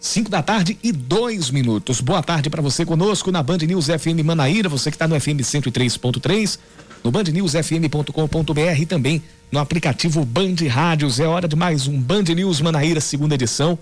5 0.00 0.30
da 0.30 0.42
tarde 0.42 0.78
e 0.82 0.92
dois 0.92 1.50
minutos. 1.50 2.00
Boa 2.00 2.22
tarde 2.22 2.48
para 2.48 2.62
você 2.62 2.86
conosco 2.86 3.30
na 3.30 3.42
Band 3.42 3.58
News 3.58 3.86
FM 3.86 4.24
Manaíra, 4.24 4.66
você 4.66 4.90
que 4.90 4.94
está 4.94 5.06
no 5.06 5.20
FM 5.20 5.40
103.3, 5.42 6.58
no 7.04 7.10
bandnewsfm.com.br 7.10 8.80
e 8.80 8.86
também 8.86 9.22
no 9.52 9.58
aplicativo 9.58 10.24
Band 10.24 10.56
Rádios. 10.70 11.20
É 11.20 11.26
hora 11.26 11.46
de 11.46 11.54
mais 11.54 11.86
um 11.86 12.00
Band 12.00 12.22
News 12.22 12.62
Manaíra, 12.62 12.98
segunda 12.98 13.34
edição, 13.34 13.78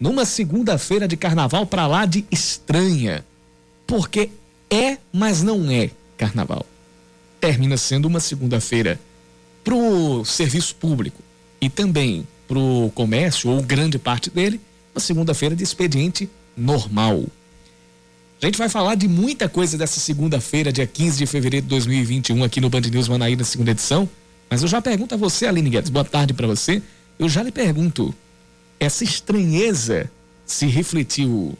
numa 0.00 0.24
segunda-feira 0.24 1.06
de 1.06 1.16
carnaval 1.16 1.64
para 1.64 1.86
lá 1.86 2.04
de 2.04 2.24
estranha. 2.32 3.24
Porque 3.86 4.30
é, 4.68 4.98
mas 5.12 5.40
não 5.40 5.70
é 5.70 5.90
carnaval. 6.18 6.66
Termina 7.40 7.76
sendo 7.76 8.06
uma 8.06 8.18
segunda-feira 8.18 8.98
pro 9.62 10.24
serviço 10.24 10.74
público 10.74 11.22
e 11.60 11.70
também 11.70 12.26
pro 12.48 12.90
comércio, 12.92 13.50
ou 13.50 13.62
grande 13.62 14.00
parte 14.00 14.30
dele, 14.30 14.60
uma 14.94 15.00
segunda-feira 15.00 15.54
de 15.54 15.62
expediente 15.62 16.28
normal. 16.56 17.24
A 18.42 18.46
gente 18.46 18.58
vai 18.58 18.68
falar 18.68 18.94
de 18.94 19.06
muita 19.06 19.48
coisa 19.48 19.76
dessa 19.76 20.00
segunda-feira, 20.00 20.72
dia 20.72 20.86
15 20.86 21.18
de 21.18 21.26
fevereiro 21.26 21.64
de 21.64 21.70
2021, 21.70 22.42
aqui 22.42 22.60
no 22.60 22.70
Band 22.70 22.80
News 22.80 23.08
Manaíra, 23.08 23.44
segunda 23.44 23.70
edição. 23.70 24.08
Mas 24.48 24.62
eu 24.62 24.68
já 24.68 24.80
pergunto 24.80 25.14
a 25.14 25.18
você, 25.18 25.46
Aline 25.46 25.70
Guedes, 25.70 25.90
boa 25.90 26.04
tarde 26.04 26.32
para 26.32 26.46
você. 26.46 26.82
Eu 27.18 27.28
já 27.28 27.42
lhe 27.42 27.52
pergunto, 27.52 28.14
essa 28.78 29.04
estranheza 29.04 30.10
se 30.46 30.66
refletiu 30.66 31.56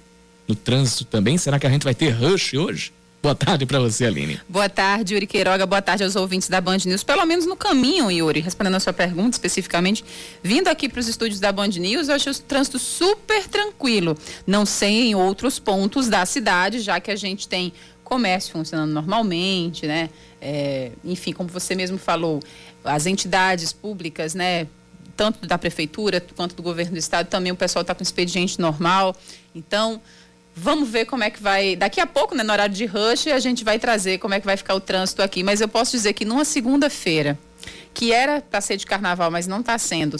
no 0.48 0.54
trânsito 0.54 1.04
também? 1.04 1.38
Será 1.38 1.58
que 1.58 1.66
a 1.66 1.70
gente 1.70 1.84
vai 1.84 1.94
ter 1.94 2.10
rush 2.10 2.54
hoje? 2.54 2.92
Boa 3.22 3.34
tarde 3.34 3.66
para 3.66 3.78
você, 3.78 4.06
Aline. 4.06 4.40
Boa 4.48 4.68
tarde, 4.68 5.12
Yuri 5.12 5.26
Queiroga. 5.26 5.66
Boa 5.66 5.82
tarde 5.82 6.02
aos 6.02 6.16
ouvintes 6.16 6.48
da 6.48 6.58
Band 6.58 6.78
News. 6.86 7.04
Pelo 7.04 7.26
menos 7.26 7.44
no 7.44 7.54
caminho, 7.54 8.10
Yuri, 8.10 8.40
respondendo 8.40 8.76
a 8.76 8.80
sua 8.80 8.94
pergunta 8.94 9.36
especificamente, 9.36 10.02
vindo 10.42 10.68
aqui 10.68 10.88
para 10.88 11.00
os 11.00 11.06
estúdios 11.06 11.38
da 11.38 11.52
Band 11.52 11.68
News, 11.68 12.08
eu 12.08 12.14
achei 12.14 12.32
o 12.32 12.38
trânsito 12.38 12.78
super 12.78 13.46
tranquilo. 13.46 14.16
Não 14.46 14.64
sei 14.64 15.10
em 15.10 15.14
outros 15.14 15.58
pontos 15.58 16.08
da 16.08 16.24
cidade, 16.24 16.80
já 16.80 16.98
que 16.98 17.10
a 17.10 17.16
gente 17.16 17.46
tem 17.46 17.74
comércio 18.02 18.52
funcionando 18.52 18.90
normalmente, 18.90 19.86
né? 19.86 20.08
É, 20.40 20.92
enfim, 21.04 21.34
como 21.34 21.50
você 21.50 21.74
mesmo 21.74 21.98
falou, 21.98 22.40
as 22.82 23.04
entidades 23.04 23.70
públicas, 23.70 24.34
né? 24.34 24.66
Tanto 25.14 25.46
da 25.46 25.58
prefeitura 25.58 26.24
quanto 26.34 26.56
do 26.56 26.62
governo 26.62 26.92
do 26.92 26.98
estado, 26.98 27.26
também 27.28 27.52
o 27.52 27.56
pessoal 27.56 27.82
está 27.82 27.94
com 27.94 28.02
expediente 28.02 28.58
normal. 28.58 29.14
Então, 29.54 30.00
Vamos 30.54 30.88
ver 30.88 31.06
como 31.06 31.22
é 31.22 31.30
que 31.30 31.42
vai. 31.42 31.76
Daqui 31.76 32.00
a 32.00 32.06
pouco, 32.06 32.34
né, 32.34 32.42
no 32.42 32.52
horário 32.52 32.74
de 32.74 32.84
rush, 32.84 33.28
a 33.28 33.38
gente 33.38 33.64
vai 33.64 33.78
trazer 33.78 34.18
como 34.18 34.34
é 34.34 34.40
que 34.40 34.46
vai 34.46 34.56
ficar 34.56 34.74
o 34.74 34.80
trânsito 34.80 35.22
aqui. 35.22 35.42
Mas 35.42 35.60
eu 35.60 35.68
posso 35.68 35.92
dizer 35.92 36.12
que 36.12 36.24
numa 36.24 36.44
segunda-feira, 36.44 37.38
que 37.94 38.12
era 38.12 38.40
para 38.40 38.60
ser 38.60 38.76
de 38.76 38.86
carnaval, 38.86 39.30
mas 39.30 39.46
não 39.46 39.60
está 39.60 39.78
sendo, 39.78 40.16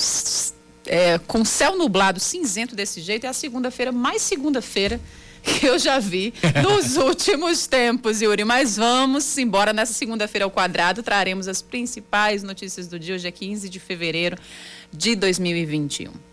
é, 0.86 1.18
com 1.26 1.44
céu 1.44 1.76
nublado, 1.76 2.20
cinzento 2.20 2.74
desse 2.74 3.00
jeito, 3.00 3.24
é 3.26 3.28
a 3.28 3.32
segunda-feira 3.32 3.92
mais 3.92 4.22
segunda-feira 4.22 5.00
que 5.42 5.66
eu 5.66 5.78
já 5.78 5.98
vi 5.98 6.32
nos 6.62 6.96
últimos 6.96 7.66
tempos, 7.66 8.20
Yuri. 8.20 8.44
Mas 8.44 8.76
vamos 8.76 9.36
embora 9.38 9.72
nessa 9.72 9.92
segunda-feira 9.92 10.44
ao 10.44 10.50
quadrado, 10.50 11.02
traremos 11.02 11.48
as 11.48 11.60
principais 11.60 12.42
notícias 12.42 12.86
do 12.86 12.98
dia, 12.98 13.14
hoje 13.14 13.26
é 13.26 13.30
15 13.30 13.68
de 13.68 13.80
fevereiro 13.80 14.36
de 14.92 15.16
2021. 15.16 16.29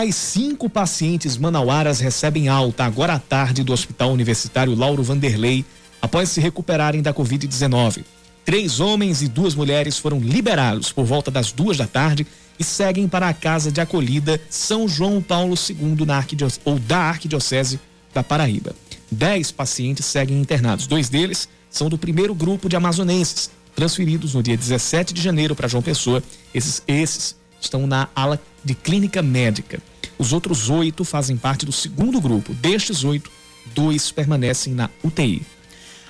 Mais 0.00 0.14
cinco 0.14 0.70
pacientes 0.70 1.36
manauaras 1.36 2.00
recebem 2.00 2.48
alta 2.48 2.84
agora 2.84 3.12
à 3.12 3.18
tarde 3.18 3.62
do 3.62 3.70
Hospital 3.70 4.10
Universitário 4.12 4.74
Lauro 4.74 5.02
Vanderlei 5.02 5.62
após 6.00 6.30
se 6.30 6.40
recuperarem 6.40 7.02
da 7.02 7.12
Covid-19. 7.12 8.02
Três 8.42 8.80
homens 8.80 9.20
e 9.20 9.28
duas 9.28 9.54
mulheres 9.54 9.98
foram 9.98 10.18
liberados 10.18 10.90
por 10.90 11.04
volta 11.04 11.30
das 11.30 11.52
duas 11.52 11.76
da 11.76 11.86
tarde 11.86 12.26
e 12.58 12.64
seguem 12.64 13.06
para 13.06 13.28
a 13.28 13.34
casa 13.34 13.70
de 13.70 13.78
acolhida 13.78 14.40
São 14.48 14.88
João 14.88 15.20
Paulo 15.20 15.54
II 15.54 16.06
na 16.06 16.24
ou 16.64 16.78
da 16.78 17.00
Arquidiocese 17.00 17.78
da 18.14 18.24
Paraíba. 18.24 18.74
Dez 19.10 19.52
pacientes 19.52 20.06
seguem 20.06 20.40
internados. 20.40 20.86
Dois 20.86 21.10
deles 21.10 21.46
são 21.68 21.90
do 21.90 21.98
primeiro 21.98 22.34
grupo 22.34 22.70
de 22.70 22.76
amazonenses, 22.76 23.50
transferidos 23.76 24.32
no 24.32 24.42
dia 24.42 24.56
17 24.56 25.12
de 25.12 25.20
janeiro 25.20 25.54
para 25.54 25.68
João 25.68 25.82
Pessoa. 25.82 26.22
Esses, 26.54 26.82
esses 26.88 27.36
estão 27.60 27.86
na 27.86 28.08
ala 28.16 28.40
de 28.64 28.74
clínica 28.74 29.20
médica. 29.20 29.78
Os 30.20 30.34
outros 30.34 30.68
oito 30.68 31.02
fazem 31.02 31.34
parte 31.34 31.64
do 31.64 31.72
segundo 31.72 32.20
grupo. 32.20 32.52
Destes 32.52 33.04
oito, 33.04 33.30
dois 33.74 34.12
permanecem 34.12 34.74
na 34.74 34.90
UTI. 35.02 35.40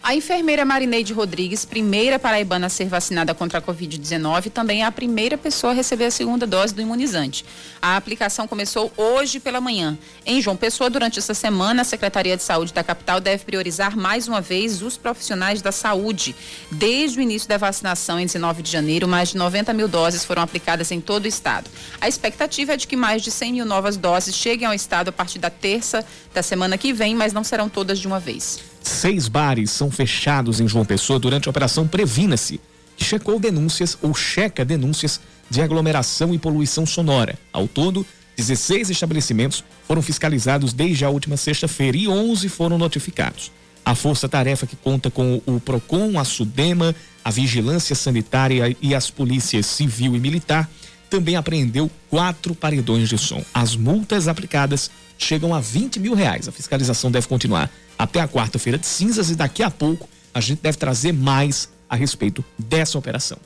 A 0.02 0.14
enfermeira 0.14 0.64
Marineide 0.64 1.12
Rodrigues, 1.12 1.66
primeira 1.66 2.18
paraibana 2.18 2.68
a 2.68 2.70
ser 2.70 2.86
vacinada 2.86 3.34
contra 3.34 3.58
a 3.58 3.62
Covid-19, 3.62 4.50
também 4.50 4.80
é 4.82 4.86
a 4.86 4.90
primeira 4.90 5.36
pessoa 5.36 5.72
a 5.72 5.76
receber 5.76 6.06
a 6.06 6.10
segunda 6.10 6.46
dose 6.46 6.74
do 6.74 6.80
imunizante. 6.80 7.44
A 7.82 7.96
aplicação 7.96 8.48
começou 8.48 8.90
hoje 8.96 9.38
pela 9.38 9.60
manhã. 9.60 9.98
Em 10.24 10.40
João 10.40 10.56
Pessoa, 10.56 10.88
durante 10.88 11.18
essa 11.18 11.34
semana, 11.34 11.82
a 11.82 11.84
Secretaria 11.84 12.34
de 12.34 12.42
Saúde 12.42 12.72
da 12.72 12.82
capital 12.82 13.20
deve 13.20 13.44
priorizar 13.44 13.94
mais 13.94 14.26
uma 14.26 14.40
vez 14.40 14.80
os 14.80 14.96
profissionais 14.96 15.60
da 15.60 15.70
saúde. 15.70 16.34
Desde 16.70 17.18
o 17.18 17.22
início 17.22 17.46
da 17.46 17.58
vacinação, 17.58 18.18
em 18.18 18.24
19 18.24 18.62
de 18.62 18.70
janeiro, 18.70 19.06
mais 19.06 19.28
de 19.28 19.36
90 19.36 19.74
mil 19.74 19.86
doses 19.86 20.24
foram 20.24 20.42
aplicadas 20.42 20.90
em 20.90 21.00
todo 21.00 21.26
o 21.26 21.28
estado. 21.28 21.70
A 22.00 22.08
expectativa 22.08 22.72
é 22.72 22.76
de 22.76 22.86
que 22.86 22.96
mais 22.96 23.20
de 23.20 23.30
100 23.30 23.52
mil 23.52 23.66
novas 23.66 23.98
doses 23.98 24.34
cheguem 24.34 24.66
ao 24.66 24.72
estado 24.72 25.08
a 25.08 25.12
partir 25.12 25.38
da 25.38 25.50
terça 25.50 26.04
da 26.32 26.42
semana 26.42 26.78
que 26.78 26.90
vem, 26.90 27.14
mas 27.14 27.34
não 27.34 27.44
serão 27.44 27.68
todas 27.68 27.98
de 27.98 28.06
uma 28.06 28.18
vez. 28.18 28.70
Seis 28.82 29.28
bares 29.28 29.70
são 29.70 29.90
fechados 29.90 30.60
em 30.60 30.68
João 30.68 30.84
Pessoa 30.84 31.18
durante 31.18 31.48
a 31.48 31.50
Operação 31.50 31.86
Previna-se, 31.86 32.60
que 32.96 33.04
checou 33.04 33.38
denúncias 33.38 33.96
ou 34.02 34.14
checa 34.14 34.64
denúncias 34.64 35.20
de 35.48 35.60
aglomeração 35.60 36.34
e 36.34 36.38
poluição 36.38 36.86
sonora. 36.86 37.38
Ao 37.52 37.66
todo, 37.66 38.06
16 38.36 38.90
estabelecimentos 38.90 39.64
foram 39.86 40.00
fiscalizados 40.00 40.72
desde 40.72 41.04
a 41.04 41.10
última 41.10 41.36
sexta-feira 41.36 41.96
e 41.96 42.08
11 42.08 42.48
foram 42.48 42.78
notificados. 42.78 43.52
A 43.84 43.94
força-tarefa 43.94 44.66
que 44.66 44.76
conta 44.76 45.10
com 45.10 45.42
o 45.46 45.58
PROCON, 45.60 46.18
a 46.18 46.24
SUDEMA, 46.24 46.94
a 47.24 47.30
Vigilância 47.30 47.94
Sanitária 47.96 48.76
e 48.80 48.94
as 48.94 49.10
polícias 49.10 49.66
civil 49.66 50.14
e 50.14 50.20
militar 50.20 50.70
também 51.08 51.36
apreendeu 51.36 51.90
quatro 52.08 52.54
paredões 52.54 53.08
de 53.08 53.18
som. 53.18 53.44
As 53.52 53.74
multas 53.74 54.28
aplicadas 54.28 54.90
chegam 55.18 55.52
a 55.52 55.60
20 55.60 55.98
mil 55.98 56.14
reais. 56.14 56.48
A 56.48 56.52
fiscalização 56.52 57.10
deve 57.10 57.26
continuar 57.26 57.68
até 58.00 58.18
a 58.20 58.26
quarta-feira 58.26 58.78
de 58.78 58.86
cinzas 58.86 59.28
e 59.28 59.36
daqui 59.36 59.62
a 59.62 59.70
pouco 59.70 60.08
a 60.32 60.40
gente 60.40 60.62
deve 60.62 60.78
trazer 60.78 61.12
mais 61.12 61.68
a 61.86 61.94
respeito 61.94 62.42
dessa 62.58 62.98
operação. 62.98 63.36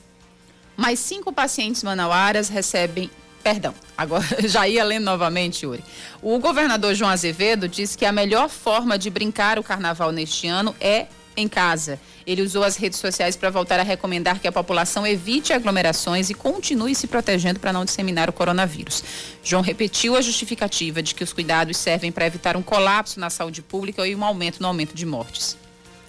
Mais 0.77 0.97
cinco 0.99 1.33
pacientes 1.33 1.83
manauaras 1.83 2.47
recebem 2.47 3.09
Perdão, 3.43 3.75
agora 3.95 4.25
já 4.49 4.67
ia 4.67 4.83
lendo 4.83 5.03
novamente, 5.03 5.67
Yuri. 5.67 5.83
O 6.19 6.39
governador 6.39 6.95
João 6.95 7.11
Azevedo 7.11 7.67
disse 7.67 7.95
que 7.95 8.03
a 8.03 8.11
melhor 8.11 8.49
forma 8.49 8.97
de 8.97 9.07
brincar 9.07 9.59
o 9.59 9.63
carnaval 9.63 10.11
neste 10.11 10.47
ano 10.47 10.75
é 10.81 11.05
em 11.35 11.47
casa. 11.47 11.99
Ele 12.25 12.41
usou 12.41 12.63
as 12.63 12.75
redes 12.75 12.99
sociais 12.99 13.35
para 13.35 13.49
voltar 13.49 13.79
a 13.79 13.83
recomendar 13.83 14.39
que 14.39 14.47
a 14.47 14.51
população 14.51 15.05
evite 15.05 15.53
aglomerações 15.53 16.29
e 16.29 16.33
continue 16.33 16.95
se 16.95 17.07
protegendo 17.07 17.59
para 17.59 17.73
não 17.73 17.85
disseminar 17.85 18.29
o 18.29 18.33
coronavírus. 18.33 19.03
João 19.43 19.61
repetiu 19.61 20.15
a 20.15 20.21
justificativa 20.21 21.01
de 21.01 21.13
que 21.13 21.23
os 21.23 21.33
cuidados 21.33 21.77
servem 21.77 22.11
para 22.11 22.25
evitar 22.25 22.55
um 22.57 22.61
colapso 22.61 23.19
na 23.19 23.29
saúde 23.29 23.61
pública 23.61 24.07
e 24.07 24.15
um 24.15 24.23
aumento 24.23 24.59
no 24.61 24.67
aumento 24.67 24.95
de 24.95 25.05
mortes. 25.05 25.57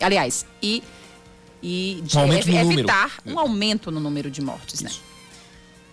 Aliás, 0.00 0.46
e, 0.62 0.82
e 1.62 2.00
de 2.02 2.18
um 2.18 2.32
evitar 2.32 2.64
número. 2.64 2.88
um 3.26 3.38
aumento 3.38 3.90
no 3.90 4.00
número 4.00 4.30
de 4.30 4.40
mortes? 4.40 4.80
Isso. 4.80 4.84
né? 4.84 4.90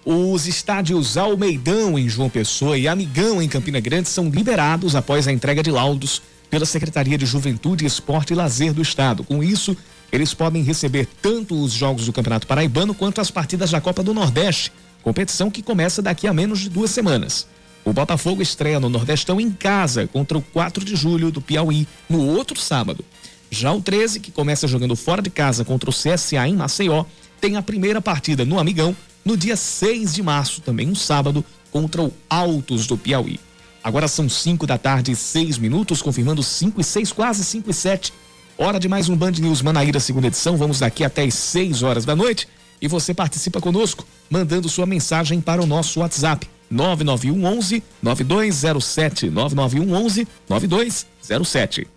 Os 0.06 0.48
estádios 0.48 1.16
Almeidão 1.16 1.98
em 1.98 2.10
João 2.10 2.30
Pessoa 2.30 2.78
e 2.78 2.90
Amigão 2.90 3.42
em 3.42 3.48
Campina 3.48 3.80
Grande 3.80 4.10
são 4.10 4.30
liberados 4.30 4.98
após 4.98 5.30
a 5.30 5.32
entrega 5.32 5.64
de 5.64 5.72
laudos 5.72 6.22
pela 6.54 6.68
Secretaria 6.68 7.18
de 7.18 7.26
Juventude, 7.26 7.84
Esporte 7.84 8.32
e 8.32 8.36
Lazer 8.36 8.76
do 8.76 8.82
Estado. 8.84 9.24
Com 9.24 9.44
isso, 9.44 9.76
eles 10.12 10.36
podem 10.36 10.62
receber 10.62 11.08
tanto 11.20 11.60
os 11.60 11.74
jogos 11.74 12.06
do 12.06 12.14
Campeonato 12.14 12.46
Paraibano 12.46 12.94
quanto 12.94 13.20
as 13.20 13.32
partidas 13.32 13.72
da 13.72 13.82
Copa 13.82 14.04
do 14.04 14.14
Nordeste, 14.14 14.72
competição 15.02 15.50
que 15.50 15.64
começa 15.64 16.00
daqui 16.00 16.28
a 16.28 16.34
menos 16.34 16.60
de 16.60 16.70
duas 16.70 16.92
semanas. 16.92 17.48
O 17.84 17.92
Botafogo 17.92 18.40
estreia 18.40 18.80
no 18.80 18.88
Nordestão 18.88 19.42
em 19.42 19.50
casa 19.50 20.06
contra 20.06 20.38
o 20.38 20.44
4 20.44 20.86
de 20.86 20.96
julho 20.96 21.32
do 21.32 21.42
Piauí, 21.42 21.88
no 22.08 22.24
outro 22.24 22.60
sábado. 22.60 23.04
Já 23.50 23.74
o 23.74 23.82
13, 23.82 24.20
que 24.20 24.32
começa 24.32 24.68
jogando 24.68 24.96
fora 24.96 25.24
de 25.24 25.32
casa 25.32 25.66
contra 25.66 25.90
o 25.90 25.94
CSA 25.94 26.48
em 26.48 26.56
Maceió, 26.56 27.04
tem 27.42 27.58
a 27.58 27.64
primeira 27.64 28.00
partida 28.00 28.46
no 28.46 28.60
Amigão 28.60 28.96
no 29.26 29.36
dia 29.36 29.56
6 29.56 30.14
de 30.14 30.22
março, 30.22 30.62
também 30.62 30.88
um 30.88 30.94
sábado, 30.94 31.44
contra 31.72 32.04
o 32.04 32.14
Altos 32.30 32.86
do 32.86 32.96
Piauí. 32.96 33.40
Agora 33.84 34.08
são 34.08 34.30
5 34.30 34.66
da 34.66 34.78
tarde 34.78 35.12
e 35.12 35.16
6 35.16 35.58
minutos, 35.58 36.02
confirmando 36.02 36.42
5 36.42 36.80
e 36.80 36.84
6, 36.84 37.12
quase 37.12 37.44
5 37.44 37.70
e 37.70 37.74
7. 37.74 38.14
Hora 38.58 38.80
de 38.80 38.88
mais 38.88 39.10
um 39.10 39.16
Band 39.16 39.32
News 39.32 39.62
Manaíra, 39.62 40.00
segunda 40.00 40.28
edição. 40.28 40.56
Vamos 40.56 40.80
daqui 40.80 41.04
até 41.04 41.24
as 41.24 41.34
6 41.34 41.84
horas 41.84 42.06
da 42.06 42.16
noite. 42.16 42.48
e 42.82 42.88
você 42.88 43.14
participa 43.14 43.62
conosco, 43.62 44.06
mandando 44.30 44.68
sua 44.68 44.86
mensagem 44.86 45.40
para 45.40 45.62
o 45.62 45.66
nosso 45.66 46.02
WhatsApp 46.02 46.50
991 46.70 47.46
11 47.46 47.84
9207 48.02 49.30
991 49.30 49.94
11 49.94 50.28
9207. 50.50 51.88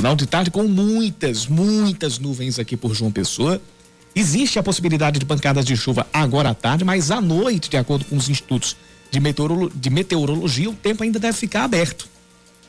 Final 0.00 0.16
de 0.16 0.24
tarde 0.24 0.50
com 0.50 0.62
muitas, 0.62 1.46
muitas 1.46 2.18
nuvens 2.18 2.58
aqui 2.58 2.74
por 2.74 2.94
João 2.94 3.12
Pessoa. 3.12 3.60
Existe 4.14 4.58
a 4.58 4.62
possibilidade 4.62 5.18
de 5.18 5.26
pancadas 5.26 5.62
de 5.62 5.76
chuva 5.76 6.06
agora 6.10 6.48
à 6.48 6.54
tarde, 6.54 6.86
mas 6.86 7.10
à 7.10 7.20
noite, 7.20 7.68
de 7.68 7.76
acordo 7.76 8.06
com 8.06 8.16
os 8.16 8.30
institutos 8.30 8.78
de, 9.10 9.20
meteorolo 9.20 9.68
de 9.68 9.90
meteorologia, 9.90 10.70
o 10.70 10.74
tempo 10.74 11.02
ainda 11.02 11.18
deve 11.18 11.36
ficar 11.36 11.64
aberto. 11.64 12.08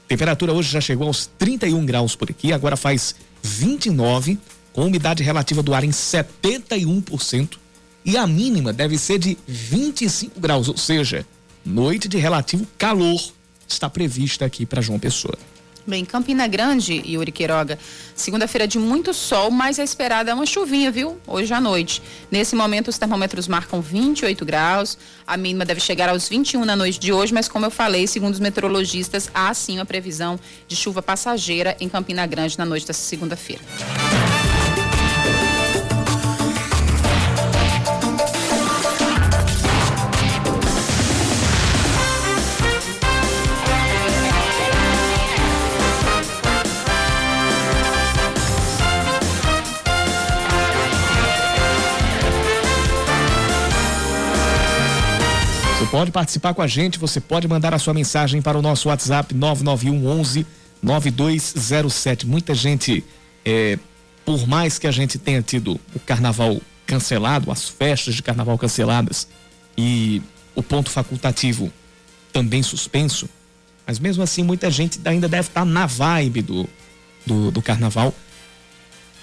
Temperatura 0.09 0.51
hoje 0.51 0.73
já 0.73 0.81
chegou 0.81 1.07
aos 1.07 1.27
31 1.39 1.85
graus 1.85 2.17
por 2.17 2.29
aqui, 2.29 2.51
agora 2.51 2.75
faz 2.75 3.15
29, 3.41 4.37
com 4.73 4.87
umidade 4.87 5.23
relativa 5.23 5.63
do 5.63 5.73
ar 5.73 5.85
em 5.85 5.89
71%, 5.89 7.51
e 8.03 8.17
a 8.17 8.27
mínima 8.27 8.73
deve 8.73 8.97
ser 8.97 9.19
de 9.19 9.37
25 9.47 10.37
graus, 10.37 10.67
ou 10.67 10.75
seja, 10.75 11.25
noite 11.63 12.09
de 12.09 12.17
relativo 12.17 12.67
calor 12.77 13.21
está 13.65 13.89
prevista 13.89 14.43
aqui 14.43 14.65
para 14.65 14.81
João 14.81 14.99
Pessoa. 14.99 15.37
Bem, 15.85 16.05
Campina 16.05 16.47
Grande, 16.47 17.01
Yuri 17.05 17.31
Queiroga, 17.31 17.77
segunda-feira 18.15 18.67
de 18.67 18.77
muito 18.77 19.13
sol, 19.13 19.49
mas 19.49 19.79
a 19.79 19.83
esperada 19.83 20.29
é 20.29 20.33
uma 20.33 20.45
chuvinha, 20.45 20.91
viu? 20.91 21.19
Hoje 21.25 21.53
à 21.53 21.59
noite. 21.59 22.03
Nesse 22.29 22.55
momento, 22.55 22.89
os 22.89 22.99
termômetros 22.99 23.47
marcam 23.47 23.81
28 23.81 24.45
graus, 24.45 24.97
a 25.25 25.35
mínima 25.35 25.65
deve 25.65 25.79
chegar 25.79 26.07
aos 26.07 26.29
21 26.29 26.65
na 26.65 26.75
noite 26.75 26.99
de 26.99 27.11
hoje, 27.11 27.33
mas 27.33 27.47
como 27.47 27.65
eu 27.65 27.71
falei, 27.71 28.05
segundo 28.05 28.33
os 28.33 28.39
meteorologistas, 28.39 29.29
há 29.33 29.51
sim 29.53 29.77
uma 29.77 29.85
previsão 29.85 30.39
de 30.67 30.75
chuva 30.75 31.01
passageira 31.01 31.75
em 31.79 31.89
Campina 31.89 32.27
Grande 32.27 32.57
na 32.57 32.65
noite 32.65 32.85
dessa 32.85 33.01
segunda-feira. 33.01 33.61
Pode 55.91 56.09
participar 56.09 56.53
com 56.53 56.61
a 56.61 56.67
gente, 56.67 56.97
você 56.97 57.19
pode 57.19 57.49
mandar 57.49 57.73
a 57.73 57.77
sua 57.77 57.93
mensagem 57.93 58.41
para 58.41 58.57
o 58.57 58.61
nosso 58.61 58.87
WhatsApp 58.87 59.35
991 59.35 60.07
11 60.07 60.47
9207. 60.81 62.25
Muita 62.25 62.55
gente, 62.55 63.03
é, 63.43 63.77
por 64.25 64.47
mais 64.47 64.79
que 64.79 64.87
a 64.87 64.91
gente 64.91 65.19
tenha 65.19 65.41
tido 65.41 65.77
o 65.93 65.99
carnaval 65.99 66.61
cancelado, 66.87 67.51
as 67.51 67.67
festas 67.67 68.15
de 68.15 68.23
carnaval 68.23 68.57
canceladas 68.57 69.27
e 69.77 70.21
o 70.55 70.63
ponto 70.63 70.89
facultativo 70.89 71.71
também 72.31 72.63
suspenso, 72.63 73.27
mas 73.85 73.99
mesmo 73.99 74.23
assim 74.23 74.43
muita 74.43 74.71
gente 74.71 74.97
ainda 75.03 75.27
deve 75.27 75.49
estar 75.49 75.65
na 75.65 75.85
vibe 75.85 76.41
do, 76.41 76.69
do, 77.25 77.51
do 77.51 77.61
carnaval, 77.61 78.13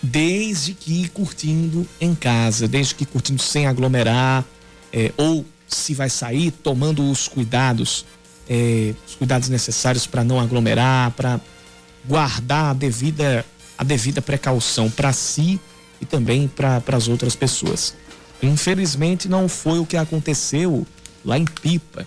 desde 0.03 0.75
que 0.75 1.09
curtindo 1.09 1.89
em 1.99 2.15
casa, 2.15 2.69
desde 2.69 2.95
que 2.95 3.07
curtindo 3.07 3.41
sem 3.41 3.67
aglomerar, 3.67 4.45
é, 4.93 5.13
ou 5.17 5.47
se 5.69 5.95
vai 5.95 6.09
sair 6.09 6.51
tomando 6.51 7.09
os 7.11 7.29
cuidados, 7.29 8.05
é, 8.49 8.95
os 9.07 9.15
cuidados 9.15 9.49
necessários 9.49 10.07
para 10.07 10.25
não 10.25 10.41
aglomerar, 10.41 11.11
para 11.13 11.41
guardar 12.07 12.71
a 12.71 12.73
devida, 12.73 13.45
a 13.77 13.85
devida 13.85 14.23
precaução 14.23 14.91
para 14.91 15.13
si 15.13 15.61
e 16.01 16.07
também 16.07 16.49
para 16.49 16.83
as 16.97 17.09
outras 17.09 17.37
pessoas. 17.37 17.95
Infelizmente 18.43 19.29
não 19.29 19.49
foi 19.49 19.79
o 19.79 19.87
que 19.87 19.97
aconteceu 19.97 20.87
lá 21.25 21.39
em 21.39 21.45
Pipa. 21.45 22.07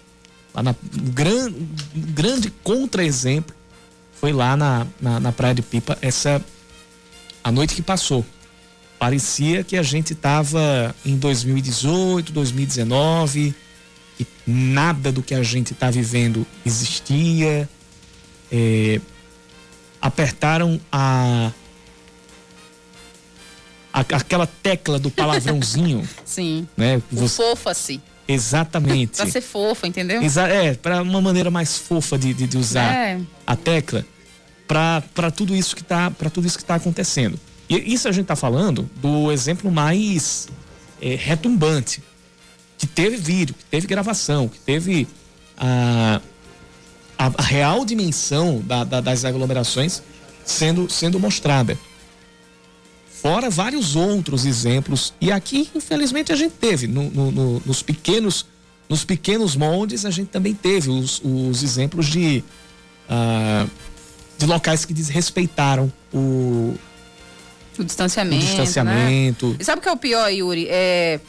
Lá 0.54 0.64
na, 0.64 0.72
um, 0.72 1.12
gran, 1.12 1.50
um 1.50 2.02
grande 2.14 2.50
contra-exemplo 2.64 3.56
foi 4.20 4.34
lá 4.34 4.58
na, 4.58 4.88
na, 5.00 5.20
na 5.20 5.32
Praia 5.32 5.56
de 5.56 5.62
Pipa 5.62 5.98
essa 6.02 6.44
a 7.44 7.52
noite 7.52 7.76
que 7.76 7.82
passou 7.82 8.26
parecia 9.02 9.64
que 9.64 9.76
a 9.76 9.82
gente 9.82 10.14
estava 10.14 10.94
em 11.04 11.18
2018, 11.18 12.32
2019, 12.32 13.56
e 14.20 14.28
nada 14.46 15.12
do 15.12 15.24
que 15.24 15.34
a 15.34 15.42
gente 15.42 15.74
está 15.74 15.90
vivendo 15.90 16.46
existia. 16.64 17.68
É, 18.52 19.02
apertaram 20.00 20.80
a, 20.92 21.52
a, 23.92 24.00
aquela 24.02 24.46
tecla 24.46 25.00
do 25.00 25.10
palavrãozinho. 25.10 26.08
Sim. 26.24 26.68
Né? 26.78 27.02
Você, 27.12 27.42
fofa-se. 27.42 28.00
Exatamente. 28.28 29.18
pra 29.18 29.26
ser 29.26 29.42
fofa, 29.42 29.88
entendeu? 29.88 30.22
Exa 30.22 30.48
é, 30.48 30.76
para 30.76 31.02
uma 31.02 31.22
maneira 31.22 31.50
mais 31.50 31.76
fofa 31.76 32.20
de, 32.20 32.36
de, 32.36 32.46
de 32.46 32.56
usar 32.56 32.94
é. 32.94 33.20
a 33.48 33.56
tecla 33.56 34.06
para 34.68 35.32
tudo 35.36 35.56
isso 35.56 35.76
que 35.76 35.82
está 35.82 36.12
para 36.12 36.30
tudo 36.30 36.46
isso 36.46 36.58
que 36.58 36.64
está 36.64 36.76
acontecendo. 36.76 37.40
E 37.72 37.94
isso 37.94 38.10
a 38.10 38.12
gente 38.12 38.24
está 38.24 38.36
falando 38.36 38.90
do 38.98 39.32
exemplo 39.32 39.72
mais 39.72 40.50
é, 41.02 41.16
retumbante, 41.16 42.04
que 42.78 42.86
teve 42.86 43.16
vídeo, 43.16 43.56
que 43.56 43.64
teve 43.64 43.88
gravação, 43.88 44.50
que 44.50 44.60
teve 44.60 45.08
a, 45.58 46.20
a, 47.18 47.42
real 47.42 47.86
dimensão 47.86 48.60
da, 48.60 48.84
da, 48.84 49.00
das 49.00 49.24
aglomerações 49.24 50.04
sendo, 50.44 50.90
sendo 50.90 51.18
mostrada. 51.18 51.80
Fora 53.10 53.50
vários 53.50 53.96
outros 53.96 54.46
exemplos. 54.46 55.14
E 55.22 55.32
aqui, 55.32 55.70
infelizmente, 55.74 56.34
a 56.34 56.36
gente 56.36 56.56
teve. 56.56 56.88
No, 56.88 57.10
no, 57.10 57.32
no, 57.32 57.62
nos, 57.66 57.82
pequenos, 57.82 58.46
nos 58.90 59.06
pequenos 59.06 59.56
moldes, 59.56 60.06
a 60.06 60.12
gente 60.12 60.28
também 60.28 60.54
teve 60.54 60.90
os, 60.90 61.22
os 61.24 61.64
exemplos 61.64 62.08
de, 62.08 62.44
uh, 63.10 63.70
de 64.38 64.46
locais 64.46 64.84
que 64.84 64.94
desrespeitaram 64.94 65.94
o, 66.14 66.76
o 67.78 67.84
distanciamento. 67.84 68.44
O 68.44 68.48
distanciamento. 68.48 69.48
Né? 69.50 69.56
E 69.60 69.64
sabe 69.64 69.80
o 69.80 69.82
que 69.82 69.90
é 69.90 69.92
o 69.92 69.98
pior, 69.98 70.28
Yuri? 70.30 70.68
É, 70.70 71.20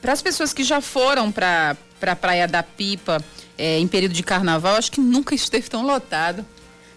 para 0.00 0.12
as 0.12 0.22
pessoas 0.22 0.52
que 0.52 0.64
já 0.64 0.80
foram 0.80 1.30
para 1.30 1.76
a 2.00 2.16
Praia 2.16 2.48
da 2.48 2.62
Pipa 2.62 3.22
é, 3.58 3.78
em 3.78 3.86
período 3.86 4.12
de 4.12 4.22
carnaval, 4.22 4.76
acho 4.76 4.90
que 4.90 5.00
nunca 5.00 5.34
esteve 5.34 5.68
tão 5.68 5.84
lotado 5.84 6.44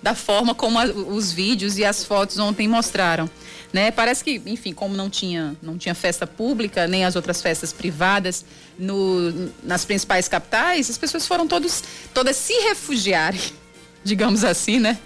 da 0.01 0.13
forma 0.13 0.53
como 0.53 0.79
a, 0.79 0.85
os 0.85 1.31
vídeos 1.31 1.77
e 1.77 1.85
as 1.85 2.03
fotos 2.03 2.37
ontem 2.39 2.67
mostraram. 2.67 3.29
Né? 3.71 3.89
Parece 3.89 4.23
que, 4.23 4.41
enfim, 4.45 4.73
como 4.73 4.95
não 4.95 5.09
tinha, 5.09 5.55
não 5.61 5.77
tinha 5.77 5.95
festa 5.95 6.27
pública, 6.27 6.87
nem 6.87 7.05
as 7.05 7.15
outras 7.15 7.41
festas 7.41 7.73
privadas 7.73 8.45
no, 8.77 9.49
nas 9.63 9.83
principais 9.83 10.27
capitais, 10.27 10.89
as 10.89 10.97
pessoas 10.97 11.25
foram 11.25 11.47
todos, 11.47 11.83
todas 12.13 12.35
se 12.35 12.53
refugiarem, 12.67 13.41
digamos 14.03 14.43
assim, 14.43 14.79
né? 14.79 14.97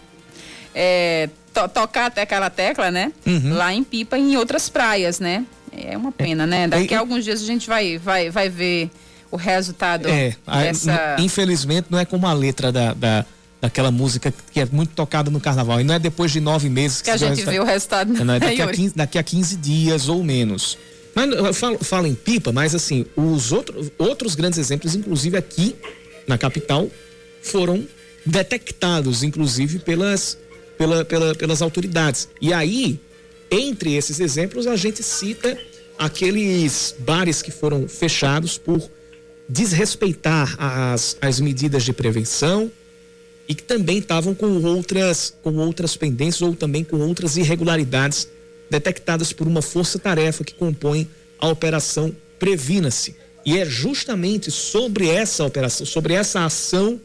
É, 0.76 1.30
to, 1.62 1.68
tocar 1.70 2.06
até 2.08 2.22
aquela 2.22 2.50
tecla, 2.50 2.92
né? 2.92 3.12
Uhum. 3.26 3.54
Lá 3.54 3.74
em 3.74 3.84
Pipa 3.84 4.18
e 4.18 4.22
em 4.22 4.38
outras 4.38 4.70
praias, 4.70 5.20
né? 5.20 5.46
É 5.72 5.98
uma 5.98 6.12
pena, 6.12 6.46
né? 6.46 6.68
Daqui 6.68 6.94
a 6.94 7.00
alguns 7.00 7.24
dias 7.24 7.42
a 7.42 7.46
gente 7.46 7.68
vai, 7.68 7.98
vai, 7.98 8.30
vai 8.30 8.50
ver 8.50 8.90
o 9.32 9.36
resultado 9.36 10.08
é, 10.08 10.36
dessa... 10.46 11.18
Infelizmente 11.20 11.88
não 11.90 12.00
é 12.00 12.06
como 12.06 12.26
a 12.26 12.34
letra 12.34 12.72
da, 12.72 12.94
da, 12.94 13.26
daquela 13.62 13.92
música 13.92 14.34
que 14.52 14.60
é 14.60 14.68
muito 14.72 14.94
tocada 14.94 15.30
no 15.30 15.40
carnaval. 15.40 15.82
E 15.82 15.84
não 15.84 15.96
é 15.96 16.00
depois 16.00 16.32
de 16.32 16.40
nove 16.40 16.70
meses 16.70 17.02
que, 17.02 17.06
que 17.06 17.12
a 17.12 17.18
gente 17.18 17.44
vê 17.44 17.60
o 17.60 17.64
resultado. 17.64 18.14
Não, 18.14 18.34
é 18.34 18.40
daqui, 18.40 18.62
a 18.62 18.68
15, 18.68 18.96
daqui 18.96 19.18
a 19.18 19.24
15 19.24 19.58
dias 19.58 20.10
ou 20.10 20.24
menos. 20.24 20.78
Mas 21.14 21.32
eu 21.32 21.54
falo, 21.54 21.84
falo 21.84 22.08
em 22.08 22.16
pipa, 22.16 22.52
mas 22.52 22.76
assim, 22.76 23.06
os 23.16 23.52
outros, 23.52 23.92
outros 23.98 24.36
grandes 24.36 24.60
exemplos, 24.60 24.96
inclusive 24.96 25.36
aqui 25.36 25.76
na 26.28 26.38
capital, 26.38 26.88
foram 27.42 27.88
detectados, 28.26 29.24
inclusive, 29.24 29.80
pelas 29.80 30.38
pela, 30.78 31.04
pela, 31.04 31.36
pelas 31.36 31.62
autoridades. 31.62 32.30
E 32.42 32.54
aí, 32.54 33.00
entre 33.50 33.96
esses 33.96 34.20
exemplos, 34.20 34.68
a 34.68 34.76
gente 34.76 35.02
cita 35.04 35.58
aqueles 35.98 36.96
bares 37.00 37.42
que 37.42 37.52
foram 37.52 37.88
fechados 37.88 38.58
por 38.58 38.82
desrespeitar 39.50 40.56
as, 40.60 41.18
as 41.22 41.40
medidas 41.40 41.84
de 41.84 41.94
prevenção 41.94 42.72
e 43.48 43.56
que 43.56 43.64
também 43.64 44.00
estavam 44.00 44.36
com 44.36 44.62
outras, 44.64 45.34
com 45.42 45.56
outras 45.56 45.96
pendências 45.96 46.42
ou 46.42 46.54
também 46.54 46.84
com 46.84 46.98
outras 46.98 47.38
irregularidades 47.38 48.28
detectadas 48.70 49.32
por 49.32 49.48
uma 49.48 49.62
força-tarefa 49.62 50.44
que 50.44 50.54
compõe 50.54 51.10
a 51.40 51.48
operação 51.48 52.14
Previna-se. 52.38 53.16
E 53.46 53.58
é 53.58 53.66
justamente 53.66 54.52
sobre 54.52 55.10
essa 55.10 55.44
operação, 55.44 55.86
sobre 55.86 56.14
essa 56.14 56.46
ação 56.46 57.00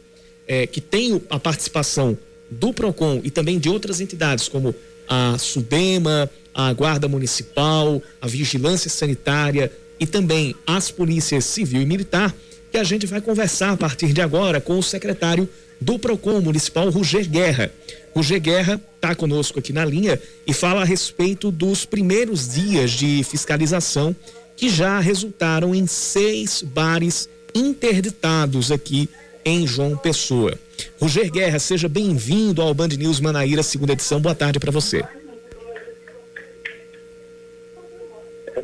é, 0.45 0.67
que 0.67 0.81
tem 0.81 1.21
a 1.29 1.39
participação 1.39 2.17
do 2.59 2.73
PROCON 2.73 3.21
e 3.23 3.31
também 3.31 3.59
de 3.59 3.69
outras 3.69 3.99
entidades, 4.01 4.47
como 4.47 4.73
a 5.07 5.37
SUDEMA, 5.37 6.29
a 6.53 6.71
Guarda 6.73 7.07
Municipal, 7.07 8.01
a 8.21 8.27
Vigilância 8.27 8.89
Sanitária 8.89 9.71
e 9.99 10.05
também 10.05 10.55
as 10.65 10.91
polícias 10.91 11.45
civil 11.45 11.81
e 11.81 11.85
militar, 11.85 12.33
que 12.71 12.77
a 12.77 12.83
gente 12.83 13.05
vai 13.05 13.21
conversar 13.21 13.71
a 13.71 13.77
partir 13.77 14.13
de 14.13 14.21
agora 14.21 14.59
com 14.59 14.77
o 14.77 14.83
secretário 14.83 15.47
do 15.79 15.99
PROCON 15.99 16.41
Municipal, 16.41 16.89
Roger 16.89 17.29
Guerra. 17.29 17.71
Roger 18.15 18.39
Guerra 18.39 18.81
está 18.95 19.13
conosco 19.13 19.59
aqui 19.59 19.73
na 19.73 19.83
linha 19.83 20.19
e 20.47 20.53
fala 20.53 20.81
a 20.81 20.85
respeito 20.85 21.51
dos 21.51 21.85
primeiros 21.85 22.53
dias 22.53 22.91
de 22.91 23.23
fiscalização 23.23 24.15
que 24.55 24.69
já 24.69 24.99
resultaram 24.99 25.73
em 25.73 25.85
seis 25.87 26.61
bares 26.61 27.27
interditados 27.53 28.71
aqui 28.71 29.09
em 29.43 29.67
João 29.67 29.97
Pessoa. 29.97 30.57
Roger 30.99 31.29
Guerra, 31.31 31.59
seja 31.59 31.89
bem-vindo 31.89 32.61
ao 32.61 32.73
Band 32.73 32.89
News 32.89 33.19
Manaíra, 33.19 33.61
segunda 33.63 33.93
edição. 33.93 34.19
Boa 34.19 34.35
tarde 34.35 34.59
para 34.59 34.71
você. 34.71 35.03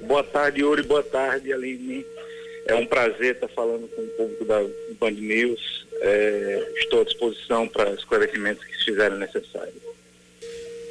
Boa 0.07 0.23
tarde, 0.23 0.61
Yuri. 0.61 0.83
Boa 0.83 1.03
tarde, 1.03 1.51
Aline. 1.53 2.05
É 2.65 2.75
um 2.75 2.85
prazer 2.85 3.35
estar 3.35 3.47
falando 3.49 3.87
com 3.89 4.01
o 4.01 4.07
público 4.07 4.45
da 4.45 4.59
Band 4.99 5.11
News. 5.11 5.85
É, 6.01 6.71
estou 6.77 7.01
à 7.01 7.03
disposição 7.03 7.67
para 7.67 7.91
esclarecimentos 7.91 8.63
que 8.63 8.77
se 8.77 8.85
fizerem 8.85 9.17
necessários. 9.17 9.75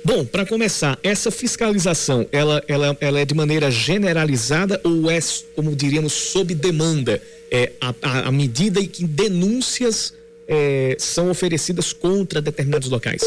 Bom, 0.04 0.24
para 0.24 0.46
começar, 0.46 0.98
essa 1.02 1.30
fiscalização, 1.30 2.26
ela, 2.32 2.62
ela, 2.66 2.96
ela 3.00 3.20
é 3.20 3.24
de 3.24 3.34
maneira 3.34 3.70
generalizada 3.70 4.80
ou 4.84 5.10
é, 5.10 5.18
como 5.54 5.74
diríamos, 5.74 6.12
sob 6.12 6.54
demanda? 6.54 7.22
É, 7.50 7.72
a, 7.80 7.94
a, 8.02 8.28
a 8.28 8.32
medida 8.32 8.80
em 8.80 8.86
que 8.86 9.04
denúncias 9.04 10.14
é, 10.48 10.96
são 10.98 11.30
oferecidas 11.30 11.92
contra 11.92 12.40
determinados 12.40 12.88
locais? 12.88 13.22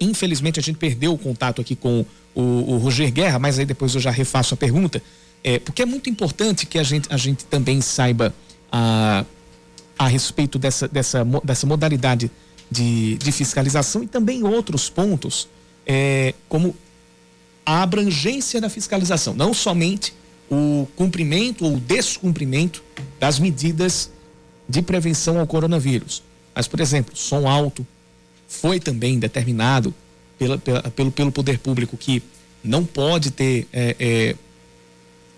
Infelizmente, 0.00 0.60
a 0.60 0.62
gente 0.62 0.76
perdeu 0.76 1.12
o 1.12 1.18
contato 1.18 1.60
aqui 1.60 1.74
com 1.74 2.04
o, 2.34 2.42
o 2.42 2.76
Roger 2.78 3.10
Guerra, 3.10 3.38
mas 3.38 3.58
aí 3.58 3.64
depois 3.64 3.94
eu 3.94 4.00
já 4.00 4.10
refaço 4.10 4.54
a 4.54 4.56
pergunta. 4.56 5.02
É, 5.42 5.58
porque 5.58 5.82
é 5.82 5.86
muito 5.86 6.10
importante 6.10 6.66
que 6.66 6.78
a 6.78 6.82
gente, 6.82 7.08
a 7.10 7.16
gente 7.16 7.44
também 7.46 7.80
saiba 7.80 8.34
a, 8.70 9.24
a 9.98 10.06
respeito 10.06 10.58
dessa, 10.58 10.86
dessa, 10.86 11.24
dessa 11.42 11.66
modalidade 11.66 12.30
de, 12.70 13.16
de 13.16 13.32
fiscalização 13.32 14.02
e 14.02 14.06
também 14.06 14.44
outros 14.44 14.88
pontos 14.88 15.48
é, 15.86 16.34
como 16.48 16.76
a 17.64 17.82
abrangência 17.82 18.60
da 18.60 18.68
fiscalização, 18.68 19.34
não 19.34 19.52
somente 19.52 20.14
o 20.50 20.86
cumprimento 20.96 21.64
ou 21.64 21.78
descumprimento 21.78 22.82
das 23.18 23.38
medidas 23.38 24.10
de 24.70 24.82
prevenção 24.82 25.40
ao 25.40 25.46
coronavírus. 25.46 26.22
Mas, 26.54 26.68
por 26.68 26.80
exemplo, 26.80 27.16
som 27.16 27.48
alto 27.48 27.86
foi 28.46 28.78
também 28.78 29.18
determinado 29.18 29.92
pela, 30.38 30.58
pela, 30.58 30.82
pelo, 30.82 31.10
pelo 31.10 31.32
poder 31.32 31.58
público 31.58 31.96
que 31.96 32.22
não 32.62 32.84
pode 32.84 33.30
ter 33.30 33.66
é, 33.72 33.96
é, 33.98 34.36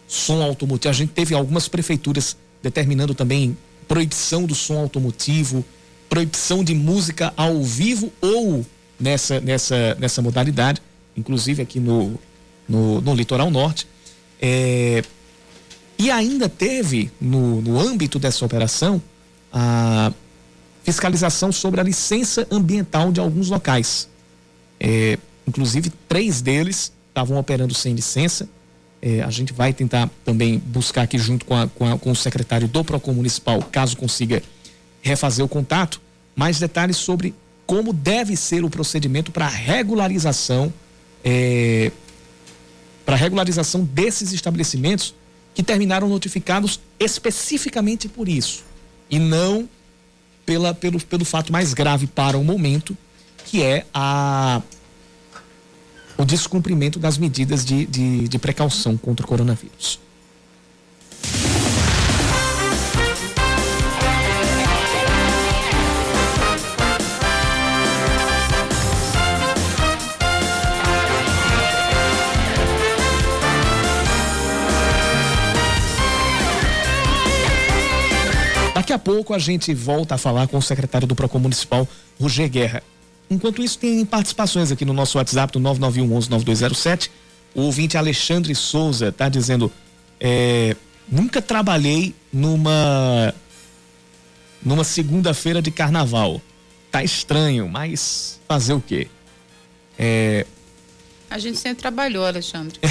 som 0.06 0.42
automotivo. 0.42 0.90
A 0.90 0.94
gente 0.94 1.12
teve 1.12 1.34
algumas 1.34 1.66
prefeituras 1.66 2.36
determinando 2.62 3.14
também 3.14 3.56
proibição 3.88 4.44
do 4.44 4.54
som 4.54 4.78
automotivo, 4.78 5.64
proibição 6.08 6.62
de 6.62 6.74
música 6.74 7.32
ao 7.36 7.62
vivo 7.62 8.12
ou 8.20 8.64
nessa, 9.00 9.40
nessa, 9.40 9.96
nessa 9.98 10.20
modalidade, 10.20 10.80
inclusive 11.16 11.62
aqui 11.62 11.80
no, 11.80 12.18
no, 12.68 13.00
no 13.00 13.14
litoral 13.14 13.50
norte. 13.50 13.86
É, 14.40 15.02
e 15.98 16.10
ainda 16.10 16.48
teve, 16.48 17.10
no, 17.20 17.60
no 17.62 17.80
âmbito 17.80 18.18
dessa 18.18 18.44
operação, 18.44 19.00
a 19.52 20.12
fiscalização 20.82 21.52
sobre 21.52 21.80
a 21.80 21.85
licença 21.85 22.47
ambiental 22.50 23.12
de 23.12 23.21
alguns 23.21 23.50
locais. 23.50 24.09
É, 24.80 25.18
inclusive, 25.47 25.90
três 26.09 26.40
deles 26.40 26.92
estavam 27.09 27.38
operando 27.38 27.75
sem 27.75 27.94
licença. 27.94 28.49
É, 29.00 29.23
a 29.23 29.30
gente 29.30 29.52
vai 29.52 29.73
tentar 29.73 30.09
também 30.25 30.59
buscar 30.59 31.02
aqui 31.02 31.18
junto 31.18 31.44
com, 31.44 31.54
a, 31.54 31.68
com, 31.68 31.92
a, 31.92 31.99
com 31.99 32.11
o 32.11 32.16
secretário 32.16 32.68
do 32.68 32.85
PROCON 32.85 33.12
Municipal, 33.12 33.62
caso 33.71 33.97
consiga 33.97 34.42
refazer 35.00 35.44
o 35.44 35.49
contato, 35.49 36.00
mais 36.35 36.59
detalhes 36.59 36.97
sobre 36.97 37.35
como 37.66 37.92
deve 37.92 38.37
ser 38.37 38.64
o 38.64 38.71
procedimento 38.71 39.30
para 39.30 39.49
regularização 39.49 40.73
é, 41.25 41.90
para 43.04 43.16
regularização 43.16 43.85
desses 43.85 44.32
estabelecimentos 44.32 45.14
que 45.54 45.62
terminaram 45.62 46.09
notificados 46.09 46.80
especificamente 46.99 48.09
por 48.09 48.28
isso 48.28 48.64
e 49.12 49.19
não 49.19 49.69
pela, 50.47 50.73
pelo, 50.73 50.99
pelo 50.99 51.25
fato 51.25 51.52
mais 51.52 51.75
grave 51.75 52.07
para 52.07 52.38
o 52.38 52.42
momento, 52.42 52.97
que 53.45 53.62
é 53.62 53.85
a, 53.92 54.62
o 56.16 56.25
descumprimento 56.25 56.99
das 56.99 57.19
medidas 57.19 57.62
de, 57.62 57.85
de, 57.85 58.26
de 58.26 58.38
precaução 58.38 58.97
contra 58.97 59.25
o 59.26 59.28
coronavírus. 59.28 60.00
Daqui 78.92 79.08
a 79.08 79.14
pouco 79.14 79.32
a 79.32 79.38
gente 79.38 79.72
volta 79.72 80.16
a 80.16 80.18
falar 80.18 80.46
com 80.49 80.58
o 80.58 80.62
secretário 80.62 81.06
do 81.06 81.14
Procon 81.14 81.38
Municipal, 81.38 81.88
Roger 82.20 82.46
Guerra. 82.46 82.82
Enquanto 83.30 83.62
isso, 83.62 83.78
tem 83.78 84.04
participações 84.04 84.70
aqui 84.70 84.84
no 84.84 84.92
nosso 84.92 85.16
WhatsApp 85.16 85.50
do 85.50 85.58
991 85.58 86.14
11 86.14 86.28
9207. 86.28 87.11
O 87.54 87.62
ouvinte 87.62 87.96
Alexandre 87.96 88.54
Souza 88.54 89.08
está 89.08 89.30
dizendo: 89.30 89.72
é, 90.20 90.76
nunca 91.11 91.40
trabalhei 91.40 92.14
numa 92.30 93.34
numa 94.62 94.84
segunda-feira 94.84 95.62
de 95.62 95.70
carnaval. 95.70 96.42
Tá 96.90 97.02
estranho, 97.02 97.66
mas 97.70 98.38
fazer 98.46 98.75
o 98.75 98.80
quê? 98.87 99.08
É, 99.99 100.44
a 101.32 101.38
gente 101.38 101.58
sempre 101.58 101.80
trabalhou, 101.80 102.26
Alexandre. 102.26 102.78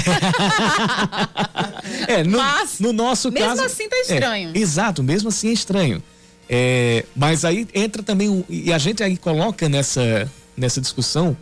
é, 2.08 2.24
no, 2.24 2.38
mas, 2.38 2.80
no 2.80 2.92
nosso 2.92 3.30
mesmo 3.30 3.48
caso. 3.48 3.62
Mesmo 3.62 3.74
assim 3.74 3.88
tá 3.88 3.96
estranho. 4.00 4.50
É, 4.52 4.58
exato, 4.58 5.02
mesmo 5.02 5.28
assim 5.28 5.48
é 5.48 5.52
estranho. 5.52 6.02
É, 6.48 7.04
mas 7.14 7.44
aí 7.44 7.66
entra 7.72 8.02
também, 8.02 8.28
um, 8.28 8.44
e 8.48 8.72
a 8.72 8.78
gente 8.78 9.02
aí 9.02 9.16
coloca 9.16 9.68
nessa, 9.68 10.30
nessa 10.56 10.80
discussão 10.80 11.36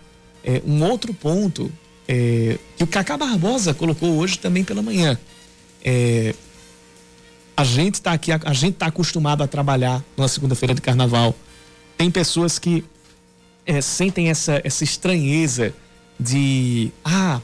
é, 0.44 0.60
um 0.66 0.84
outro 0.84 1.14
ponto 1.14 1.72
é, 2.06 2.58
que 2.76 2.84
o 2.84 2.86
Cacá 2.86 3.16
Barbosa 3.16 3.72
colocou 3.72 4.16
hoje 4.18 4.38
também 4.38 4.62
pela 4.62 4.82
manhã. 4.82 5.18
É, 5.82 6.34
a 7.56 7.64
gente 7.64 7.94
está 7.94 8.12
aqui, 8.12 8.30
a, 8.30 8.38
a 8.44 8.52
gente 8.52 8.74
está 8.74 8.86
acostumado 8.86 9.42
a 9.42 9.46
trabalhar 9.46 10.04
numa 10.16 10.28
segunda-feira 10.28 10.74
de 10.74 10.82
carnaval. 10.82 11.34
Tem 11.96 12.10
pessoas 12.10 12.58
que 12.58 12.84
é, 13.64 13.80
sentem 13.80 14.28
essa, 14.28 14.60
essa 14.62 14.84
estranheza 14.84 15.74
de 16.20 16.92
ah, 17.02 17.40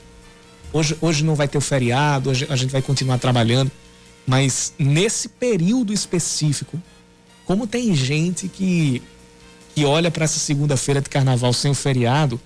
hoje, 0.72 0.96
hoje 1.00 1.24
não 1.24 1.34
vai 1.34 1.48
ter 1.48 1.56
o 1.56 1.60
feriado, 1.62 2.30
hoje 2.30 2.46
a 2.50 2.56
gente 2.56 2.70
vai 2.70 2.82
continuar 2.82 3.18
trabalhando. 3.18 3.72
Mas 4.26 4.74
nesse 4.78 5.28
período 5.28 5.92
específico, 5.92 6.80
como 7.46 7.66
tem 7.66 7.94
gente 7.94 8.48
que, 8.48 9.02
que 9.74 9.84
olha 9.84 10.10
para 10.10 10.24
essa 10.24 10.38
segunda-feira 10.38 11.00
de 11.00 11.08
carnaval 11.08 11.52
sem 11.52 11.70
o 11.70 11.74
feriado 11.74 12.40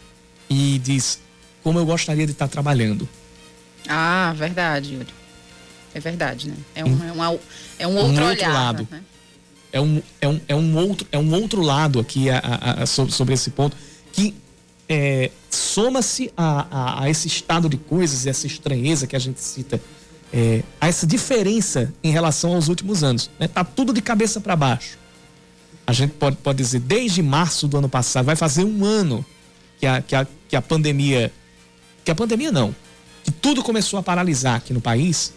e 0.49 0.79
diz 0.79 1.19
como 1.63 1.79
eu 1.79 1.87
gostaria 1.87 2.27
de 2.27 2.33
estar 2.33 2.49
trabalhando. 2.49 3.09
Ah, 3.89 4.33
verdade, 4.37 4.95
Yuri. 4.95 5.21
É 5.93 5.99
verdade, 5.99 6.49
né? 6.49 6.55
É 6.75 6.85
um, 6.85 7.05
é 7.05 7.13
um, 7.13 7.39
é 7.79 7.87
um 7.87 7.97
outro, 7.97 8.13
um 8.13 8.25
outro 8.25 8.25
olhar, 8.27 8.53
lado. 8.53 8.89
Né? 8.91 9.03
É, 9.73 9.81
um, 9.81 10.03
é, 10.21 10.29
um, 10.29 10.41
é, 10.49 10.55
um 10.55 10.77
outro, 10.77 11.09
é 11.11 11.19
um 11.19 11.35
outro 11.35 11.63
lado 11.63 11.99
aqui 11.99 12.31
a, 12.31 12.39
a, 12.39 12.83
a, 12.83 12.87
sobre, 12.87 13.13
sobre 13.13 13.35
esse 13.35 13.51
ponto 13.51 13.77
que 14.13 14.35
é, 14.91 15.31
soma-se 15.49 16.33
a, 16.37 16.67
a, 16.69 17.05
a, 17.05 17.11
esse 17.11 17.29
estado 17.29 17.69
de 17.69 17.77
coisas, 17.77 18.27
essa 18.27 18.49
estranheza 18.49 19.07
que 19.07 19.15
a 19.15 19.21
gente 19.21 19.41
cita, 19.41 19.81
é, 20.33 20.65
a 20.81 20.89
essa 20.89 21.07
diferença 21.07 21.95
em 22.03 22.11
relação 22.11 22.57
aos 22.57 22.67
últimos 22.67 23.05
anos. 23.05 23.31
Né? 23.39 23.47
Tá 23.47 23.63
tudo 23.63 23.93
de 23.93 24.03
cabeça 24.03 24.41
para 24.41 24.57
baixo. 24.57 24.99
A 25.87 25.93
gente 25.93 26.15
pode, 26.15 26.37
pode 26.39 26.59
dizer, 26.59 26.81
desde 26.81 27.23
março 27.23 27.69
do 27.69 27.79
ano 27.79 27.89
passado, 27.89 28.27
vai 28.27 28.35
fazer 28.35 28.65
um 28.65 28.85
ano 28.85 29.25
que 29.79 29.87
a, 29.87 30.03
que 30.03 30.17
a, 30.17 30.27
que 30.49 30.57
a 30.57 30.63
pandemia. 30.63 31.33
Que 32.05 32.11
a 32.11 32.15
pandemia 32.15 32.51
não. 32.51 32.75
Que 33.23 33.31
tudo 33.31 33.63
começou 33.63 33.97
a 33.97 34.03
paralisar 34.03 34.57
aqui 34.57 34.73
no 34.73 34.81
país. 34.81 35.33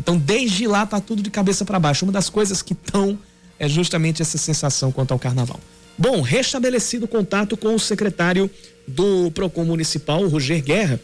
Então, 0.00 0.18
desde 0.18 0.66
lá, 0.66 0.84
tá 0.84 1.00
tudo 1.00 1.22
de 1.22 1.30
cabeça 1.30 1.64
para 1.64 1.78
baixo. 1.78 2.04
Uma 2.04 2.12
das 2.12 2.28
coisas 2.28 2.60
que 2.60 2.72
estão 2.72 3.16
é 3.56 3.68
justamente 3.68 4.20
essa 4.20 4.36
sensação 4.36 4.90
quanto 4.90 5.12
ao 5.12 5.18
carnaval. 5.18 5.60
Bom, 6.00 6.22
restabelecido 6.22 7.04
o 7.04 7.08
contato 7.08 7.58
com 7.58 7.74
o 7.74 7.78
secretário 7.78 8.50
do 8.86 9.30
PROCON 9.32 9.66
Municipal, 9.66 10.26
Roger 10.26 10.62
Guerra. 10.62 10.98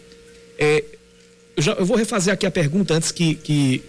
É, 0.58 0.82
eu, 1.54 1.62
já, 1.62 1.72
eu 1.72 1.84
vou 1.84 1.98
refazer 1.98 2.32
aqui 2.32 2.46
a 2.46 2.50
pergunta 2.50 2.94
antes 2.94 3.12
que, 3.12 3.34
que, 3.34 3.82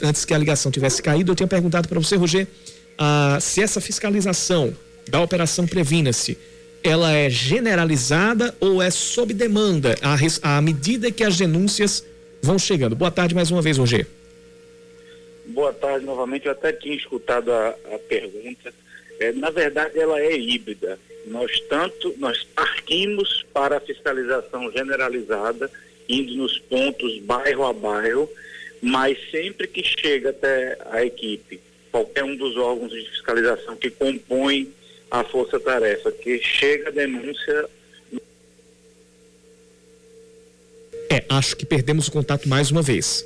antes 0.00 0.24
que 0.24 0.32
a 0.32 0.38
ligação 0.38 0.70
tivesse 0.70 1.02
caído. 1.02 1.32
Eu 1.32 1.34
tinha 1.34 1.48
perguntado 1.48 1.88
para 1.88 1.98
você, 1.98 2.14
Roger, 2.14 2.46
ah, 2.96 3.38
se 3.40 3.60
essa 3.60 3.80
fiscalização 3.80 4.72
da 5.10 5.20
Operação 5.20 5.66
Previna-se 5.66 6.38
ela 6.80 7.12
é 7.12 7.28
generalizada 7.28 8.54
ou 8.60 8.80
é 8.80 8.88
sob 8.88 9.34
demanda 9.34 9.96
à, 10.00 10.58
à 10.58 10.62
medida 10.62 11.10
que 11.10 11.24
as 11.24 11.36
denúncias 11.36 12.06
vão 12.40 12.56
chegando? 12.56 12.94
Boa 12.94 13.10
tarde 13.10 13.34
mais 13.34 13.50
uma 13.50 13.62
vez, 13.62 13.78
Roger. 13.78 14.06
Boa 15.46 15.72
tarde 15.72 16.06
novamente. 16.06 16.46
Eu 16.46 16.52
até 16.52 16.72
tinha 16.72 16.94
escutado 16.94 17.52
a, 17.52 17.68
a 17.68 17.98
pergunta. 18.08 18.72
É, 19.20 19.32
na 19.32 19.50
verdade, 19.50 19.98
ela 19.98 20.20
é 20.20 20.36
híbrida. 20.36 20.98
Nós 21.26 21.60
tanto 21.68 22.14
nós 22.18 22.42
partimos 22.54 23.44
para 23.52 23.76
a 23.76 23.80
fiscalização 23.80 24.70
generalizada, 24.72 25.70
indo 26.08 26.34
nos 26.34 26.58
pontos 26.58 27.18
bairro 27.20 27.64
a 27.64 27.72
bairro, 27.72 28.28
mas 28.80 29.16
sempre 29.30 29.68
que 29.68 29.84
chega 29.84 30.30
até 30.30 30.76
a 30.90 31.04
equipe, 31.04 31.60
qualquer 31.92 32.24
um 32.24 32.34
dos 32.34 32.56
órgãos 32.56 32.90
de 32.90 33.08
fiscalização 33.10 33.76
que 33.76 33.90
compõem 33.90 34.72
a 35.10 35.22
força-tarefa, 35.22 36.10
que 36.10 36.40
chega 36.40 36.88
a 36.88 36.90
denúncia. 36.90 37.68
É, 41.08 41.24
acho 41.28 41.56
que 41.56 41.64
perdemos 41.64 42.08
o 42.08 42.12
contato 42.12 42.48
mais 42.48 42.70
uma 42.70 42.82
vez. 42.82 43.24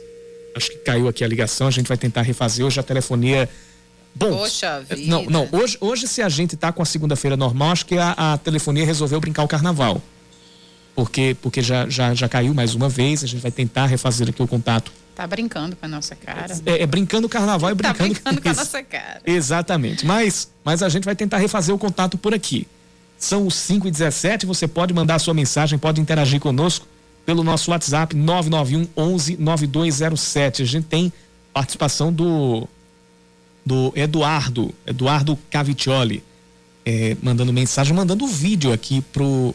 Acho 0.55 0.71
que 0.71 0.79
caiu 0.79 1.07
aqui 1.09 1.23
a 1.23 1.29
ligação, 1.29 1.69
a 1.69 1.71
gente 1.71 1.87
vai 1.87 1.97
tentar 1.97 2.23
refazer 2.23 2.67
hoje 2.67 2.81
a 2.81 2.83
telefonia. 2.83 3.49
Bom, 4.19 4.31
Poxa 4.39 4.81
vida. 4.81 5.11
não, 5.11 5.25
não, 5.27 5.49
hoje, 5.53 5.77
hoje 5.81 6.09
se 6.09 6.23
a 6.23 6.29
gente 6.29 6.55
está 6.55 6.73
com 6.73 6.83
a 6.83 6.87
segunda-feira 6.87 7.37
normal, 7.37 7.71
acho 7.71 7.85
que 7.85 7.99
a, 7.99 8.13
a 8.13 8.39
telefonia 8.39 8.85
resolveu 8.85 9.21
brincar 9.21 9.43
o 9.43 9.49
carnaval 9.49 10.01
porque, 10.97 11.37
porque 11.43 11.63
já, 11.63 11.87
já, 11.91 12.15
já 12.15 12.27
caiu 12.27 12.55
mais 12.55 12.75
uma 12.75 12.89
vez, 12.89 13.23
a 13.23 13.27
gente 13.27 13.43
vai 13.43 13.51
tentar 13.51 13.85
refazer 13.85 14.31
aqui 14.31 14.43
o 14.43 14.49
contato. 14.49 14.91
Tá 15.15 15.27
brincando 15.27 15.77
com 15.77 15.85
a 15.85 15.89
nossa 15.89 16.17
cara. 16.17 16.55
É, 16.65 16.83
é 16.83 16.87
brincando 16.87 17.27
o 17.27 17.31
carnaval 17.31 17.71
e 17.71 17.77
tá 17.77 17.93
brincando, 17.93 18.15
tá 18.15 18.33
brincando 18.33 18.37
com, 18.37 18.43
com 18.43 18.49
a 18.49 18.55
nossa 18.55 18.83
cara. 18.83 19.21
Exatamente. 19.27 20.07
Mas, 20.07 20.51
mas 20.65 20.83
a 20.83 20.89
gente 20.89 21.05
vai 21.05 21.15
tentar 21.15 21.37
refazer 21.37 21.75
o 21.75 21.79
contato 21.79 22.17
por 22.17 22.33
aqui. 22.33 22.67
São 23.19 23.47
os 23.47 23.55
5 23.55 23.89
e 23.89 23.91
17 23.91 24.47
você 24.47 24.67
pode 24.67 24.95
mandar 24.95 25.19
sua 25.19 25.35
mensagem, 25.35 25.79
pode 25.79 26.01
interagir 26.01 26.41
conosco 26.41 26.87
pelo 27.27 27.45
nosso 27.45 27.71
WhatsApp 27.71 28.17
991 28.17 28.89
11 28.97 29.37
9207. 29.39 30.63
A 30.63 30.67
gente 30.67 30.87
tem 30.87 31.13
participação 31.53 32.11
do 32.11 32.67
do 33.67 33.93
Eduardo, 33.97 34.73
Eduardo 34.87 35.37
Cavitioli, 35.51 36.23
é, 36.85 37.17
mandando 37.21 37.53
mensagem, 37.53 37.93
mandando 37.93 38.25
vídeo 38.29 38.73
aqui 38.73 39.01
pro 39.13 39.53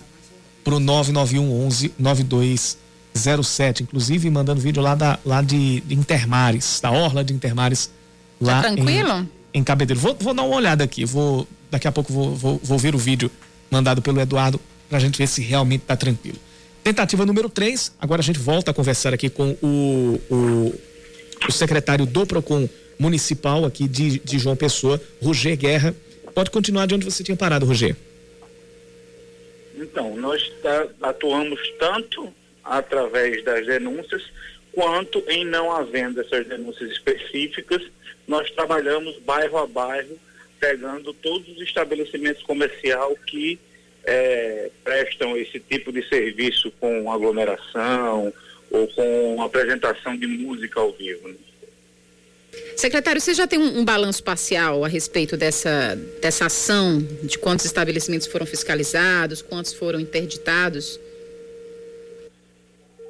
pro 0.65 0.79
991 0.79 1.65
11 1.65 1.93
9207, 1.97 3.83
inclusive 3.83 4.29
mandando 4.29 4.59
vídeo 4.59 4.83
lá 4.83 4.93
da 4.93 5.17
lá 5.25 5.41
de, 5.41 5.79
de 5.79 5.95
Intermares, 5.95 6.81
da 6.81 6.91
orla 6.91 7.23
de 7.23 7.33
Intermares 7.33 7.87
tá 7.87 7.91
lá 8.41 8.61
tá 8.61 8.73
tranquilo? 8.73 9.27
Em, 9.53 9.59
em 9.59 9.63
Cabedelo. 9.63 9.99
Vou, 9.99 10.15
vou 10.19 10.33
dar 10.33 10.43
uma 10.43 10.57
olhada 10.57 10.83
aqui, 10.83 11.05
vou 11.05 11.47
daqui 11.71 11.87
a 11.87 11.91
pouco 11.91 12.11
vou, 12.11 12.35
vou, 12.35 12.61
vou 12.61 12.77
ver 12.77 12.93
o 12.93 12.97
vídeo 12.97 13.31
mandado 13.71 14.01
pelo 14.01 14.19
Eduardo 14.19 14.59
pra 14.89 14.99
gente 14.99 15.17
ver 15.17 15.27
se 15.27 15.41
realmente 15.41 15.83
tá 15.87 15.95
tranquilo. 15.95 16.37
Tentativa 16.83 17.25
número 17.25 17.47
3, 17.47 17.93
agora 17.99 18.21
a 18.21 18.23
gente 18.23 18.39
volta 18.39 18.71
a 18.71 18.73
conversar 18.73 19.13
aqui 19.13 19.29
com 19.29 19.55
o, 19.61 20.19
o, 20.29 20.75
o 21.47 21.51
secretário 21.51 22.05
do 22.05 22.25
PROCON 22.25 22.67
municipal 23.01 23.65
aqui 23.65 23.87
de, 23.87 24.19
de 24.19 24.37
João 24.37 24.55
Pessoa, 24.55 25.01
Roger 25.21 25.57
Guerra. 25.57 25.95
Pode 26.35 26.51
continuar 26.51 26.85
de 26.85 26.93
onde 26.93 27.03
você 27.03 27.23
tinha 27.23 27.35
parado, 27.35 27.65
Roger. 27.65 27.95
Então, 29.75 30.15
nós 30.15 30.47
tá, 30.61 30.87
atuamos 31.01 31.59
tanto 31.79 32.31
através 32.63 33.43
das 33.43 33.65
denúncias, 33.65 34.21
quanto 34.71 35.23
em 35.27 35.43
não 35.43 35.71
havendo 35.71 36.21
essas 36.21 36.45
denúncias 36.47 36.91
específicas, 36.91 37.81
nós 38.27 38.51
trabalhamos 38.51 39.17
bairro 39.25 39.57
a 39.57 39.65
bairro, 39.65 40.15
pegando 40.59 41.11
todos 41.11 41.47
os 41.49 41.61
estabelecimentos 41.63 42.43
comerciais 42.43 43.17
que 43.25 43.59
é, 44.03 44.69
prestam 44.83 45.35
esse 45.35 45.59
tipo 45.59 45.91
de 45.91 46.07
serviço 46.07 46.71
com 46.79 47.11
aglomeração 47.11 48.31
ou 48.69 48.87
com 48.89 49.41
apresentação 49.41 50.15
de 50.15 50.27
música 50.27 50.79
ao 50.79 50.91
vivo. 50.93 51.27
Né? 51.27 51.35
Secretário, 52.75 53.21
você 53.21 53.33
já 53.33 53.47
tem 53.47 53.59
um, 53.59 53.79
um, 53.79 53.85
balanço 53.85 54.23
parcial 54.23 54.83
a 54.83 54.87
respeito 54.87 55.37
dessa, 55.37 55.95
dessa 56.21 56.47
ação, 56.47 56.99
de 57.23 57.37
quantos 57.37 57.65
estabelecimentos 57.65 58.27
foram 58.27 58.45
fiscalizados, 58.45 59.41
quantos 59.41 59.73
foram 59.73 59.99
interditados? 59.99 60.99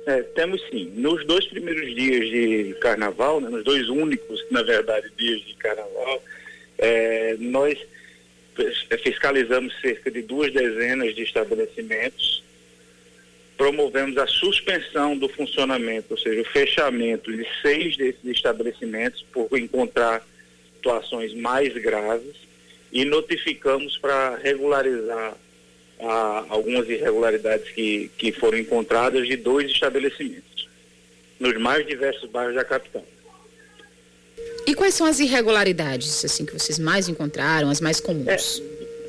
É, 0.05 0.21
temos 0.23 0.61
sim. 0.69 0.91
Nos 0.95 1.25
dois 1.25 1.45
primeiros 1.47 1.93
dias 1.95 2.27
de 2.29 2.75
carnaval, 2.81 3.39
né, 3.39 3.49
nos 3.49 3.63
dois 3.63 3.87
únicos, 3.89 4.43
na 4.51 4.61
verdade, 4.61 5.11
dias 5.17 5.41
de 5.41 5.53
carnaval, 5.55 6.23
é, 6.77 7.35
nós 7.39 7.77
fiscalizamos 9.03 9.73
cerca 9.81 10.11
de 10.11 10.21
duas 10.21 10.51
dezenas 10.51 11.15
de 11.15 11.23
estabelecimentos 11.23 12.43
promovemos 13.61 14.17
a 14.17 14.25
suspensão 14.25 15.15
do 15.15 15.29
funcionamento, 15.29 16.07
ou 16.09 16.17
seja, 16.17 16.41
o 16.41 16.45
fechamento 16.45 17.31
de 17.31 17.45
seis 17.61 17.95
desses 17.95 18.25
estabelecimentos 18.25 19.23
por 19.31 19.55
encontrar 19.55 20.25
situações 20.77 21.31
mais 21.35 21.71
graves 21.75 22.37
e 22.91 23.05
notificamos 23.05 23.99
para 23.99 24.35
regularizar 24.37 25.35
ah, 25.99 26.45
algumas 26.49 26.89
irregularidades 26.89 27.69
que, 27.69 28.09
que 28.17 28.31
foram 28.31 28.57
encontradas 28.57 29.27
de 29.27 29.37
dois 29.37 29.69
estabelecimentos, 29.69 30.67
nos 31.39 31.55
mais 31.59 31.85
diversos 31.85 32.27
bairros 32.31 32.55
da 32.55 32.65
capital. 32.65 33.05
E 34.65 34.73
quais 34.73 34.95
são 34.95 35.05
as 35.05 35.19
irregularidades 35.19 36.25
assim 36.25 36.47
que 36.47 36.53
vocês 36.53 36.79
mais 36.79 37.07
encontraram, 37.07 37.69
as 37.69 37.79
mais 37.79 37.99
comuns? 37.99 38.59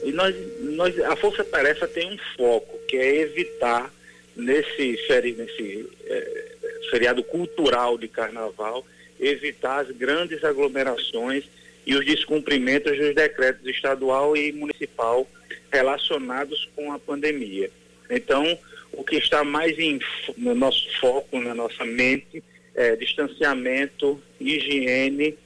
É, 0.03 0.09
e 0.09 0.13
nós, 0.13 0.35
nós, 0.61 1.01
a 1.01 1.17
Força 1.17 1.43
Tarefa 1.43 1.89
tem 1.89 2.13
um 2.13 2.19
foco, 2.37 2.79
que 2.87 2.99
é 2.99 3.17
evitar 3.23 3.91
nesse, 4.37 4.99
nesse 5.37 5.89
é, 6.07 6.53
feriado 6.91 7.23
cultural 7.23 7.97
de 7.99 8.09
carnaval, 8.09 8.85
evitar 9.19 9.81
as 9.81 9.91
grandes 9.91 10.43
aglomerações 10.45 11.45
e 11.87 11.95
os 11.95 12.05
descumprimentos 12.05 12.97
dos 12.97 13.15
decretos 13.15 13.67
estadual 13.67 14.37
e 14.37 14.53
municipal 14.53 15.29
relacionados 15.71 16.69
com 16.77 16.93
a 16.93 16.99
pandemia. 16.99 17.71
Então, 18.11 18.59
o 18.93 19.03
que 19.03 19.17
está 19.17 19.43
mais 19.43 19.79
em, 19.79 19.99
no 20.37 20.55
nosso 20.55 20.87
foco, 21.01 21.41
na 21.41 21.55
nossa 21.55 21.85
mente, 21.85 22.43
é 22.75 22.97
distanciamento, 22.97 24.23
higiene, 24.41 25.37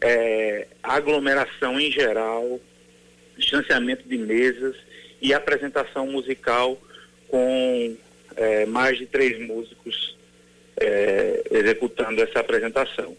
é, 0.00 0.66
aglomeração 0.82 1.80
em 1.80 1.90
geral, 1.90 2.60
distanciamento 3.36 4.08
de 4.08 4.16
mesas 4.16 4.76
e 5.20 5.32
apresentação 5.32 6.06
musical 6.06 6.80
com 7.28 7.96
é, 8.36 8.66
mais 8.66 8.98
de 8.98 9.06
três 9.06 9.38
músicos 9.40 10.16
é, 10.78 11.42
executando 11.50 12.22
essa 12.22 12.40
apresentação. 12.40 13.16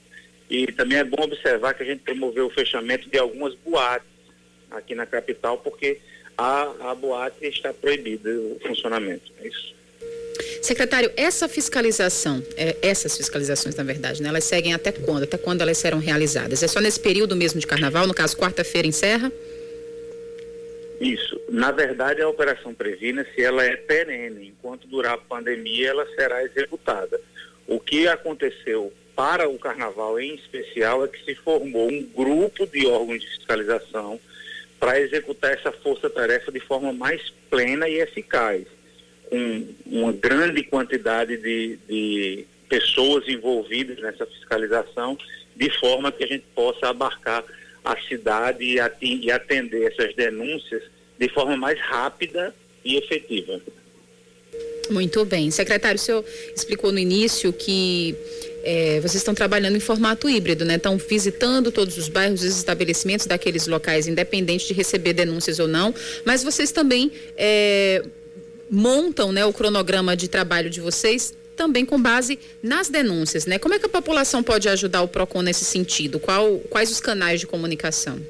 E 0.50 0.68
também 0.72 1.00
é 1.00 1.04
bom 1.04 1.24
observar 1.24 1.74
que 1.74 1.84
a 1.84 1.86
gente 1.86 2.04
promoveu 2.04 2.46
o 2.46 2.50
fechamento 2.50 3.10
de 3.10 3.18
algumas 3.18 3.54
boates 3.56 4.08
aqui 4.72 4.96
na 4.96 5.06
capital, 5.06 5.58
porque 5.58 6.00
a, 6.38 6.92
a 6.92 6.96
boate 6.96 7.46
está 7.46 7.74
proibida 7.74 8.30
o 8.30 8.60
funcionamento. 8.66 9.32
É 9.42 9.48
isso. 9.48 9.76
Secretário, 10.62 11.12
essa 11.18 11.48
fiscalização, 11.48 12.44
é, 12.56 12.78
essas 12.82 13.18
fiscalizações, 13.18 13.76
na 13.76 13.84
verdade, 13.84 14.22
né, 14.22 14.30
elas 14.30 14.44
seguem 14.44 14.74
até 14.74 14.92
quando? 14.92 15.24
Até 15.24 15.38
quando 15.38 15.62
elas 15.62 15.78
serão 15.78 16.00
realizadas? 16.00 16.62
É 16.62 16.68
só 16.68 16.80
nesse 16.80 17.00
período 17.00 17.36
mesmo 17.36 17.60
de 17.60 17.66
carnaval, 17.66 18.06
no 18.06 18.14
caso, 18.14 18.38
quarta-feira 18.38 18.88
encerra? 18.88 19.32
Isso. 21.00 21.40
Na 21.50 21.72
verdade, 21.72 22.22
a 22.22 22.30
Operação 22.30 22.74
Previna, 22.74 23.26
se 23.36 23.44
ela 23.44 23.64
é 23.64 23.76
perene, 23.76 24.48
enquanto 24.48 24.88
durar 24.88 25.14
a 25.14 25.18
pandemia, 25.18 25.90
ela 25.90 26.08
será 26.16 26.44
executada. 26.44 27.20
O 27.68 27.80
que 27.80 28.08
aconteceu 28.08 28.92
para 29.16 29.50
o 29.50 29.58
Carnaval 29.58 30.20
em 30.20 30.36
especial 30.36 31.04
é 31.04 31.08
que 31.08 31.24
se 31.24 31.36
formou 31.36 31.92
um 31.92 32.04
grupo 32.04 32.66
de 32.68 32.86
órgãos 32.88 33.22
de 33.22 33.28
fiscalização 33.28 34.20
para 34.80 35.00
executar 35.00 35.54
essa 35.54 35.72
força-tarefa 35.72 36.52
de 36.52 36.60
forma 36.60 36.94
mais 36.94 37.34
plena 37.50 37.90
e 37.90 38.00
eficaz, 38.00 38.66
com 39.30 39.68
uma 39.86 40.14
grande 40.14 40.64
quantidade 40.64 41.36
de, 41.38 41.78
de 41.88 42.46
pessoas 42.70 43.28
envolvidas 43.28 44.00
nessa 44.00 44.26
fiscalização, 44.26 45.18
de 45.56 45.70
forma 45.80 46.12
que 46.12 46.24
a 46.24 46.28
gente 46.28 46.46
possa 46.54 46.90
abarcar 46.90 47.44
a 47.84 48.00
cidade 48.02 48.80
e 49.02 49.32
atender 49.32 49.92
essas 49.92 50.14
denúncias 50.16 50.84
de 51.18 51.30
forma 51.30 51.58
mais 51.58 51.80
rápida 51.80 52.54
e 52.84 52.98
efetiva. 52.98 53.60
Muito 54.90 55.26
bem. 55.26 55.52
Secretário, 55.52 55.98
o 55.98 56.02
senhor 56.02 56.26
explicou 56.56 56.92
no 56.92 57.00
início 57.00 57.52
que 57.52 58.16
é, 58.64 59.00
vocês 59.00 59.16
estão 59.16 59.34
trabalhando 59.34 59.76
em 59.76 59.80
formato 59.80 60.30
híbrido, 60.30 60.66
né? 60.66 60.76
Estão 60.76 60.98
visitando 60.98 61.72
todos 61.72 61.98
os 61.98 62.08
bairros 62.08 62.44
e 62.44 62.48
estabelecimentos 62.48 63.26
daqueles 63.26 63.68
locais, 63.68 64.08
independente 64.08 64.68
de 64.68 64.74
receber 64.74 65.14
denúncias 65.14 65.60
ou 65.60 65.68
não, 65.68 65.94
mas 66.26 66.44
vocês 66.44 66.72
também 66.72 67.12
é, 67.38 68.04
montam 68.70 69.32
né, 69.32 69.46
o 69.46 69.54
cronograma 69.54 70.16
de 70.16 70.28
trabalho 70.28 70.70
de 70.70 70.82
vocês 70.82 71.34
também 71.58 71.84
com 71.84 72.02
base 72.02 72.40
nas 72.64 72.88
denúncias, 72.88 73.46
né? 73.46 73.60
Como 73.60 73.74
é 73.74 73.80
que 73.80 73.88
a 73.88 73.90
população 73.90 74.42
pode 74.44 74.70
ajudar 74.70 75.02
o 75.02 75.08
PROCON 75.08 75.42
nesse 75.42 75.66
sentido? 75.66 76.20
Qual, 76.20 76.60
quais 76.70 76.92
os 76.92 77.02
canais 77.02 77.42
de 77.42 77.48
comunicação? 77.48 78.22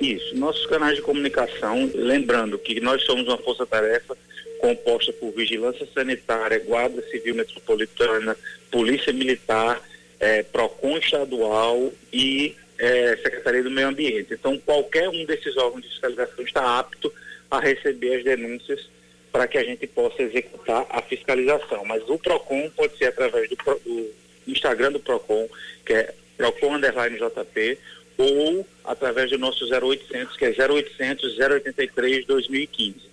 Isso, 0.00 0.34
nossos 0.36 0.64
canais 0.66 0.96
de 0.96 1.02
comunicação, 1.02 1.90
lembrando 1.94 2.58
que 2.58 2.80
nós 2.80 3.02
somos 3.02 3.26
uma 3.26 3.38
força-tarefa 3.38 4.16
composta 4.58 5.12
por 5.12 5.32
Vigilância 5.32 5.86
Sanitária, 5.92 6.58
Guarda 6.60 7.02
Civil 7.10 7.34
Metropolitana, 7.34 8.36
Polícia 8.70 9.12
Militar, 9.12 9.82
é, 10.20 10.44
PROCON 10.44 10.98
Estadual 10.98 11.92
e 12.12 12.54
é, 12.78 13.16
Secretaria 13.16 13.62
do 13.62 13.70
Meio 13.70 13.88
Ambiente. 13.88 14.34
Então, 14.34 14.56
qualquer 14.58 15.08
um 15.08 15.24
desses 15.24 15.56
órgãos 15.56 15.82
de 15.82 15.88
fiscalização 15.88 16.44
está 16.44 16.78
apto 16.78 17.12
a 17.50 17.60
receber 17.60 18.16
as 18.16 18.24
denúncias 18.24 18.88
para 19.32 19.48
que 19.48 19.56
a 19.56 19.64
gente 19.64 19.86
possa 19.86 20.22
executar 20.22 20.86
a 20.90 21.00
fiscalização. 21.00 21.84
Mas 21.86 22.06
o 22.08 22.18
PROCON 22.18 22.70
pode 22.76 22.96
ser 22.98 23.06
através 23.06 23.48
do, 23.48 23.56
do 23.56 24.10
Instagram 24.46 24.92
do 24.92 25.00
PROCON, 25.00 25.48
que 25.84 25.94
é 25.94 26.14
PROCON 26.36 26.74
Underline 26.74 27.16
JP, 27.16 27.78
ou 28.18 28.66
através 28.84 29.30
do 29.30 29.38
nosso 29.38 29.64
0800, 29.64 30.36
que 30.36 30.44
é 30.44 30.50
0800 30.50 31.38
083 31.38 32.26
2015. 32.26 33.12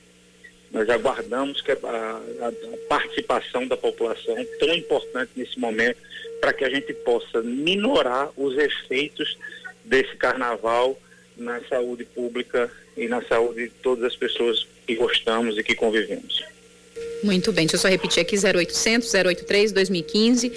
Nós 0.72 0.90
aguardamos 0.90 1.62
que 1.62 1.72
a, 1.72 1.76
a, 1.76 2.48
a 2.48 2.88
participação 2.88 3.66
da 3.66 3.78
população, 3.78 4.36
tão 4.60 4.74
importante 4.74 5.32
nesse 5.36 5.58
momento, 5.58 5.98
para 6.42 6.54
que 6.54 6.64
a 6.64 6.70
gente 6.70 6.94
possa 6.94 7.42
minorar 7.42 8.30
os 8.38 8.58
efeitos 8.58 9.38
desse 9.84 10.16
carnaval 10.18 11.00
na 11.36 11.62
saúde 11.62 12.04
pública 12.04 12.72
e 12.96 13.08
na 13.08 13.22
saúde 13.24 13.70
de 13.70 13.74
todas 13.76 14.04
as 14.04 14.16
pessoas 14.16 14.68
que 14.90 14.96
gostamos 14.96 15.56
e 15.56 15.64
que 15.64 15.76
convivemos. 15.76 16.44
Muito 17.22 17.52
bem, 17.52 17.66
deixa 17.66 17.76
eu 17.76 17.80
só 17.80 17.88
repetir 17.88 18.22
aqui 18.22 18.36
0800 18.36 19.14
083 19.14 19.72
2015, 19.72 20.52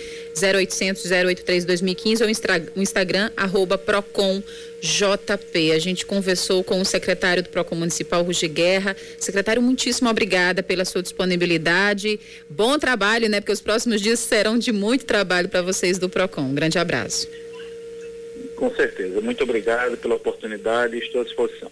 0800 0.56 1.10
083 1.10 1.64
2015 1.66 2.22
ou 2.22 2.28
o 2.76 2.80
Instagram 2.80 3.30
arroba 3.36 3.76
Procon 3.76 4.42
JP. 4.80 5.72
A 5.72 5.78
gente 5.78 6.06
conversou 6.06 6.64
com 6.64 6.80
o 6.80 6.84
secretário 6.84 7.42
do 7.42 7.50
Procon 7.50 7.74
Municipal, 7.74 8.22
Rugi 8.22 8.48
Guerra. 8.48 8.96
Secretário, 9.18 9.60
muitíssimo 9.60 10.08
obrigada 10.08 10.62
pela 10.62 10.86
sua 10.86 11.02
disponibilidade. 11.02 12.18
Bom 12.48 12.78
trabalho, 12.78 13.28
né? 13.28 13.40
Porque 13.40 13.52
os 13.52 13.60
próximos 13.60 14.00
dias 14.00 14.20
serão 14.20 14.56
de 14.56 14.72
muito 14.72 15.04
trabalho 15.04 15.48
para 15.48 15.60
vocês 15.60 15.98
do 15.98 16.08
Procon. 16.08 16.42
Um 16.42 16.54
grande 16.54 16.78
abraço. 16.78 17.28
Com 18.56 18.74
certeza. 18.74 19.20
Muito 19.20 19.42
obrigado 19.42 19.98
pela 19.98 20.14
oportunidade 20.14 20.96
e 20.96 21.00
estou 21.00 21.20
à 21.20 21.24
disposição. 21.24 21.70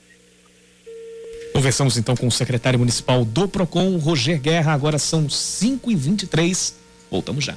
Conversamos 1.52 1.96
então 1.96 2.16
com 2.16 2.26
o 2.26 2.32
secretário 2.32 2.78
municipal 2.78 3.24
do 3.24 3.48
PROCON, 3.48 3.96
Roger 3.98 4.40
Guerra. 4.40 4.72
Agora 4.72 4.98
são 4.98 5.28
5 5.28 5.90
e 5.90 5.94
23 5.94 6.80
Voltamos 7.10 7.44
já. 7.44 7.56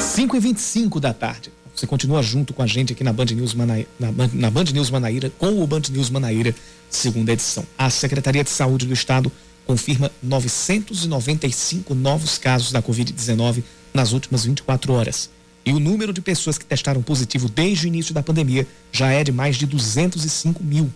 Cinco 0.00 0.36
e 0.36 0.40
vinte 0.40 1.00
da 1.00 1.14
tarde. 1.14 1.57
Você 1.78 1.86
continua 1.86 2.20
junto 2.24 2.52
com 2.52 2.60
a 2.60 2.66
gente 2.66 2.92
aqui 2.92 3.04
na 3.04 3.12
Band 3.12 3.26
News 3.26 3.54
Manaíra, 3.54 3.88
na, 4.00 4.10
na 4.32 4.50
Band 4.50 4.64
News 4.64 4.90
Manaíra, 4.90 5.30
com 5.38 5.62
o 5.62 5.64
Band 5.64 5.82
News 5.90 6.10
Manaíra, 6.10 6.52
segunda 6.90 7.32
edição. 7.32 7.64
A 7.78 7.88
Secretaria 7.88 8.42
de 8.42 8.50
Saúde 8.50 8.84
do 8.84 8.92
Estado 8.92 9.30
confirma 9.64 10.10
995 10.20 11.94
novos 11.94 12.36
casos 12.36 12.72
da 12.72 12.82
Covid-19 12.82 13.62
nas 13.94 14.10
últimas 14.10 14.44
24 14.44 14.92
horas. 14.92 15.30
E 15.64 15.72
o 15.72 15.78
número 15.78 16.12
de 16.12 16.20
pessoas 16.20 16.58
que 16.58 16.64
testaram 16.64 17.00
positivo 17.00 17.48
desde 17.48 17.86
o 17.86 17.88
início 17.88 18.12
da 18.12 18.24
pandemia 18.24 18.66
já 18.90 19.12
é 19.12 19.22
de 19.22 19.30
mais 19.30 19.54
de 19.54 19.64
205 19.64 20.64
mil. 20.64 20.92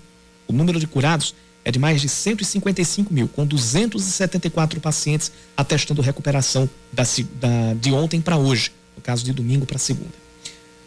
O 0.49 0.53
número 0.53 0.81
de 0.81 0.89
curados 0.89 1.33
é 1.65 1.71
de 1.71 1.79
mais 1.79 2.01
de 2.01 2.09
155 2.09 3.15
mil, 3.15 3.29
com 3.29 3.47
274 3.47 4.81
pacientes 4.81 5.31
atestando 5.57 6.03
recuperação 6.03 6.69
da, 6.93 7.05
da 7.35 7.75
de 7.75 7.93
ontem 7.93 8.21
para 8.21 8.37
hoje, 8.37 8.73
no 8.97 9.03
caso 9.03 9.25
de 9.25 9.33
domingo 9.33 9.65
para 9.65 9.79
segunda. 9.79 10.22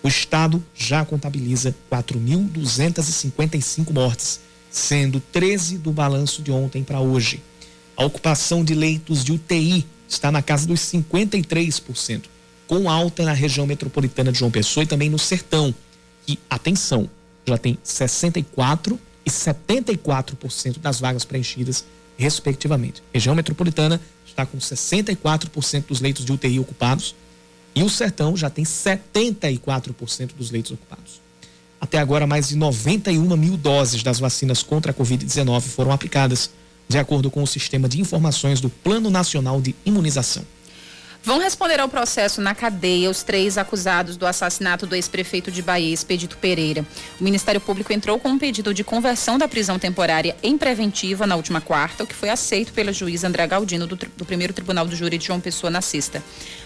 O 0.05 0.07
estado 0.07 0.63
já 0.75 1.03
contabiliza 1.03 1.75
4.255 1.91 3.91
mortes, 3.91 4.39
sendo 4.69 5.19
13 5.19 5.79
do 5.79 5.91
balanço 5.91 6.43
de 6.43 6.51
ontem 6.51 6.83
para 6.83 6.99
hoje. 6.99 7.41
A 7.97 8.05
ocupação 8.05 8.63
de 8.63 8.75
leitos 8.75 9.23
de 9.23 9.31
UTI 9.31 9.83
está 10.07 10.31
na 10.31 10.43
casa 10.43 10.67
dos 10.67 10.81
53%, 10.81 12.25
com 12.67 12.87
alta 12.87 13.23
na 13.23 13.33
região 13.33 13.65
metropolitana 13.65 14.31
de 14.31 14.37
João 14.37 14.51
Pessoa 14.51 14.83
e 14.83 14.87
também 14.87 15.09
no 15.09 15.17
Sertão, 15.17 15.73
que, 16.23 16.37
atenção, 16.47 17.09
já 17.43 17.57
tem 17.57 17.75
64% 17.83 18.99
e 19.25 19.31
74% 19.31 20.77
das 20.77 20.99
vagas 20.99 21.25
preenchidas, 21.25 21.83
respectivamente. 22.15 23.01
Região 23.11 23.33
metropolitana 23.33 23.99
está 24.23 24.45
com 24.45 24.59
64% 24.59 25.87
dos 25.87 25.99
leitos 25.99 26.23
de 26.23 26.31
UTI 26.31 26.59
ocupados 26.59 27.15
e 27.75 27.83
o 27.83 27.89
Sertão 27.89 28.37
já 28.37 28.49
tem 28.49 28.63
74% 28.63 30.31
dos 30.37 30.49
leitos 30.49 30.71
ocupados. 30.71 31.21
Até 31.79 31.99
agora, 31.99 32.25
mais 32.25 32.47
de 32.47 32.55
91 32.55 33.35
mil 33.35 33.57
doses 33.57 34.01
das 34.01 34.17
vacinas 34.17 34.63
contra 34.63 34.91
a 34.91 34.95
Covid-19 34.95 35.61
foram 35.61 35.91
aplicadas, 35.91 36.49
de 36.87 36.97
acordo 36.97 37.29
com 37.29 37.43
o 37.43 37.47
sistema 37.47 37.89
de 37.89 37.99
informações 37.99 38.61
do 38.61 38.69
Plano 38.69 39.09
Nacional 39.09 39.61
de 39.61 39.75
Imunização. 39.85 40.43
Vão 41.25 41.39
responder 41.39 41.79
ao 41.79 41.89
processo 41.89 42.39
na 42.39 42.53
cadeia 42.53 43.09
os 43.09 43.23
três 43.23 43.57
acusados 43.57 44.15
do 44.15 44.27
assassinato 44.27 44.85
do 44.85 44.93
ex-prefeito 44.93 45.49
de 45.49 45.59
Bahia, 45.59 45.91
Expedito 45.91 46.37
Pereira. 46.37 46.85
O 47.19 47.23
Ministério 47.23 47.59
Público 47.59 47.91
entrou 47.91 48.19
com 48.19 48.29
um 48.29 48.37
pedido 48.37 48.71
de 48.75 48.83
conversão 48.83 49.35
da 49.35 49.47
prisão 49.47 49.79
temporária 49.79 50.37
em 50.43 50.55
preventiva 50.55 51.25
na 51.25 51.35
última 51.35 51.59
quarta, 51.59 52.03
o 52.03 52.07
que 52.07 52.13
foi 52.13 52.29
aceito 52.29 52.73
pela 52.73 52.93
juíza 52.93 53.27
André 53.27 53.47
Galdino 53.47 53.87
do, 53.87 53.95
do 53.95 54.23
primeiro 54.23 54.53
Tribunal 54.53 54.85
do 54.85 54.95
Júri 54.95 55.17
de 55.17 55.25
João 55.25 55.41
Pessoa 55.41 55.71
na 55.71 55.81
sexta. 55.81 56.23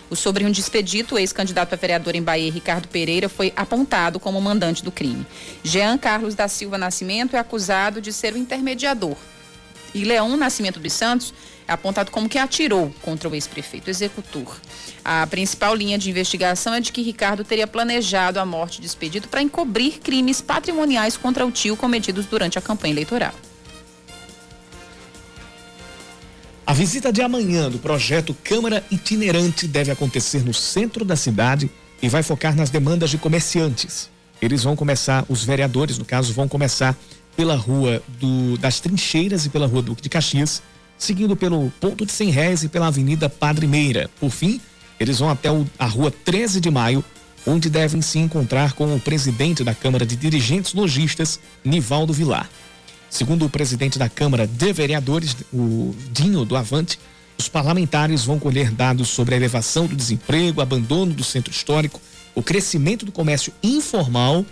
O 0.09 0.15
sobrinho 0.15 0.51
de 0.51 0.59
Expedito, 0.59 1.17
ex-candidato 1.17 1.71
a 1.71 1.77
vereador 1.77 2.13
em 2.13 2.21
Bahia, 2.21 2.51
Ricardo 2.51 2.89
Pereira, 2.89 3.29
foi 3.29 3.53
apontado 3.55 4.19
como 4.19 4.41
mandante 4.41 4.83
do 4.83 4.91
crime. 4.91 5.25
Jean 5.63 5.97
Carlos 5.97 6.35
da 6.35 6.49
Silva 6.49 6.77
Nascimento 6.77 7.33
é 7.33 7.39
acusado 7.39 8.01
de 8.01 8.11
ser 8.11 8.33
o 8.33 8.37
intermediador. 8.37 9.15
E 9.95 10.03
Leão 10.03 10.35
Nascimento 10.35 10.81
dos 10.81 10.91
Santos 10.91 11.33
apontado 11.69 12.11
como 12.11 12.27
que 12.27 12.37
atirou 12.37 12.93
contra 13.01 13.29
o 13.29 13.35
ex-prefeito, 13.35 13.89
executor. 13.89 14.59
A 15.03 15.25
principal 15.27 15.75
linha 15.75 15.97
de 15.97 16.09
investigação 16.09 16.73
é 16.73 16.81
de 16.81 16.91
que 16.91 17.01
Ricardo 17.01 17.43
teria 17.43 17.67
planejado 17.67 18.39
a 18.39 18.45
morte 18.45 18.81
de 18.81 18.87
Expedito 18.87 19.29
para 19.29 19.41
encobrir 19.41 19.99
crimes 19.99 20.41
patrimoniais 20.41 21.15
contra 21.15 21.45
o 21.45 21.51
tio 21.51 21.77
cometidos 21.77 22.25
durante 22.25 22.57
a 22.57 22.61
campanha 22.61 22.93
eleitoral. 22.93 23.33
A 26.65 26.73
visita 26.73 27.11
de 27.11 27.21
amanhã 27.21 27.67
do 27.67 27.79
projeto 27.79 28.35
Câmara 28.43 28.83
Itinerante 28.91 29.67
deve 29.67 29.89
acontecer 29.89 30.45
no 30.45 30.53
centro 30.53 31.03
da 31.03 31.15
cidade 31.15 31.69
e 31.99 32.07
vai 32.07 32.21
focar 32.21 32.55
nas 32.55 32.69
demandas 32.69 33.09
de 33.09 33.17
comerciantes. 33.17 34.09
Eles 34.39 34.63
vão 34.63 34.75
começar, 34.75 35.25
os 35.27 35.43
vereadores, 35.43 35.97
no 35.97 36.05
caso, 36.05 36.31
vão 36.31 36.47
começar 36.47 36.95
pela 37.35 37.55
rua 37.55 38.03
do, 38.19 38.57
das 38.57 38.79
Trincheiras 38.79 39.45
e 39.45 39.49
pela 39.49 39.65
rua 39.65 39.81
Duque 39.81 40.01
de 40.01 40.09
Caxias, 40.09 40.61
seguindo 40.99 41.35
pelo 41.35 41.71
Ponto 41.79 42.05
de 42.05 42.11
100 42.11 42.29
Réis 42.29 42.63
e 42.63 42.67
pela 42.67 42.87
Avenida 42.87 43.29
Padre 43.29 43.65
Meira. 43.65 44.09
Por 44.19 44.29
fim, 44.29 44.59
eles 44.99 45.17
vão 45.17 45.29
até 45.29 45.49
o, 45.49 45.65
a 45.79 45.85
Rua 45.85 46.11
13 46.11 46.59
de 46.59 46.69
Maio, 46.69 47.03
onde 47.47 47.69
devem 47.69 48.01
se 48.01 48.19
encontrar 48.19 48.73
com 48.73 48.93
o 48.93 48.99
presidente 48.99 49.63
da 49.63 49.73
Câmara 49.73 50.05
de 50.05 50.17
Dirigentes 50.17 50.73
Logistas, 50.73 51.39
Nivaldo 51.63 52.13
Vilar. 52.13 52.49
Segundo 53.09 53.45
o 53.45 53.49
presidente 53.49 53.97
da 53.97 54.09
Câmara 54.09 54.45
de 54.45 54.73
Vereadores, 54.73 55.35
o 55.51 55.95
Dinho 56.11 56.43
do 56.43 56.55
Avante, 56.55 56.99
os 57.37 57.47
parlamentares 57.47 58.25
vão 58.25 58.37
colher 58.37 58.69
dados 58.69 59.07
sobre 59.07 59.33
a 59.33 59.37
elevação 59.37 59.87
do 59.87 59.95
desemprego, 59.95 60.61
abandono 60.61 61.13
do 61.13 61.23
centro 61.23 61.49
histórico, 61.49 62.01
o 62.35 62.43
crescimento 62.43 63.05
do 63.05 63.11
comércio 63.11 63.53
informal 63.63 64.45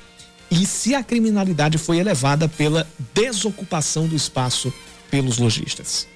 e 0.50 0.66
se 0.66 0.96
a 0.96 1.04
criminalidade 1.04 1.78
foi 1.78 1.98
elevada 1.98 2.48
pela 2.48 2.88
desocupação 3.14 4.08
do 4.08 4.16
espaço 4.16 4.74
pelos 5.12 5.38
lojistas. 5.38 6.08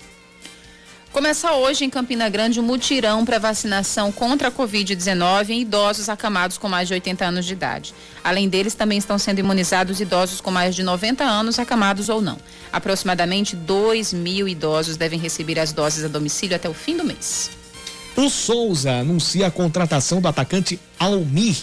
Começa 1.11 1.51
hoje 1.51 1.83
em 1.83 1.89
Campina 1.89 2.29
Grande 2.29 2.61
um 2.61 2.63
mutirão 2.63 3.25
para 3.25 3.37
vacinação 3.37 4.13
contra 4.13 4.47
a 4.47 4.51
Covid-19 4.51 5.49
em 5.49 5.59
idosos 5.59 6.07
acamados 6.07 6.57
com 6.57 6.69
mais 6.69 6.87
de 6.87 6.93
80 6.93 7.25
anos 7.25 7.45
de 7.45 7.51
idade. 7.51 7.93
Além 8.23 8.47
deles, 8.47 8.73
também 8.75 8.97
estão 8.97 9.19
sendo 9.19 9.39
imunizados 9.39 9.99
idosos 9.99 10.39
com 10.39 10.49
mais 10.49 10.73
de 10.73 10.83
90 10.83 11.21
anos, 11.21 11.59
acamados 11.59 12.07
ou 12.07 12.21
não. 12.21 12.37
Aproximadamente 12.71 13.57
2 13.57 14.13
mil 14.13 14.47
idosos 14.47 14.95
devem 14.95 15.19
receber 15.19 15.59
as 15.59 15.73
doses 15.73 16.05
a 16.05 16.07
domicílio 16.07 16.55
até 16.55 16.69
o 16.69 16.73
fim 16.73 16.95
do 16.95 17.03
mês. 17.03 17.51
O 18.15 18.29
Souza 18.29 18.93
anuncia 18.93 19.47
a 19.47 19.51
contratação 19.51 20.21
do 20.21 20.29
atacante 20.29 20.79
Almir, 20.97 21.57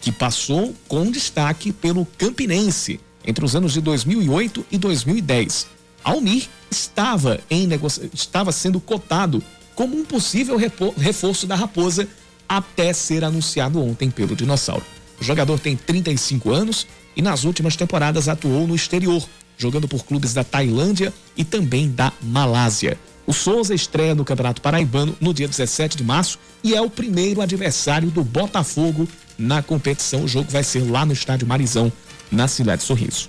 que 0.00 0.10
passou 0.10 0.74
com 0.88 1.10
destaque 1.10 1.74
pelo 1.74 2.06
Campinense 2.16 2.98
entre 3.26 3.44
os 3.44 3.54
anos 3.54 3.74
de 3.74 3.82
2008 3.82 4.64
e 4.70 4.78
2010. 4.78 5.77
Almir 6.02 6.48
estava 6.70 7.40
em 7.50 7.68
estava 8.12 8.52
sendo 8.52 8.80
cotado 8.80 9.42
como 9.74 9.96
um 9.96 10.04
possível 10.04 10.56
reforço 10.96 11.46
da 11.46 11.54
Raposa 11.54 12.08
até 12.48 12.92
ser 12.92 13.24
anunciado 13.24 13.82
ontem 13.82 14.10
pelo 14.10 14.34
Dinossauro. 14.34 14.84
O 15.20 15.24
jogador 15.24 15.58
tem 15.58 15.76
35 15.76 16.50
anos 16.50 16.86
e 17.16 17.22
nas 17.22 17.44
últimas 17.44 17.76
temporadas 17.76 18.28
atuou 18.28 18.66
no 18.66 18.74
exterior, 18.74 19.22
jogando 19.56 19.88
por 19.88 20.04
clubes 20.04 20.32
da 20.32 20.44
Tailândia 20.44 21.12
e 21.36 21.44
também 21.44 21.90
da 21.90 22.12
Malásia. 22.22 22.98
O 23.26 23.32
Souza 23.32 23.74
estreia 23.74 24.14
no 24.14 24.24
Campeonato 24.24 24.62
Paraibano 24.62 25.14
no 25.20 25.34
dia 25.34 25.46
17 25.46 25.98
de 25.98 26.04
março 26.04 26.38
e 26.64 26.74
é 26.74 26.80
o 26.80 26.88
primeiro 26.88 27.42
adversário 27.42 28.10
do 28.10 28.24
Botafogo 28.24 29.06
na 29.36 29.62
competição. 29.62 30.24
O 30.24 30.28
jogo 30.28 30.50
vai 30.50 30.64
ser 30.64 30.90
lá 30.90 31.04
no 31.04 31.12
estádio 31.12 31.46
Marizão, 31.46 31.92
na 32.32 32.48
cidade 32.48 32.80
de 32.80 32.86
Sorriso. 32.86 33.28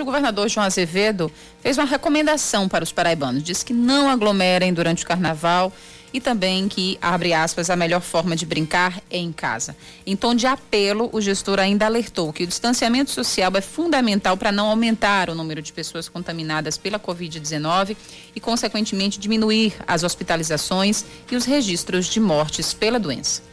Hoje 0.00 0.04
o 0.04 0.06
governador 0.06 0.48
João 0.48 0.64
Azevedo 0.64 1.30
fez 1.60 1.76
uma 1.76 1.84
recomendação 1.84 2.66
para 2.66 2.82
os 2.82 2.90
paraibanos. 2.90 3.42
Diz 3.42 3.62
que 3.62 3.74
não 3.74 4.08
aglomerem 4.08 4.72
durante 4.72 5.04
o 5.04 5.06
carnaval 5.06 5.70
e 6.10 6.18
também 6.18 6.68
que, 6.68 6.96
abre 7.02 7.34
aspas, 7.34 7.68
a 7.68 7.76
melhor 7.76 8.00
forma 8.00 8.34
de 8.34 8.46
brincar 8.46 9.02
é 9.10 9.18
em 9.18 9.30
casa. 9.30 9.76
Em 10.06 10.16
tom 10.16 10.34
de 10.34 10.46
apelo, 10.46 11.10
o 11.12 11.20
gestor 11.20 11.58
ainda 11.58 11.84
alertou 11.84 12.32
que 12.32 12.44
o 12.44 12.46
distanciamento 12.46 13.10
social 13.10 13.52
é 13.54 13.60
fundamental 13.60 14.38
para 14.38 14.50
não 14.50 14.70
aumentar 14.70 15.28
o 15.28 15.34
número 15.34 15.60
de 15.60 15.70
pessoas 15.70 16.08
contaminadas 16.08 16.78
pela 16.78 16.98
Covid-19 16.98 17.94
e, 18.34 18.40
consequentemente, 18.40 19.20
diminuir 19.20 19.74
as 19.86 20.02
hospitalizações 20.02 21.04
e 21.30 21.36
os 21.36 21.44
registros 21.44 22.06
de 22.06 22.20
mortes 22.20 22.72
pela 22.72 22.98
doença 22.98 23.49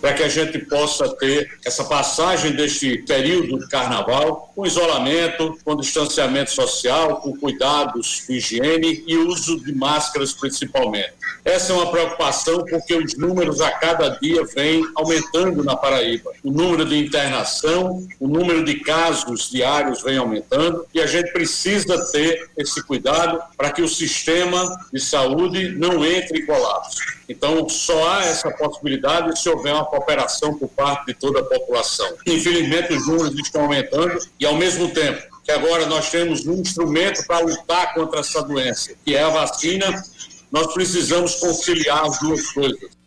para 0.00 0.14
que 0.14 0.22
a 0.22 0.28
gente 0.28 0.58
possa 0.60 1.08
ter 1.16 1.58
essa 1.64 1.84
passagem 1.84 2.52
deste 2.52 2.98
período 2.98 3.58
de 3.58 3.68
carnaval 3.68 4.52
com 4.54 4.66
isolamento, 4.66 5.58
com 5.64 5.76
distanciamento 5.76 6.50
social, 6.50 7.16
com 7.16 7.36
cuidados 7.36 8.28
higiene 8.28 9.04
e 9.06 9.16
uso 9.16 9.62
de 9.62 9.74
máscaras 9.74 10.32
principalmente. 10.32 11.17
Essa 11.44 11.72
é 11.72 11.76
uma 11.76 11.90
preocupação 11.90 12.64
porque 12.64 12.94
os 12.94 13.16
números 13.16 13.60
a 13.60 13.70
cada 13.70 14.10
dia 14.20 14.44
vêm 14.54 14.82
aumentando 14.94 15.64
na 15.64 15.76
Paraíba. 15.76 16.30
O 16.44 16.50
número 16.50 16.84
de 16.84 16.98
internação, 16.98 18.06
o 18.20 18.28
número 18.28 18.64
de 18.64 18.80
casos 18.80 19.50
diários 19.50 20.02
vem 20.02 20.18
aumentando 20.18 20.86
e 20.92 21.00
a 21.00 21.06
gente 21.06 21.32
precisa 21.32 22.10
ter 22.12 22.50
esse 22.56 22.82
cuidado 22.82 23.40
para 23.56 23.70
que 23.70 23.82
o 23.82 23.88
sistema 23.88 24.78
de 24.92 25.00
saúde 25.00 25.70
não 25.70 26.04
entre 26.04 26.40
em 26.40 26.46
colapso. 26.46 27.18
Então, 27.28 27.68
só 27.68 28.10
há 28.10 28.24
essa 28.24 28.50
possibilidade 28.50 29.38
se 29.38 29.48
houver 29.48 29.74
uma 29.74 29.84
cooperação 29.84 30.54
por 30.58 30.68
parte 30.68 31.06
de 31.06 31.14
toda 31.14 31.40
a 31.40 31.44
população. 31.44 32.08
Infelizmente, 32.26 32.94
os 32.94 33.06
números 33.06 33.38
estão 33.38 33.62
aumentando 33.62 34.18
e, 34.40 34.46
ao 34.46 34.54
mesmo 34.54 34.88
tempo, 34.88 35.22
que 35.44 35.52
agora 35.52 35.86
nós 35.86 36.10
temos 36.10 36.46
um 36.46 36.60
instrumento 36.60 37.26
para 37.26 37.40
lutar 37.40 37.94
contra 37.94 38.20
essa 38.20 38.42
doença, 38.42 38.92
que 39.02 39.14
é 39.14 39.22
a 39.22 39.30
vacina, 39.30 40.04
nós 40.50 40.72
precisamos 40.72 41.36
conciliar 41.36 42.06
as 42.06 42.18
duas 42.18 42.50
coisas. 42.50 42.98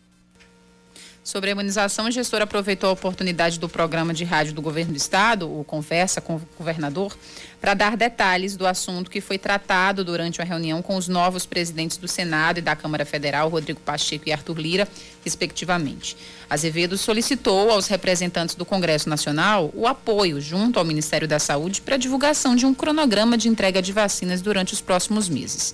Sobre 1.24 1.50
a 1.50 1.52
imunização, 1.52 2.06
o 2.06 2.10
gestor 2.10 2.42
aproveitou 2.42 2.90
a 2.90 2.92
oportunidade 2.92 3.56
do 3.60 3.68
programa 3.68 4.12
de 4.12 4.24
rádio 4.24 4.52
do 4.52 4.60
governo 4.60 4.92
do 4.92 4.96
estado, 4.96 5.48
o 5.48 5.62
Conversa 5.62 6.20
com 6.20 6.34
o 6.34 6.42
governador, 6.58 7.16
para 7.60 7.74
dar 7.74 7.96
detalhes 7.96 8.56
do 8.56 8.66
assunto 8.66 9.08
que 9.08 9.20
foi 9.20 9.38
tratado 9.38 10.04
durante 10.04 10.40
uma 10.40 10.44
reunião 10.44 10.82
com 10.82 10.96
os 10.96 11.06
novos 11.06 11.46
presidentes 11.46 11.96
do 11.96 12.08
Senado 12.08 12.58
e 12.58 12.60
da 12.60 12.74
Câmara 12.74 13.06
Federal, 13.06 13.48
Rodrigo 13.48 13.78
Pacheco 13.80 14.28
e 14.28 14.32
Arthur 14.32 14.58
Lira, 14.58 14.88
respectivamente. 15.24 16.16
Azevedo 16.50 16.98
solicitou 16.98 17.70
aos 17.70 17.86
representantes 17.86 18.56
do 18.56 18.64
Congresso 18.64 19.08
Nacional 19.08 19.70
o 19.74 19.86
apoio 19.86 20.40
junto 20.40 20.80
ao 20.80 20.84
Ministério 20.84 21.28
da 21.28 21.38
Saúde 21.38 21.80
para 21.82 21.94
a 21.94 21.98
divulgação 21.98 22.56
de 22.56 22.66
um 22.66 22.74
cronograma 22.74 23.38
de 23.38 23.48
entrega 23.48 23.80
de 23.80 23.92
vacinas 23.92 24.42
durante 24.42 24.74
os 24.74 24.80
próximos 24.80 25.28
meses 25.28 25.72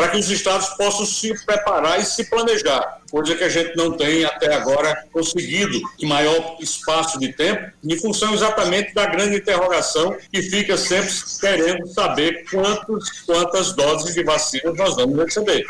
para 0.00 0.08
que 0.08 0.16
os 0.16 0.30
estados 0.30 0.66
possam 0.70 1.04
se 1.04 1.34
preparar 1.44 2.00
e 2.00 2.06
se 2.06 2.24
planejar, 2.24 3.00
coisa 3.10 3.34
que 3.34 3.44
a 3.44 3.50
gente 3.50 3.76
não 3.76 3.92
tem 3.92 4.24
até 4.24 4.54
agora 4.54 5.04
conseguido 5.12 5.78
em 6.00 6.06
maior 6.06 6.56
espaço 6.58 7.18
de 7.18 7.30
tempo, 7.34 7.70
em 7.84 7.98
função 7.98 8.32
exatamente 8.32 8.94
da 8.94 9.04
grande 9.04 9.36
interrogação 9.36 10.16
que 10.32 10.40
fica 10.40 10.78
sempre 10.78 11.12
querendo 11.38 11.86
saber 11.88 12.46
quantos, 12.50 13.10
quantas 13.26 13.74
doses 13.74 14.14
de 14.14 14.22
vacina 14.22 14.72
nós 14.72 14.96
vamos 14.96 15.18
receber. 15.22 15.66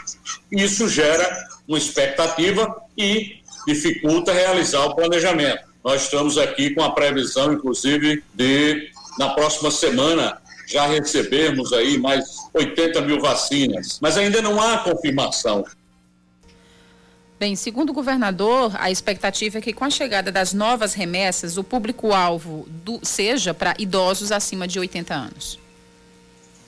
Isso 0.52 0.88
gera 0.88 1.28
uma 1.66 1.76
expectativa 1.78 2.72
e 2.96 3.40
dificulta 3.66 4.32
realizar 4.32 4.84
o 4.84 4.94
planejamento. 4.94 5.64
Nós 5.82 6.02
estamos 6.02 6.38
aqui 6.38 6.70
com 6.70 6.84
a 6.84 6.92
previsão, 6.92 7.52
inclusive, 7.52 8.22
de, 8.32 8.92
na 9.18 9.30
próxima 9.30 9.72
semana, 9.72 10.40
já 10.70 10.86
recebemos 10.86 11.72
aí 11.72 11.98
mais 11.98 12.24
80 12.54 13.00
mil 13.02 13.20
vacinas, 13.20 13.98
mas 14.00 14.16
ainda 14.16 14.40
não 14.40 14.60
há 14.60 14.78
confirmação. 14.78 15.64
Bem, 17.38 17.56
segundo 17.56 17.90
o 17.90 17.92
governador, 17.92 18.72
a 18.78 18.90
expectativa 18.90 19.58
é 19.58 19.60
que 19.60 19.72
com 19.72 19.84
a 19.84 19.90
chegada 19.90 20.30
das 20.30 20.52
novas 20.52 20.92
remessas, 20.94 21.56
o 21.56 21.64
público-alvo 21.64 22.68
seja 23.02 23.54
para 23.54 23.74
idosos 23.78 24.30
acima 24.30 24.68
de 24.68 24.78
80 24.78 25.14
anos. 25.14 25.58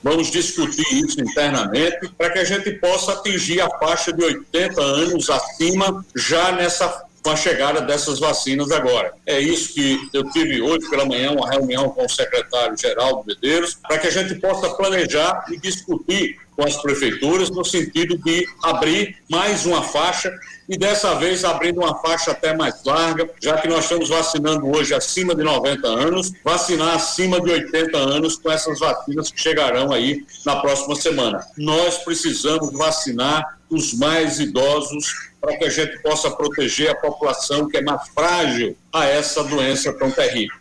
Vamos 0.01 0.29
discutir 0.31 0.83
isso 0.91 1.21
internamente 1.21 2.09
para 2.17 2.31
que 2.31 2.39
a 2.39 2.43
gente 2.43 2.71
possa 2.73 3.13
atingir 3.13 3.61
a 3.61 3.69
faixa 3.77 4.11
de 4.11 4.21
80 4.21 4.81
anos 4.81 5.29
acima 5.29 6.03
já 6.13 6.51
nessa 6.51 7.05
com 7.23 7.29
a 7.31 7.35
chegada 7.35 7.81
dessas 7.81 8.19
vacinas 8.19 8.69
agora. 8.71 9.13
É 9.25 9.39
isso 9.39 9.73
que 9.73 10.09
eu 10.13 10.29
tive 10.31 10.61
hoje 10.61 10.89
pela 10.89 11.05
manhã 11.05 11.31
uma 11.31 11.49
reunião 11.49 11.89
com 11.89 12.05
o 12.05 12.09
secretário 12.09 12.77
Geraldo 12.77 13.23
Medeiros, 13.25 13.77
para 13.87 13.97
que 13.97 14.07
a 14.07 14.11
gente 14.11 14.35
possa 14.35 14.69
planejar 14.75 15.45
e 15.49 15.57
discutir 15.57 16.37
com 16.55 16.63
as 16.63 16.75
prefeituras 16.81 17.49
no 17.49 17.63
sentido 17.63 18.17
de 18.17 18.45
abrir 18.61 19.17
mais 19.29 19.65
uma 19.65 19.81
faixa 19.81 20.31
e 20.67 20.77
dessa 20.77 21.15
vez 21.15 21.43
abrindo 21.43 21.81
uma 21.81 21.95
faixa 21.95 22.31
até 22.31 22.55
mais 22.55 22.83
larga, 22.85 23.29
já 23.41 23.57
que 23.57 23.67
nós 23.67 23.83
estamos 23.83 24.09
vacinando 24.09 24.67
hoje 24.67 24.93
acima 24.93 25.35
de 25.35 25.43
90 25.43 25.87
anos, 25.87 26.31
vacinar 26.43 26.95
acima 26.95 27.41
de 27.41 27.51
80 27.51 27.97
anos 27.97 28.37
com 28.37 28.51
essas 28.51 28.79
vacinas 28.79 29.31
que 29.31 29.39
chegarão 29.39 29.91
aí 29.91 30.25
na 30.45 30.57
próxima 30.57 30.95
semana. 30.95 31.45
Nós 31.57 31.97
precisamos 31.99 32.71
vacinar 32.73 33.59
os 33.69 33.93
mais 33.93 34.39
idosos 34.39 35.31
para 35.41 35.57
que 35.57 35.65
a 35.65 35.69
gente 35.69 36.01
possa 36.01 36.31
proteger 36.31 36.91
a 36.91 36.95
população 36.95 37.67
que 37.67 37.77
é 37.77 37.81
mais 37.81 38.07
frágil 38.09 38.77
a 38.93 39.05
essa 39.05 39.43
doença 39.43 39.91
tão 39.91 40.09
terrível. 40.09 40.55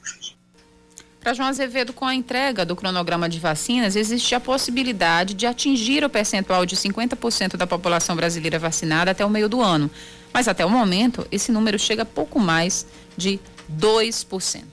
Para 1.22 1.34
João 1.34 1.48
Azevedo, 1.48 1.92
com 1.92 2.04
a 2.04 2.12
entrega 2.12 2.66
do 2.66 2.74
cronograma 2.74 3.28
de 3.28 3.38
vacinas, 3.38 3.94
existe 3.94 4.34
a 4.34 4.40
possibilidade 4.40 5.34
de 5.34 5.46
atingir 5.46 6.02
o 6.02 6.10
percentual 6.10 6.66
de 6.66 6.76
50% 6.76 7.56
da 7.56 7.64
população 7.64 8.16
brasileira 8.16 8.58
vacinada 8.58 9.12
até 9.12 9.24
o 9.24 9.30
meio 9.30 9.48
do 9.48 9.62
ano. 9.62 9.88
Mas 10.32 10.48
até 10.48 10.66
o 10.66 10.70
momento, 10.70 11.24
esse 11.30 11.52
número 11.52 11.78
chega 11.78 12.02
a 12.02 12.04
pouco 12.04 12.40
mais 12.40 12.84
de 13.16 13.38
2%. 13.72 14.64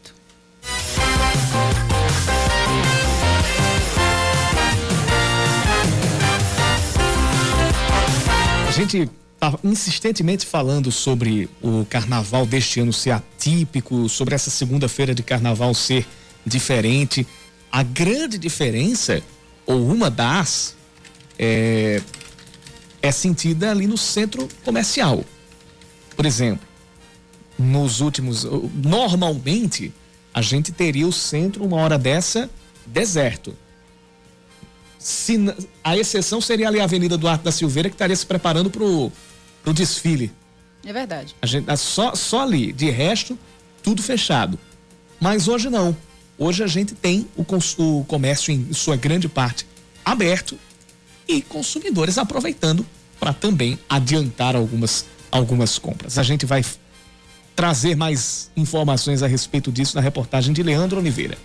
A 8.68 8.72
gente 8.72 9.08
está 9.36 9.60
insistentemente 9.64 10.48
falando 10.48 10.92
sobre 10.92 11.48
o 11.62 11.86
carnaval 11.86 12.48
deste 12.48 12.80
ano 12.80 12.92
ser 12.92 13.12
atípico, 13.12 14.10
sobre 14.10 14.34
essa 14.34 14.50
segunda-feira 14.50 15.14
de 15.14 15.22
carnaval 15.22 15.76
ser 15.76 16.08
diferente. 16.46 17.26
A 17.72 17.84
grande 17.84 18.38
diferença, 18.38 19.22
ou 19.66 19.88
uma 19.88 20.10
das, 20.10 20.76
é, 21.38 22.02
é 23.02 23.12
sentida 23.12 23.72
ali 23.72 23.88
no 23.88 23.98
centro 23.98 24.48
comercial. 24.64 25.24
Por 26.16 26.26
exemplo, 26.26 26.68
nos 27.58 28.02
últimos. 28.02 28.46
Normalmente, 28.74 29.94
a 30.34 30.42
gente 30.42 30.72
teria 30.72 31.08
o 31.08 31.12
centro, 31.12 31.64
uma 31.66 31.78
hora 31.78 31.98
dessa, 31.98 32.50
deserto. 32.86 33.56
Se, 34.98 35.38
a 35.84 35.98
exceção 35.98 36.42
seria 36.42 36.68
ali 36.68 36.80
a 36.80 36.84
Avenida 36.84 37.18
Duarte 37.18 37.44
da 37.44 37.52
Silveira, 37.52 37.90
que 37.90 37.96
estaria 37.96 38.16
se 38.16 38.26
preparando 38.26 38.70
para 38.70 38.84
o 38.84 39.12
desfile. 39.74 40.32
É 40.86 40.94
verdade. 40.94 41.36
A 41.42 41.46
gente, 41.46 41.78
só, 41.78 42.16
só 42.16 42.42
ali, 42.42 42.72
de 42.74 42.90
resto, 42.90 43.38
tudo 43.84 44.02
fechado. 44.02 44.60
Mas 45.20 45.48
hoje 45.48 45.70
não. 45.70 45.96
Hoje 46.42 46.64
a 46.64 46.68
gente 46.68 46.96
tem 46.96 47.28
o, 47.36 47.46
o 47.84 48.06
comércio 48.06 48.54
em 48.54 48.72
sua 48.72 48.96
grande 48.96 49.28
parte 49.28 49.68
aberto 50.06 50.58
e 51.28 51.42
consumidores 51.42 52.18
aproveitando 52.18 52.86
para 53.20 53.34
também 53.34 53.78
adiantar 53.90 54.56
algumas, 54.56 55.06
algumas 55.30 55.78
compras. 55.78 56.18
A 56.18 56.24
gente 56.24 56.46
vai 56.46 56.64
trazer 57.58 57.98
mais 57.98 58.50
informações 58.56 59.22
a 59.22 59.28
respeito 59.28 59.70
disso 59.70 59.98
na 59.98 60.02
reportagem 60.02 60.54
de 60.54 60.64
Leandro 60.64 61.00
Oliveira. 61.00 61.38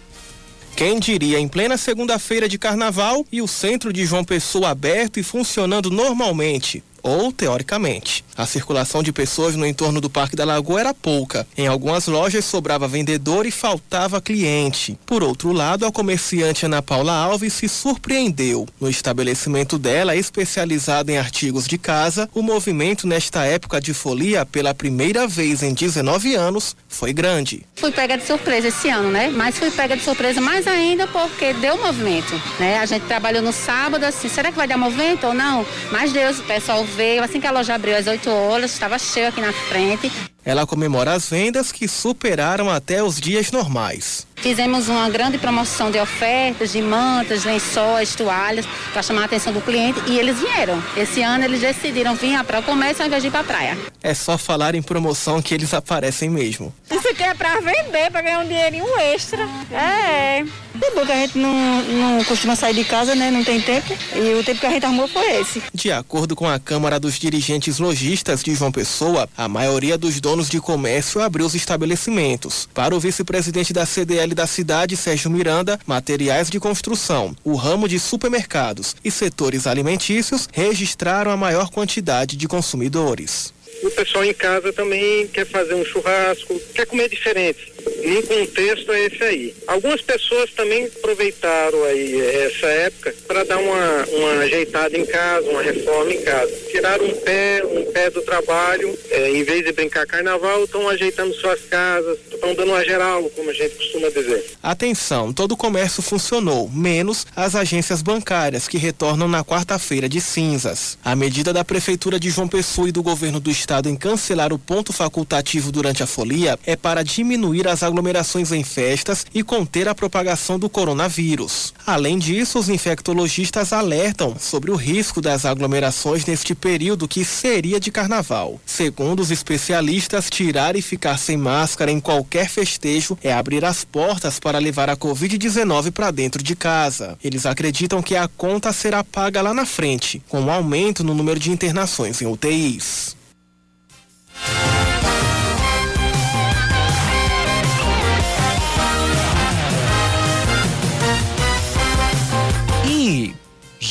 Quem 0.76 1.00
diria 1.00 1.40
em 1.40 1.48
plena 1.48 1.76
segunda-feira 1.76 2.48
de 2.48 2.56
carnaval 2.56 3.26
e 3.32 3.42
o 3.42 3.48
centro 3.48 3.92
de 3.92 4.06
João 4.06 4.24
Pessoa 4.24 4.70
aberto 4.70 5.18
e 5.18 5.24
funcionando 5.24 5.90
normalmente. 5.90 6.84
Ou 7.04 7.30
teoricamente. 7.30 8.24
A 8.36 8.46
circulação 8.46 9.02
de 9.02 9.12
pessoas 9.12 9.54
no 9.54 9.66
entorno 9.66 10.00
do 10.00 10.08
Parque 10.08 10.34
da 10.34 10.44
Lagoa 10.44 10.80
era 10.80 10.94
pouca. 10.94 11.46
Em 11.56 11.66
algumas 11.66 12.06
lojas 12.08 12.44
sobrava 12.46 12.88
vendedor 12.88 13.46
e 13.46 13.50
faltava 13.50 14.20
cliente. 14.20 14.98
Por 15.04 15.22
outro 15.22 15.52
lado, 15.52 15.84
a 15.84 15.92
comerciante 15.92 16.64
Ana 16.64 16.80
Paula 16.80 17.12
Alves 17.12 17.52
se 17.52 17.68
surpreendeu. 17.68 18.66
No 18.80 18.88
estabelecimento 18.88 19.78
dela, 19.78 20.16
especializado 20.16 21.12
em 21.12 21.18
artigos 21.18 21.68
de 21.68 21.76
casa, 21.76 22.28
o 22.34 22.42
movimento 22.42 23.06
nesta 23.06 23.44
época 23.44 23.80
de 23.80 23.92
folia, 23.92 24.46
pela 24.46 24.74
primeira 24.74 25.28
vez 25.28 25.62
em 25.62 25.74
19 25.74 26.34
anos, 26.34 26.74
foi 26.88 27.12
grande. 27.12 27.66
Fui 27.76 27.92
pega 27.92 28.16
de 28.16 28.24
surpresa 28.24 28.68
esse 28.68 28.88
ano, 28.88 29.10
né? 29.10 29.28
Mas 29.28 29.58
fui 29.58 29.70
pega 29.70 29.94
de 29.96 30.02
surpresa 30.02 30.40
mais 30.40 30.66
ainda 30.66 31.06
porque 31.06 31.52
deu 31.52 31.76
movimento, 31.76 32.40
né? 32.58 32.78
A 32.78 32.86
gente 32.86 33.04
trabalhou 33.04 33.42
no 33.42 33.52
sábado, 33.52 34.04
assim, 34.04 34.28
será 34.28 34.50
que 34.50 34.56
vai 34.56 34.66
dar 34.66 34.78
movimento 34.78 35.26
ou 35.26 35.34
não? 35.34 35.66
Mas 35.92 36.12
Deus, 36.12 36.38
o 36.38 36.44
pessoal 36.44 36.84
veio, 36.94 37.22
assim 37.22 37.40
que 37.40 37.46
a 37.46 37.50
loja 37.50 37.74
abriu 37.74 37.96
às 37.96 38.06
8 38.06 38.30
horas, 38.30 38.72
estava 38.72 38.98
cheio 38.98 39.28
aqui 39.28 39.40
na 39.40 39.52
frente. 39.52 40.10
Ela 40.44 40.66
comemora 40.66 41.12
as 41.12 41.30
vendas 41.30 41.72
que 41.72 41.88
superaram 41.88 42.70
até 42.70 43.02
os 43.02 43.18
dias 43.18 43.50
normais. 43.50 44.26
Fizemos 44.36 44.88
uma 44.88 45.08
grande 45.08 45.38
promoção 45.38 45.90
de 45.90 45.98
ofertas, 45.98 46.72
de 46.72 46.82
mantas, 46.82 47.44
lençóis, 47.44 48.14
toalhas, 48.14 48.66
para 48.92 49.02
chamar 49.02 49.22
a 49.22 49.24
atenção 49.24 49.52
do 49.54 49.60
cliente 49.62 49.98
e 50.06 50.18
eles 50.18 50.38
vieram. 50.38 50.82
Esse 50.96 51.22
ano 51.22 51.44
eles 51.44 51.60
decidiram 51.60 52.14
vir 52.14 52.42
para 52.44 52.60
o 52.60 52.62
comércio 52.62 53.02
ao 53.02 53.06
invés 53.06 53.22
de 53.22 53.28
ir 53.28 53.30
para 53.30 53.40
a 53.40 53.44
praia. 53.44 53.78
É 54.02 54.12
só 54.12 54.36
falar 54.36 54.74
em 54.74 54.82
promoção 54.82 55.40
que 55.40 55.54
eles 55.54 55.72
aparecem 55.72 56.28
mesmo. 56.28 56.74
Isso 56.90 57.08
aqui 57.08 57.22
é 57.22 57.32
para 57.32 57.60
vender, 57.60 58.10
para 58.10 58.20
ganhar 58.20 58.40
um 58.40 58.46
dinheirinho 58.46 58.98
extra. 58.98 59.48
É. 59.72 60.44
É 60.80 60.94
bom 60.94 61.06
que 61.06 61.12
a 61.12 61.16
gente 61.16 61.38
não, 61.38 61.82
não 61.84 62.24
costuma 62.24 62.56
sair 62.56 62.74
de 62.74 62.84
casa, 62.84 63.14
né? 63.14 63.30
Não 63.30 63.44
tem 63.44 63.60
tempo. 63.60 63.96
E 64.14 64.34
o 64.34 64.42
tempo 64.44 64.60
que 64.60 64.66
a 64.66 64.70
gente 64.70 64.84
arrumou 64.84 65.06
foi 65.06 65.40
esse. 65.40 65.62
De 65.72 65.92
acordo 65.92 66.34
com 66.34 66.48
a 66.48 66.58
Câmara 66.58 66.98
dos 66.98 67.18
Dirigentes 67.18 67.78
Lojistas 67.78 68.42
de 68.42 68.54
João 68.54 68.72
Pessoa, 68.72 69.28
a 69.36 69.48
maioria 69.48 69.96
dos 69.96 70.20
donos 70.20 70.48
de 70.48 70.60
comércio 70.60 71.20
abriu 71.20 71.46
os 71.46 71.54
estabelecimentos. 71.54 72.68
Para 72.74 72.94
o 72.94 73.00
vice-presidente 73.00 73.72
da 73.72 73.86
CDL 73.86 74.34
da 74.34 74.46
cidade, 74.46 74.96
Sérgio 74.96 75.30
Miranda, 75.30 75.78
materiais 75.86 76.50
de 76.50 76.58
construção, 76.58 77.36
o 77.44 77.54
ramo 77.54 77.88
de 77.88 78.00
supermercados 78.00 78.96
e 79.04 79.10
setores 79.10 79.66
alimentícios 79.66 80.48
registraram 80.52 81.30
a 81.30 81.36
maior 81.36 81.70
quantidade 81.70 82.36
de 82.36 82.48
consumidores. 82.48 83.54
O 83.84 83.90
pessoal 83.90 84.24
em 84.24 84.32
casa 84.32 84.72
também 84.72 85.28
quer 85.28 85.46
fazer 85.46 85.74
um 85.74 85.84
churrasco, 85.84 86.58
quer 86.74 86.86
comer 86.86 87.08
diferente 87.08 87.74
num 88.04 88.22
contexto 88.22 88.92
é 88.92 89.06
esse 89.06 89.22
aí. 89.22 89.54
Algumas 89.66 90.00
pessoas 90.00 90.50
também 90.52 90.86
aproveitaram 90.86 91.84
aí 91.84 92.20
essa 92.20 92.66
época 92.66 93.14
para 93.26 93.44
dar 93.44 93.58
uma, 93.58 94.04
uma 94.12 94.30
ajeitada 94.42 94.96
em 94.96 95.06
casa, 95.06 95.48
uma 95.48 95.62
reforma 95.62 96.12
em 96.12 96.20
casa. 96.22 96.52
Tiraram 96.70 97.04
um 97.06 97.14
pé, 97.14 97.62
um 97.64 97.92
pé 97.92 98.10
do 98.10 98.22
trabalho, 98.22 98.96
é, 99.10 99.30
em 99.30 99.42
vez 99.42 99.64
de 99.64 99.72
brincar 99.72 100.06
carnaval, 100.06 100.64
estão 100.64 100.88
ajeitando 100.88 101.34
suas 101.34 101.60
casas, 101.62 102.18
estão 102.30 102.54
dando 102.54 102.72
uma 102.72 102.84
geral, 102.84 103.22
como 103.30 103.50
a 103.50 103.54
gente 103.54 103.74
costuma 103.76 104.08
dizer. 104.08 104.44
Atenção, 104.62 105.32
todo 105.32 105.52
o 105.52 105.56
comércio 105.56 106.02
funcionou, 106.02 106.68
menos 106.68 107.26
as 107.34 107.54
agências 107.54 108.02
bancárias 108.02 108.68
que 108.68 108.78
retornam 108.78 109.28
na 109.28 109.44
quarta-feira 109.44 110.08
de 110.08 110.20
cinzas. 110.20 110.98
A 111.04 111.16
medida 111.16 111.52
da 111.52 111.64
Prefeitura 111.64 112.20
de 112.20 112.30
João 112.30 112.48
Pessoa 112.48 112.88
e 112.88 112.92
do 112.92 113.02
Governo 113.02 113.40
do 113.40 113.50
Estado 113.50 113.73
em 113.88 113.96
cancelar 113.96 114.52
o 114.52 114.58
ponto 114.58 114.92
facultativo 114.92 115.72
durante 115.72 116.02
a 116.02 116.06
folia 116.06 116.58
é 116.64 116.76
para 116.76 117.02
diminuir 117.02 117.66
as 117.66 117.82
aglomerações 117.82 118.52
em 118.52 118.62
festas 118.62 119.26
e 119.34 119.42
conter 119.42 119.88
a 119.88 119.94
propagação 119.94 120.58
do 120.58 120.68
coronavírus. 120.68 121.74
Além 121.86 122.18
disso, 122.18 122.58
os 122.58 122.68
infectologistas 122.68 123.72
alertam 123.72 124.36
sobre 124.38 124.70
o 124.70 124.76
risco 124.76 125.20
das 125.20 125.44
aglomerações 125.44 126.24
neste 126.24 126.54
período 126.54 127.08
que 127.08 127.24
seria 127.24 127.80
de 127.80 127.90
carnaval. 127.90 128.60
Segundo 128.64 129.20
os 129.20 129.30
especialistas, 129.30 130.30
tirar 130.30 130.76
e 130.76 130.82
ficar 130.82 131.18
sem 131.18 131.36
máscara 131.36 131.90
em 131.90 132.00
qualquer 132.00 132.48
festejo 132.48 133.18
é 133.22 133.32
abrir 133.32 133.64
as 133.64 133.84
portas 133.84 134.38
para 134.38 134.58
levar 134.58 134.88
a 134.88 134.96
Covid-19 134.96 135.90
para 135.90 136.10
dentro 136.10 136.42
de 136.42 136.54
casa. 136.54 137.18
Eles 137.22 137.46
acreditam 137.46 138.02
que 138.02 138.16
a 138.16 138.28
conta 138.28 138.72
será 138.72 139.02
paga 139.02 139.42
lá 139.42 139.52
na 139.52 139.66
frente, 139.66 140.22
com 140.28 140.40
o 140.40 140.44
um 140.44 140.50
aumento 140.50 141.02
no 141.02 141.14
número 141.14 141.40
de 141.40 141.50
internações 141.50 142.20
em 142.20 142.26
UTIs. 142.26 143.16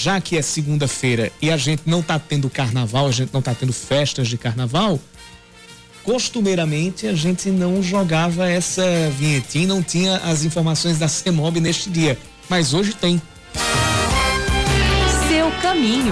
Já 0.04 0.20
que 0.20 0.38
é 0.38 0.42
segunda-feira 0.42 1.32
e 1.42 1.50
a 1.50 1.56
gente 1.56 1.84
não 1.86 2.02
está 2.02 2.20
tendo 2.20 2.50
carnaval, 2.50 3.08
a 3.08 3.12
gente 3.12 3.32
não 3.32 3.40
está 3.40 3.56
tendo 3.56 3.72
festas 3.72 4.28
de 4.28 4.38
carnaval, 4.38 5.00
costumeiramente 6.04 7.08
a 7.08 7.14
gente 7.14 7.50
não 7.50 7.82
jogava 7.82 8.50
essa 8.50 8.84
vinhetinha, 9.18 9.68
não 9.68 9.82
tinha 9.82 10.18
as 10.18 10.44
informações 10.44 11.00
da 11.00 11.08
CEMOB 11.08 11.62
neste 11.62 11.90
dia, 11.90 12.18
mas 12.50 12.74
hoje 12.74 12.94
tem. 12.94 13.22
Seu 15.30 15.50
caminho. 15.62 16.12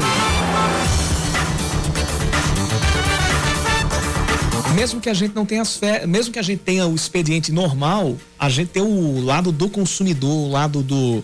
Mesmo 4.81 4.99
que 4.99 5.11
a 5.11 5.13
gente 5.13 5.35
não 5.35 5.45
tenha 5.45 5.61
as 5.61 5.77
fe... 5.77 6.07
mesmo 6.07 6.33
que 6.33 6.39
a 6.39 6.41
gente 6.41 6.63
tenha 6.63 6.87
o 6.87 6.95
expediente 6.95 7.51
normal, 7.51 8.17
a 8.39 8.49
gente 8.49 8.69
tem 8.69 8.81
o 8.81 9.21
lado 9.23 9.51
do 9.51 9.69
consumidor, 9.69 10.47
o 10.47 10.49
lado 10.49 10.81
do, 10.81 11.23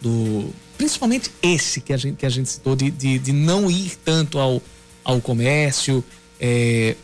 do 0.00 0.48
principalmente 0.78 1.30
esse 1.42 1.82
que 1.82 1.92
a 1.92 1.98
gente, 1.98 2.16
que 2.16 2.24
a 2.24 2.30
gente 2.30 2.48
citou, 2.48 2.74
de, 2.74 2.90
de, 2.90 3.18
de 3.18 3.32
não 3.34 3.70
ir 3.70 3.98
tanto 4.02 4.38
ao, 4.38 4.62
ao 5.04 5.20
comércio, 5.20 6.02
é, 6.40 6.96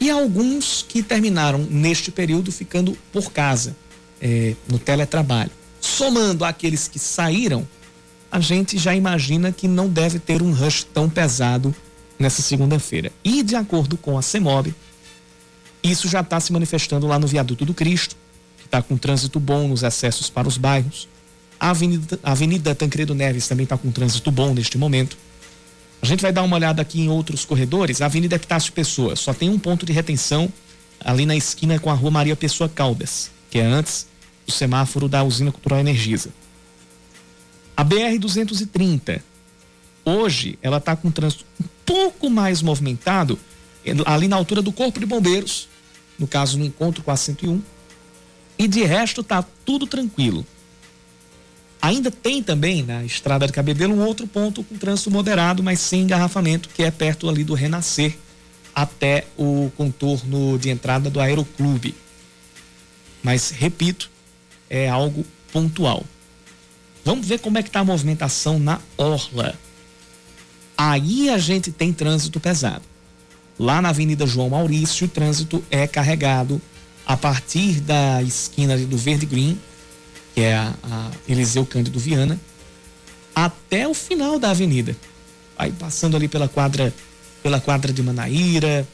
e 0.00 0.10
alguns 0.10 0.84
que 0.88 1.04
terminaram 1.04 1.60
neste 1.70 2.10
período 2.10 2.50
ficando 2.50 2.98
por 3.12 3.30
casa, 3.30 3.76
é, 4.20 4.56
no 4.66 4.76
teletrabalho. 4.76 5.52
Somando 5.80 6.44
aqueles 6.44 6.88
que 6.88 6.98
saíram, 6.98 7.64
a 8.28 8.40
gente 8.40 8.76
já 8.76 8.92
imagina 8.92 9.52
que 9.52 9.68
não 9.68 9.88
deve 9.88 10.18
ter 10.18 10.42
um 10.42 10.52
rush 10.52 10.82
tão 10.82 11.08
pesado 11.08 11.72
nessa 12.20 12.42
segunda-feira. 12.42 13.10
E 13.24 13.42
de 13.42 13.56
acordo 13.56 13.96
com 13.96 14.18
a 14.18 14.22
CEMOB, 14.22 14.74
isso 15.82 16.06
já 16.06 16.20
está 16.20 16.38
se 16.38 16.52
manifestando 16.52 17.06
lá 17.06 17.18
no 17.18 17.26
Viaduto 17.26 17.64
do 17.64 17.72
Cristo, 17.72 18.14
que 18.58 18.66
está 18.66 18.82
com 18.82 18.96
trânsito 18.98 19.40
bom 19.40 19.66
nos 19.66 19.82
acessos 19.82 20.28
para 20.28 20.46
os 20.46 20.58
bairros. 20.58 21.08
A 21.58 21.70
Avenida, 21.70 22.20
Avenida 22.22 22.74
Tancredo 22.74 23.14
Neves 23.14 23.48
também 23.48 23.64
está 23.64 23.76
com 23.78 23.90
trânsito 23.90 24.30
bom 24.30 24.52
neste 24.52 24.76
momento. 24.76 25.16
A 26.02 26.06
gente 26.06 26.20
vai 26.20 26.32
dar 26.32 26.42
uma 26.42 26.56
olhada 26.56 26.80
aqui 26.80 27.00
em 27.00 27.08
outros 27.08 27.44
corredores. 27.44 28.00
A 28.02 28.06
Avenida 28.06 28.36
Epitácio 28.36 28.72
Pessoa 28.72 29.16
só 29.16 29.32
tem 29.32 29.48
um 29.48 29.58
ponto 29.58 29.84
de 29.84 29.92
retenção 29.92 30.52
ali 31.02 31.24
na 31.24 31.34
esquina 31.34 31.78
com 31.78 31.90
a 31.90 31.94
Rua 31.94 32.10
Maria 32.10 32.36
Pessoa 32.36 32.68
Caldas, 32.68 33.30
que 33.50 33.58
é 33.58 33.64
antes 33.64 34.06
do 34.46 34.52
semáforo 34.52 35.08
da 35.08 35.22
usina 35.24 35.50
cultural 35.50 35.80
Energisa. 35.80 36.30
A 37.76 37.82
BR 37.82 38.18
230 38.18 39.22
hoje 40.04 40.58
ela 40.62 40.78
está 40.78 40.94
com 40.96 41.10
trânsito 41.10 41.44
pouco 41.90 42.30
mais 42.30 42.62
movimentado 42.62 43.36
ali 44.06 44.28
na 44.28 44.36
altura 44.36 44.62
do 44.62 44.70
Corpo 44.70 45.00
de 45.00 45.06
Bombeiros, 45.06 45.68
no 46.16 46.24
caso 46.24 46.56
no 46.56 46.64
encontro 46.64 47.02
com 47.02 47.10
a 47.10 47.16
101. 47.16 47.60
E 48.56 48.68
de 48.68 48.84
resto 48.84 49.24
tá 49.24 49.44
tudo 49.64 49.88
tranquilo. 49.88 50.46
Ainda 51.82 52.08
tem 52.08 52.44
também 52.44 52.84
na 52.84 53.02
estrada 53.04 53.44
de 53.44 53.52
Cabedelo 53.52 53.94
um 53.94 54.04
outro 54.04 54.24
ponto 54.28 54.62
com 54.62 54.76
trânsito 54.76 55.10
moderado, 55.10 55.64
mas 55.64 55.80
sem 55.80 56.02
engarrafamento, 56.02 56.68
que 56.68 56.84
é 56.84 56.92
perto 56.92 57.28
ali 57.28 57.42
do 57.42 57.54
Renascer 57.54 58.16
até 58.72 59.26
o 59.36 59.72
contorno 59.76 60.58
de 60.58 60.70
entrada 60.70 61.10
do 61.10 61.18
Aeroclube. 61.18 61.96
Mas, 63.20 63.50
repito, 63.50 64.08
é 64.68 64.88
algo 64.88 65.26
pontual. 65.52 66.04
Vamos 67.04 67.26
ver 67.26 67.40
como 67.40 67.58
é 67.58 67.62
que 67.62 67.68
está 67.68 67.80
a 67.80 67.84
movimentação 67.84 68.60
na 68.60 68.78
Orla. 68.96 69.58
Aí 70.82 71.28
a 71.28 71.38
gente 71.38 71.70
tem 71.70 71.92
trânsito 71.92 72.40
pesado. 72.40 72.84
Lá 73.58 73.82
na 73.82 73.90
Avenida 73.90 74.26
João 74.26 74.48
Maurício, 74.48 75.06
o 75.06 75.10
trânsito 75.10 75.62
é 75.70 75.86
carregado 75.86 76.60
a 77.06 77.16
partir 77.16 77.80
da 77.80 78.22
esquina 78.22 78.78
do 78.78 78.96
Verde 78.96 79.26
Green 79.26 79.58
que 80.34 80.40
é 80.40 80.54
a, 80.54 80.74
a 80.82 81.10
Eliseu 81.28 81.66
Cândido 81.66 81.98
Viana, 81.98 82.38
até 83.34 83.86
o 83.86 83.94
final 83.94 84.38
da 84.38 84.50
avenida. 84.50 84.96
Aí 85.58 85.72
passando 85.72 86.16
ali 86.16 86.28
pela 86.28 86.48
quadra, 86.48 86.94
pela 87.42 87.60
quadra 87.60 87.92
de 87.92 88.02
Manaíra, 88.02 88.86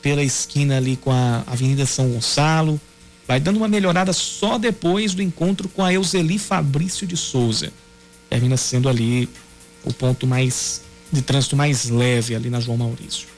pela 0.00 0.22
esquina 0.22 0.76
ali 0.76 0.96
com 0.96 1.10
a 1.10 1.42
Avenida 1.46 1.86
São 1.86 2.08
Gonçalo, 2.08 2.80
vai 3.26 3.40
dando 3.40 3.56
uma 3.56 3.68
melhorada 3.68 4.12
só 4.12 4.58
depois 4.58 5.14
do 5.14 5.22
encontro 5.22 5.68
com 5.68 5.82
a 5.82 5.92
Euseli 5.92 6.38
Fabrício 6.38 7.06
de 7.06 7.16
Souza. 7.16 7.72
Termina 8.28 8.56
sendo 8.56 8.88
ali 8.88 9.28
o 9.84 9.92
ponto 9.92 10.26
mais 10.26 10.82
de 11.14 11.22
trânsito 11.22 11.56
mais 11.56 11.88
leve 11.88 12.34
ali 12.34 12.50
na 12.50 12.60
João 12.60 12.76
Maurício. 12.76 13.28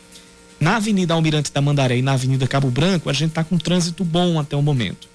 Na 0.59 0.77
Avenida 0.77 1.15
Almirante 1.15 1.53
da 1.53 1.61
Mandaré 1.61 1.99
e 1.99 2.03
na 2.03 2.13
Avenida 2.13 2.47
Cabo 2.49 2.71
Branco, 2.71 3.11
a 3.11 3.13
gente 3.13 3.31
está 3.31 3.45
com 3.45 3.59
trânsito 3.59 4.05
bom 4.05 4.41
até 4.41 4.57
o 4.57 4.63
momento 4.63 5.07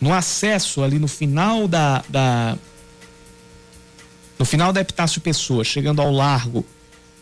no 0.00 0.12
acesso 0.12 0.82
ali 0.82 0.98
no 0.98 1.06
final 1.06 1.68
da, 1.68 2.02
da 2.08 2.56
no 4.38 4.44
final 4.44 4.72
da 4.72 4.80
Epitácio 4.80 5.20
Pessoa, 5.20 5.62
chegando 5.62 6.00
ao 6.00 6.10
largo 6.10 6.64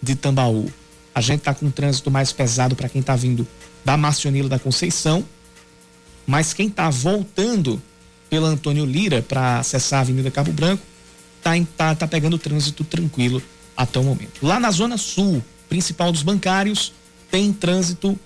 de 0.00 0.14
Tambaú, 0.14 0.70
A 1.12 1.20
gente 1.20 1.40
está 1.40 1.52
com 1.52 1.68
trânsito 1.68 2.12
mais 2.12 2.30
pesado 2.30 2.76
para 2.76 2.88
quem 2.88 3.00
está 3.00 3.16
vindo 3.16 3.44
da 3.84 3.96
Marcionila 3.96 4.48
da 4.48 4.58
Conceição, 4.58 5.24
mas 6.24 6.52
quem 6.52 6.68
está 6.68 6.88
voltando 6.88 7.82
pela 8.30 8.46
Antônio 8.46 8.84
Lira 8.84 9.20
para 9.20 9.58
acessar 9.58 9.98
a 9.98 10.02
Avenida 10.02 10.30
Cabo 10.30 10.52
Branco 10.52 10.82
está 11.38 11.52
tá, 11.76 11.94
tá 11.96 12.06
pegando 12.06 12.38
trânsito 12.38 12.84
tranquilo 12.84 13.42
até 13.78 14.00
o 14.00 14.02
momento. 14.02 14.44
Lá 14.44 14.58
na 14.58 14.72
Zona 14.72 14.96
Sul, 14.96 15.42
principal 15.68 16.10
dos 16.10 16.24
bancários, 16.24 16.92
tem 17.30 17.52
trânsito 17.52 18.18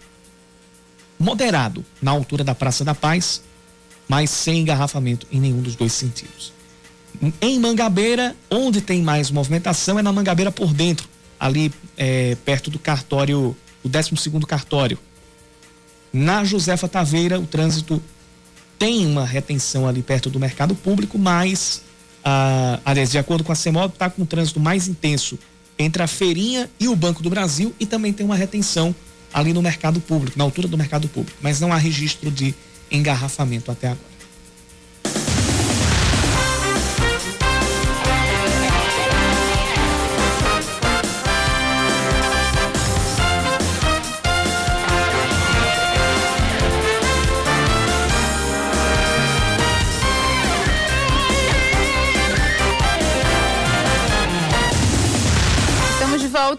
moderado 1.18 1.84
na 2.00 2.10
altura 2.10 2.42
da 2.42 2.54
Praça 2.54 2.82
da 2.82 2.94
Paz, 2.94 3.42
mas 4.08 4.30
sem 4.30 4.60
engarrafamento 4.60 5.26
em 5.30 5.38
nenhum 5.38 5.60
dos 5.60 5.76
dois 5.76 5.92
sentidos. 5.92 6.54
Em 7.40 7.60
Mangabeira, 7.60 8.34
onde 8.50 8.80
tem 8.80 9.02
mais 9.02 9.30
movimentação 9.30 9.98
é 9.98 10.02
na 10.02 10.10
Mangabeira 10.10 10.50
por 10.50 10.72
dentro, 10.72 11.06
ali 11.38 11.70
é, 11.98 12.34
perto 12.46 12.70
do 12.70 12.78
cartório, 12.78 13.54
o 13.84 13.88
12 13.88 14.10
cartório. 14.46 14.98
Na 16.10 16.44
Josefa 16.44 16.88
Taveira, 16.88 17.38
o 17.38 17.46
trânsito 17.46 18.02
tem 18.78 19.06
uma 19.06 19.26
retenção 19.26 19.86
ali 19.86 20.02
perto 20.02 20.30
do 20.30 20.40
mercado 20.40 20.74
público, 20.74 21.18
mas, 21.18 21.82
ah, 22.24 22.78
aliás, 22.84 23.10
de 23.10 23.18
acordo 23.18 23.44
com 23.44 23.52
a 23.52 23.54
CEMOB, 23.54 23.92
está 23.92 24.08
com 24.08 24.22
um 24.22 24.26
trânsito 24.26 24.60
mais 24.60 24.88
intenso 24.88 25.38
entre 25.78 26.02
a 26.02 26.06
Feirinha 26.06 26.70
e 26.78 26.88
o 26.88 26.94
Banco 26.94 27.22
do 27.22 27.30
Brasil 27.30 27.74
e 27.80 27.86
também 27.86 28.12
tem 28.12 28.24
uma 28.24 28.36
retenção 28.36 28.94
ali 29.32 29.52
no 29.52 29.62
mercado 29.62 30.00
público, 30.00 30.38
na 30.38 30.44
altura 30.44 30.68
do 30.68 30.76
mercado 30.76 31.08
público, 31.08 31.38
mas 31.40 31.58
não 31.60 31.72
há 31.72 31.76
registro 31.76 32.30
de 32.30 32.54
engarrafamento 32.90 33.70
até 33.70 33.88
agora. 33.88 34.11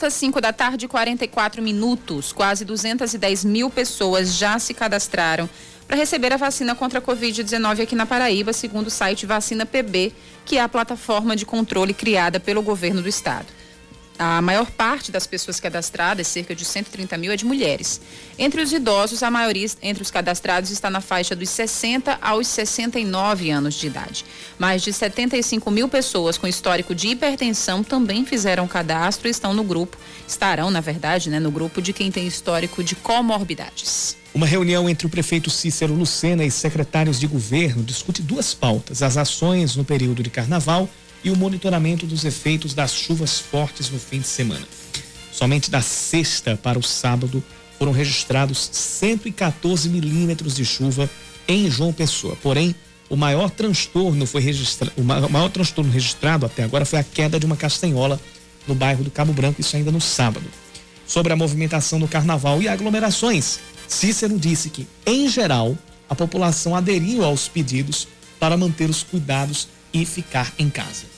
Volta, 0.03 0.09
5 0.09 0.41
da 0.41 0.51
tarde, 0.51 0.87
44 0.87 1.61
minutos. 1.61 2.33
Quase 2.33 2.65
210 2.65 3.45
mil 3.45 3.69
pessoas 3.69 4.35
já 4.35 4.59
se 4.59 4.73
cadastraram 4.73 5.49
para 5.87 5.95
receber 5.95 6.33
a 6.33 6.37
vacina 6.37 6.75
contra 6.75 6.99
a 6.99 7.01
Covid-19 7.01 7.81
aqui 7.81 7.95
na 7.95 8.05
Paraíba, 8.05 8.51
segundo 8.51 8.87
o 8.87 8.91
site 8.91 9.25
Vacina 9.25 9.65
PB, 9.65 10.11
que 10.45 10.57
é 10.57 10.61
a 10.61 10.67
plataforma 10.67 11.35
de 11.35 11.45
controle 11.45 11.93
criada 11.93 12.39
pelo 12.39 12.61
governo 12.61 13.01
do 13.01 13.07
estado. 13.07 13.45
A 14.17 14.41
maior 14.41 14.69
parte 14.69 15.11
das 15.11 15.25
pessoas 15.25 15.59
cadastradas, 15.59 16.27
cerca 16.27 16.53
de 16.53 16.63
130 16.63 17.17
mil, 17.17 17.31
é 17.31 17.35
de 17.35 17.45
mulheres. 17.45 17.99
Entre 18.37 18.61
os 18.61 18.71
idosos, 18.71 19.23
a 19.23 19.31
maioria 19.31 19.67
entre 19.81 20.03
os 20.03 20.11
cadastrados 20.11 20.69
está 20.69 20.89
na 20.89 21.01
faixa 21.01 21.35
dos 21.35 21.49
60 21.49 22.19
aos 22.21 22.47
69 22.47 23.49
anos 23.49 23.73
de 23.73 23.87
idade. 23.87 24.25
Mais 24.59 24.83
de 24.83 24.93
75 24.93 25.69
mil 25.71 25.89
pessoas 25.89 26.37
com 26.37 26.47
histórico 26.47 26.93
de 26.93 27.09
hipertensão 27.09 27.83
também 27.83 28.25
fizeram 28.25 28.67
cadastro 28.67 29.27
e 29.27 29.31
estão 29.31 29.53
no 29.53 29.63
grupo, 29.63 29.97
estarão, 30.27 30.69
na 30.69 30.81
verdade, 30.81 31.29
né, 31.29 31.39
no 31.39 31.49
grupo 31.49 31.81
de 31.81 31.91
quem 31.91 32.11
tem 32.11 32.27
histórico 32.27 32.83
de 32.83 32.95
comorbidades. 32.95 34.15
Uma 34.33 34.47
reunião 34.47 34.89
entre 34.89 35.05
o 35.05 35.09
prefeito 35.09 35.49
Cícero 35.49 35.93
Lucena 35.93 36.43
e 36.43 36.49
secretários 36.49 37.19
de 37.19 37.27
governo 37.27 37.83
discute 37.83 38.21
duas 38.21 38.53
pautas: 38.53 39.03
as 39.03 39.15
ações 39.15 39.75
no 39.75 39.83
período 39.85 40.23
de 40.23 40.29
carnaval 40.29 40.89
e 41.23 41.31
o 41.31 41.37
monitoramento 41.37 42.05
dos 42.05 42.25
efeitos 42.25 42.73
das 42.73 42.93
chuvas 42.93 43.39
fortes 43.39 43.89
no 43.89 43.99
fim 43.99 44.19
de 44.19 44.27
semana. 44.27 44.67
Somente 45.31 45.71
da 45.71 45.81
sexta 45.81 46.55
para 46.55 46.77
o 46.77 46.83
sábado 46.83 47.43
foram 47.79 47.91
registrados 47.91 48.69
114 48.71 49.89
milímetros 49.89 50.55
de 50.55 50.63
chuva 50.63 51.09
em 51.47 51.69
João 51.69 51.91
Pessoa. 51.91 52.37
Porém, 52.41 52.75
o 53.09 53.15
maior 53.15 53.49
transtorno 53.49 54.25
foi 54.25 54.41
registrado, 54.41 54.93
o 54.97 55.03
maior 55.03 55.49
transtorno 55.49 55.91
registrado 55.91 56.45
até 56.45 56.63
agora 56.63 56.85
foi 56.85 56.99
a 56.99 57.03
queda 57.03 57.39
de 57.39 57.45
uma 57.45 57.57
castanhola 57.57 58.19
no 58.67 58.73
bairro 58.73 59.03
do 59.03 59.11
Cabo 59.11 59.33
Branco, 59.33 59.59
isso 59.59 59.75
ainda 59.75 59.91
no 59.91 60.01
sábado. 60.01 60.45
Sobre 61.05 61.33
a 61.33 61.35
movimentação 61.35 61.99
do 61.99 62.07
carnaval 62.07 62.61
e 62.61 62.67
aglomerações, 62.67 63.59
Cícero 63.87 64.39
disse 64.39 64.69
que, 64.69 64.87
em 65.05 65.27
geral, 65.27 65.77
a 66.09 66.15
população 66.15 66.75
aderiu 66.75 67.23
aos 67.23 67.47
pedidos 67.47 68.07
para 68.39 68.57
manter 68.57 68.89
os 68.89 69.03
cuidados 69.03 69.67
e 69.93 70.05
ficar 70.05 70.51
em 70.57 70.69
casa. 70.69 71.12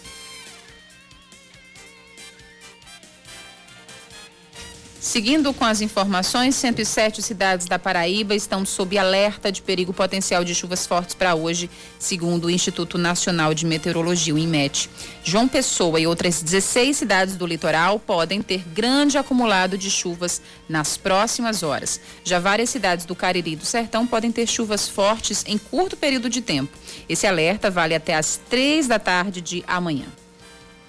Seguindo 5.06 5.54
com 5.54 5.64
as 5.64 5.82
informações, 5.82 6.56
107 6.56 7.22
cidades 7.22 7.68
da 7.68 7.78
Paraíba 7.78 8.34
estão 8.34 8.66
sob 8.66 8.98
alerta 8.98 9.52
de 9.52 9.62
perigo 9.62 9.94
potencial 9.94 10.44
de 10.44 10.56
chuvas 10.56 10.88
fortes 10.88 11.14
para 11.14 11.36
hoje, 11.36 11.70
segundo 12.00 12.46
o 12.46 12.50
Instituto 12.50 12.98
Nacional 12.98 13.54
de 13.54 13.68
Meteorologia, 13.68 14.34
o 14.34 14.38
INMET. 14.40 14.90
João 15.24 15.48
Pessoa 15.48 16.00
e 16.00 16.08
outras 16.08 16.42
16 16.42 16.98
cidades 16.98 17.36
do 17.36 17.46
litoral 17.46 18.00
podem 18.00 18.42
ter 18.42 18.64
grande 18.74 19.16
acumulado 19.16 19.78
de 19.78 19.92
chuvas 19.92 20.42
nas 20.68 20.98
próximas 20.98 21.62
horas. 21.62 22.02
Já 22.24 22.40
várias 22.40 22.72
cidades 22.72 23.06
do 23.06 23.16
Cariri 23.16 23.52
e 23.52 23.56
do 23.58 23.66
Sertão 23.66 24.08
podem 24.08 24.32
ter 24.32 24.48
chuvas 24.48 24.90
fortes 24.90 25.44
em 25.46 25.60
curto 25.60 25.96
período 25.96 26.32
de 26.32 26.42
tempo. 26.42 26.76
Esse 27.08 27.28
alerta 27.28 27.70
vale 27.70 27.94
até 27.94 28.16
às 28.16 28.42
três 28.50 28.88
da 28.88 28.98
tarde 28.98 29.40
de 29.40 29.64
amanhã. 29.68 30.08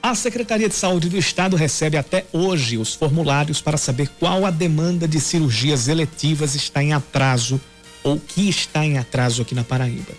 A 0.03 0.15
Secretaria 0.15 0.69
de 0.69 0.75
Saúde 0.75 1.09
do 1.09 1.19
Estado 1.19 1.57
recebe 1.57 1.97
até 1.97 2.27
hoje 2.33 2.79
os 2.79 2.95
formulários 2.95 3.61
para 3.61 3.77
saber 3.77 4.09
qual 4.21 4.47
a 4.47 4.51
demanda 4.51 5.09
de 5.09 5.21
cirurgias 5.21 5.89
eletivas 5.89 6.55
está 6.55 6.83
em 6.83 6.93
atraso 6.93 7.61
ou 8.05 8.19
que 8.19 8.49
está 8.49 8.85
em 8.85 8.99
atraso 8.99 9.43
aqui 9.43 9.55
na 9.55 9.65
Paraíba. 9.65 10.13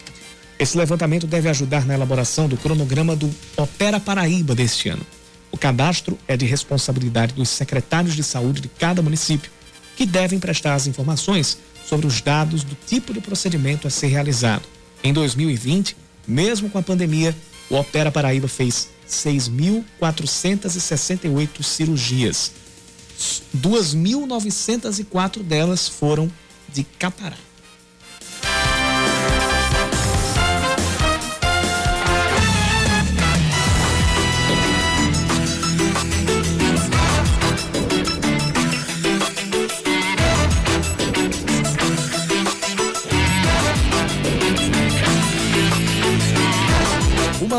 Esse 0.60 0.78
levantamento 0.78 1.26
deve 1.26 1.48
ajudar 1.48 1.86
na 1.86 1.94
elaboração 1.94 2.50
do 2.50 2.58
cronograma 2.58 3.16
do 3.16 3.34
Opera 3.56 4.00
Paraíba 4.00 4.54
deste 4.54 4.90
ano. 4.90 5.06
O 5.52 5.58
cadastro 5.58 6.18
é 6.28 6.36
de 6.36 6.46
responsabilidade 6.46 7.34
dos 7.34 7.48
secretários 7.50 8.16
de 8.16 8.24
saúde 8.24 8.60
de 8.60 8.68
cada 8.68 9.02
município, 9.02 9.50
que 9.96 10.06
devem 10.06 10.40
prestar 10.40 10.74
as 10.74 10.86
informações 10.88 11.58
sobre 11.86 12.06
os 12.06 12.20
dados 12.20 12.64
do 12.64 12.76
tipo 12.86 13.14
de 13.14 13.22
procedimento 13.22 13.88
a 13.88 13.90
ser 13.90 14.08
realizado. 14.08 14.64
Em 15.04 15.14
2020, 15.14 15.96
mesmo 16.28 16.70
com 16.70 16.78
a 16.78 16.84
pandemia, 16.84 17.34
o 17.70 17.76
Opera 17.76 18.12
Paraíba 18.12 18.48
fez 18.48 18.90
6.468 19.08 21.64
cirurgias. 21.64 22.52
2.904 23.56 25.42
delas 25.42 25.88
foram 25.88 26.30
de 26.70 26.84
catarata. 26.84 27.47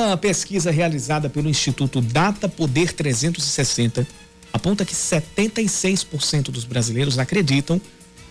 Uma 0.09 0.17
pesquisa 0.17 0.71
realizada 0.71 1.29
pelo 1.29 1.51
Instituto 1.51 2.01
Data 2.01 2.49
Poder 2.49 2.95
360 2.95 4.09
aponta 4.51 4.83
que 4.83 4.95
76% 4.95 6.45
dos 6.45 6.65
brasileiros 6.65 7.19
acreditam 7.19 7.79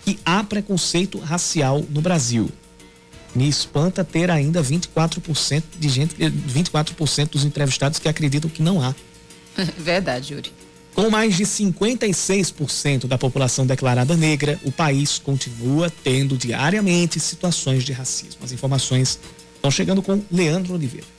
que 0.04 0.18
há 0.24 0.42
preconceito 0.42 1.20
racial 1.20 1.84
no 1.88 2.00
Brasil. 2.00 2.50
Me 3.32 3.48
espanta 3.48 4.02
ter 4.02 4.28
ainda 4.28 4.60
24% 4.60 5.62
de 5.78 5.88
gente, 5.88 6.16
24% 6.16 7.28
dos 7.28 7.44
entrevistados 7.44 8.00
que 8.00 8.08
acreditam 8.08 8.50
que 8.50 8.60
não 8.60 8.82
há. 8.82 8.92
Verdade, 9.78 10.34
Yuri. 10.34 10.52
Com 10.96 11.08
mais 11.08 11.36
de 11.36 11.44
56% 11.44 13.06
da 13.06 13.16
população 13.16 13.64
declarada 13.64 14.16
negra, 14.16 14.58
o 14.64 14.72
país 14.72 15.20
continua 15.20 15.92
tendo 16.02 16.36
diariamente 16.36 17.20
situações 17.20 17.84
de 17.84 17.92
racismo. 17.92 18.40
As 18.42 18.50
informações 18.50 19.20
estão 19.54 19.70
chegando 19.70 20.02
com 20.02 20.20
Leandro 20.28 20.74
Oliveira. 20.74 21.17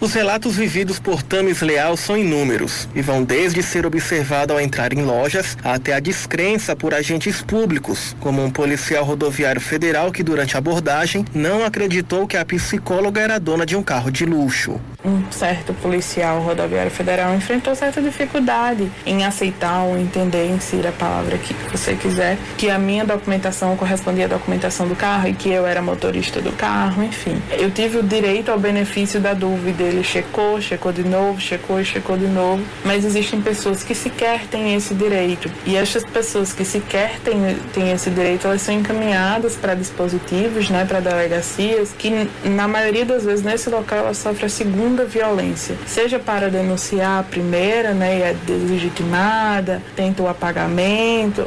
Os 0.00 0.14
relatos 0.14 0.54
vividos 0.54 1.00
por 1.00 1.24
Tamis 1.24 1.60
Leal 1.60 1.96
são 1.96 2.16
inúmeros 2.16 2.88
e 2.94 3.02
vão 3.02 3.24
desde 3.24 3.64
ser 3.64 3.84
observado 3.84 4.52
ao 4.52 4.60
entrar 4.60 4.92
em 4.92 5.02
lojas 5.02 5.58
até 5.64 5.92
a 5.92 5.98
descrença 5.98 6.76
por 6.76 6.94
agentes 6.94 7.42
públicos, 7.42 8.14
como 8.20 8.44
um 8.44 8.48
policial 8.48 9.04
rodoviário 9.04 9.60
federal 9.60 10.12
que 10.12 10.22
durante 10.22 10.54
a 10.54 10.58
abordagem 10.58 11.24
não 11.34 11.64
acreditou 11.64 12.28
que 12.28 12.36
a 12.36 12.44
psicóloga 12.44 13.20
era 13.20 13.40
dona 13.40 13.66
de 13.66 13.74
um 13.74 13.82
carro 13.82 14.08
de 14.08 14.24
luxo. 14.24 14.80
um 15.04 15.22
certo 15.32 15.74
policial 15.74 16.42
rodoviário 16.42 16.90
federal 16.90 17.34
enfrentou 17.34 17.74
certa 17.74 18.00
dificuldade 18.00 18.88
em 19.04 19.24
aceitar 19.24 19.82
ou 19.82 19.98
entender, 19.98 20.46
insira 20.48 20.90
a 20.90 20.92
palavra 20.92 21.38
que 21.38 21.54
você 21.72 21.94
quiser, 21.94 22.38
que 22.56 22.70
a 22.70 22.78
minha 22.78 23.04
documentação 23.04 23.76
correspondia 23.76 24.26
à 24.26 24.28
documentação 24.28 24.86
do 24.86 24.94
carro 24.94 25.28
e 25.28 25.34
que 25.34 25.48
eu 25.48 25.66
era 25.66 25.82
motorista 25.82 26.40
do 26.40 26.52
carro, 26.52 27.02
enfim. 27.02 27.42
Eu 27.50 27.70
tive 27.70 27.98
o 27.98 28.02
direito 28.02 28.52
ao 28.52 28.60
benefício 28.60 29.18
da 29.18 29.34
dúvida. 29.34 29.87
Ele 29.88 30.04
checou, 30.04 30.60
checou 30.60 30.92
de 30.92 31.02
novo, 31.02 31.40
checou 31.40 31.80
e 31.80 31.84
checou 31.84 32.16
de 32.16 32.26
novo, 32.26 32.62
mas 32.84 33.04
existem 33.04 33.40
pessoas 33.40 33.82
que 33.82 33.94
sequer 33.94 34.46
têm 34.46 34.74
esse 34.74 34.94
direito. 34.94 35.50
E 35.66 35.76
essas 35.76 36.04
pessoas 36.04 36.52
que 36.52 36.64
sequer 36.64 37.18
têm, 37.20 37.56
têm 37.72 37.92
esse 37.92 38.10
direito, 38.10 38.46
elas 38.46 38.62
são 38.62 38.74
encaminhadas 38.74 39.56
para 39.56 39.74
dispositivos, 39.74 40.70
né, 40.70 40.84
para 40.84 41.00
delegacias, 41.00 41.92
que 41.96 42.28
na 42.44 42.68
maioria 42.68 43.04
das 43.04 43.24
vezes 43.24 43.44
nesse 43.44 43.70
local 43.70 43.98
ela 43.98 44.14
sofre 44.14 44.46
a 44.46 44.48
segunda 44.48 45.04
violência, 45.04 45.76
seja 45.86 46.18
para 46.18 46.50
denunciar 46.50 47.20
a 47.20 47.22
primeira, 47.22 47.92
né, 47.92 48.18
e 48.18 48.22
é 48.22 48.36
deslegitimada, 48.46 49.82
tenta 49.96 50.22
o 50.22 50.28
apagamento, 50.28 51.46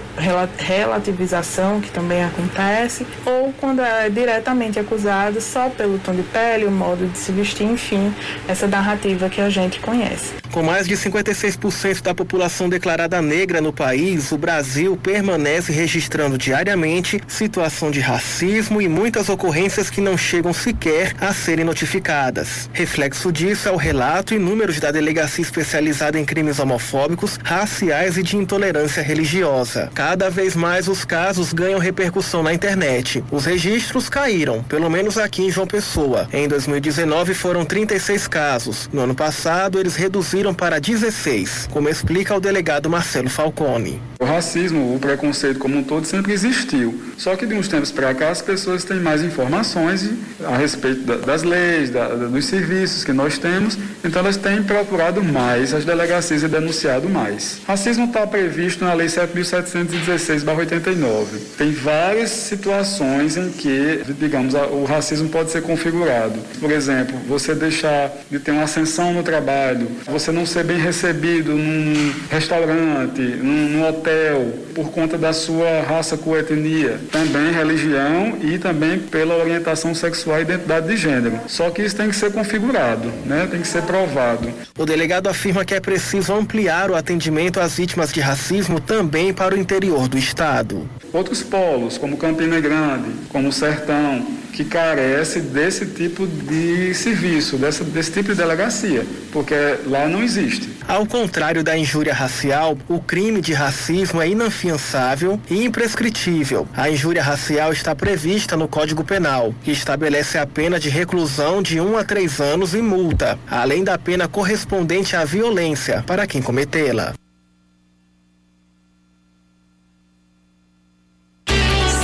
relativização, 0.58 1.80
que 1.80 1.92
também 1.92 2.24
acontece, 2.24 3.06
ou 3.26 3.54
quando 3.60 3.82
é 3.82 4.10
diretamente 4.10 4.80
acusada 4.80 5.40
só 5.40 5.70
pelo 5.70 6.00
tom 6.00 6.14
de 6.14 6.24
pele, 6.24 6.66
o 6.66 6.72
modo 6.72 7.06
de 7.08 7.18
se 7.18 7.32
vestir, 7.32 7.66
enfim, 7.66 8.14
essa 8.48 8.68
narrativa 8.68 9.30
que 9.30 9.42
a 9.42 9.50
gente 9.50 9.80
conhece. 9.80 10.41
Com 10.52 10.62
mais 10.64 10.86
de 10.86 10.98
56% 10.98 12.02
da 12.02 12.14
população 12.14 12.68
declarada 12.68 13.22
negra 13.22 13.62
no 13.62 13.72
país, 13.72 14.34
o 14.34 14.38
Brasil 14.38 14.98
permanece 14.98 15.72
registrando 15.72 16.38
diariamente 16.38 17.22
situação 17.26 17.90
de 17.90 18.02
racismo 18.02 18.82
e 18.82 18.90
muitas 18.90 19.30
ocorrências 19.30 19.90
que 19.90 20.02
não 20.02 20.18
chegam 20.18 20.52
sequer 20.52 21.14
a 21.22 21.34
serem 21.34 21.64
notificadas. 21.64 22.70
Reflexo 22.74 23.32
disso 23.32 23.70
é 23.70 23.72
o 23.72 23.78
relato 23.78 24.34
e 24.34 24.40
números 24.40 24.78
da 24.78 24.92
Delegacia 24.92 25.42
Especializada 25.42 26.20
em 26.20 26.26
Crimes 26.26 26.60
Homofóbicos, 26.60 27.40
Raciais 27.42 28.18
e 28.18 28.24
de 28.24 28.36
Intolerância 28.36 29.02
Religiosa. 29.02 29.90
Cada 29.94 30.30
vez 30.30 30.54
mais 30.54 30.90
os 30.90 31.06
casos 31.06 31.54
ganham 31.54 31.80
repercussão 31.80 32.44
na 32.44 32.54
internet. 32.54 33.24
Os 33.32 33.46
registros 33.46 34.10
caíram, 34.10 34.62
pelo 34.64 34.90
menos 34.90 35.18
aqui 35.18 35.44
em 35.44 35.50
João 35.50 35.66
Pessoa. 35.66 36.28
Em 36.34 36.46
2019 36.46 37.34
foram 37.34 37.64
36 37.64 38.28
casos. 38.28 38.90
No 38.92 39.00
ano 39.04 39.16
passado, 39.16 39.80
eles 39.80 39.96
reduziram 39.96 40.41
para 40.50 40.80
16, 40.80 41.70
como 41.72 41.88
explica 41.88 42.36
o 42.36 42.40
delegado 42.40 42.90
Marcelo 42.90 43.30
Falcone. 43.30 44.02
O 44.20 44.26
racismo, 44.26 44.96
o 44.96 45.00
preconceito 45.00 45.60
como 45.60 45.78
um 45.78 45.84
todo 45.84 46.06
sempre 46.06 46.34
existiu. 46.34 47.00
Só 47.22 47.36
que 47.36 47.46
de 47.46 47.54
uns 47.54 47.68
tempos 47.68 47.92
para 47.92 48.16
cá 48.16 48.32
as 48.32 48.42
pessoas 48.42 48.84
têm 48.84 49.00
mais 49.00 49.22
informações 49.22 50.10
a 50.44 50.58
respeito 50.58 51.04
das 51.18 51.44
leis, 51.44 51.92
da, 51.92 52.08
dos 52.08 52.46
serviços 52.46 53.04
que 53.04 53.14
nós 53.14 53.38
temos, 53.38 53.78
então 54.04 54.24
elas 54.24 54.38
têm 54.38 54.64
procurado 54.64 55.24
mais 55.24 55.72
as 55.72 55.86
delegacias 55.86 56.42
e 56.42 56.48
denunciado 56.48 57.08
mais. 57.08 57.62
Racismo 57.68 58.06
está 58.06 58.26
previsto 58.26 58.84
na 58.84 58.96
Lei 58.96 59.06
7.716/89. 59.06 61.40
Tem 61.60 61.72
várias 61.72 62.32
situações 62.32 63.38
em 63.38 63.52
que, 63.52 64.02
digamos, 64.18 64.56
o 64.56 64.84
racismo 64.86 65.30
pode 65.30 65.52
ser 65.52 65.62
configurado. 65.62 66.40
Por 66.60 66.72
exemplo, 66.72 67.16
você 67.28 67.54
deixar 67.54 68.12
de 68.32 68.40
ter 68.40 68.50
uma 68.50 68.64
ascensão 68.64 69.14
no 69.14 69.22
trabalho, 69.22 69.88
você 70.08 70.32
não 70.32 70.48
ser 70.48 70.64
bem 70.64 70.80
recebido 70.80 71.54
num 71.54 72.16
restaurante, 72.32 73.22
num, 73.22 73.70
num 73.70 73.88
hotel, 73.88 74.52
por 74.74 74.90
conta 74.90 75.20
da 75.20 75.34
sua 75.34 75.82
raça, 75.82 76.18
cor, 76.18 76.40
etnia, 76.40 77.00
também 77.12 77.52
religião 77.52 78.38
e 78.42 78.58
também 78.58 79.00
pela 79.00 79.36
orientação 79.36 79.94
sexual 79.94 80.40
e 80.40 80.42
identidade 80.44 80.88
de 80.88 80.98
gênero. 80.98 81.40
Só 81.48 81.70
que 81.70 81.82
isso 81.82 81.96
tem 81.96 82.10
que 82.10 82.16
ser 82.16 82.32
configurado, 82.32 83.12
né? 83.26 83.48
Tem 83.50 83.62
que 83.62 83.68
ser 83.68 83.84
provado. 83.84 84.52
O 84.78 84.86
delegado 84.86 85.28
afirma 85.28 85.66
que 85.66 85.76
é 85.76 85.80
preciso 85.80 86.34
ampliar 86.34 86.90
o 86.90 86.96
atendimento 86.96 87.60
às 87.60 87.76
vítimas 87.78 88.12
de 88.12 88.22
racismo 88.22 88.80
também 88.80 89.34
para 89.34 89.54
o 89.54 89.58
interior 89.58 90.08
do 90.08 90.18
estado. 90.18 90.90
Outros 91.12 91.44
polos, 91.44 91.98
como 91.98 92.18
Campina 92.18 92.60
Grande, 92.60 93.12
como 93.30 93.52
Sertão, 93.52 94.26
que 94.52 94.66
carece 94.66 95.40
desse 95.40 95.86
tipo 95.86 96.28
de 96.28 96.94
serviço, 96.94 97.58
dessa, 97.58 97.84
desse 97.84 98.12
tipo 98.12 98.30
de 98.30 98.36
delegacia, 98.36 99.06
porque 99.32 99.56
lá 99.86 100.08
não 100.08 100.22
existe. 100.22 100.70
Ao 100.88 101.06
contrário 101.06 101.64
da 101.64 101.78
injúria 101.78 102.14
racial, 102.14 102.78
o 102.88 103.00
crime 103.00 103.42
de 103.42 103.54
racismo 103.54 104.22
é 104.22 104.28
inafiançável 104.28 105.40
e 105.50 105.64
imprescritível. 105.64 106.68
A 106.76 106.90
injúria 106.90 107.24
racial 107.24 107.72
está 107.72 107.96
prevista 107.96 108.58
no 108.58 108.68
Código 108.68 109.04
Penal, 109.04 109.54
que 109.64 109.72
estabelece 109.72 110.38
a 110.38 110.46
pena 110.46 110.80
de 110.80 110.90
reclusão 110.90 111.62
de 111.62 111.80
um 111.80 111.98
a 111.98 112.04
três 112.04 112.40
anos 112.42 112.74
e 112.74 112.82
multa, 112.82 113.40
além 113.50 113.84
da 113.84 113.98
pena 113.98 114.28
correspondente 114.28 115.16
à 115.16 115.24
violência 115.24 116.04
para 116.06 116.28
quem 116.28 116.42
cometê-la. 116.42 117.14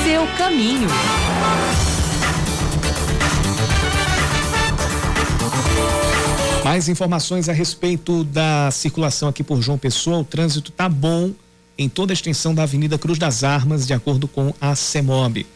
Seu 0.03 0.25
caminho. 0.37 0.87
Mais 6.67 6.89
informações 6.89 7.47
a 7.47 7.53
respeito 7.53 8.25
da 8.25 8.69
circulação 8.71 9.29
aqui 9.29 9.41
por 9.41 9.61
João 9.61 9.77
Pessoa. 9.77 10.17
O 10.17 10.25
trânsito 10.25 10.69
tá 10.69 10.89
bom 10.89 11.31
em 11.77 11.87
toda 11.87 12.11
a 12.11 12.13
extensão 12.13 12.53
da 12.53 12.63
Avenida 12.63 12.97
Cruz 12.97 13.17
das 13.17 13.41
Armas, 13.41 13.87
de 13.87 13.93
acordo 13.93 14.27
com 14.27 14.53
a 14.59 14.75
CEMOB. 14.75 15.47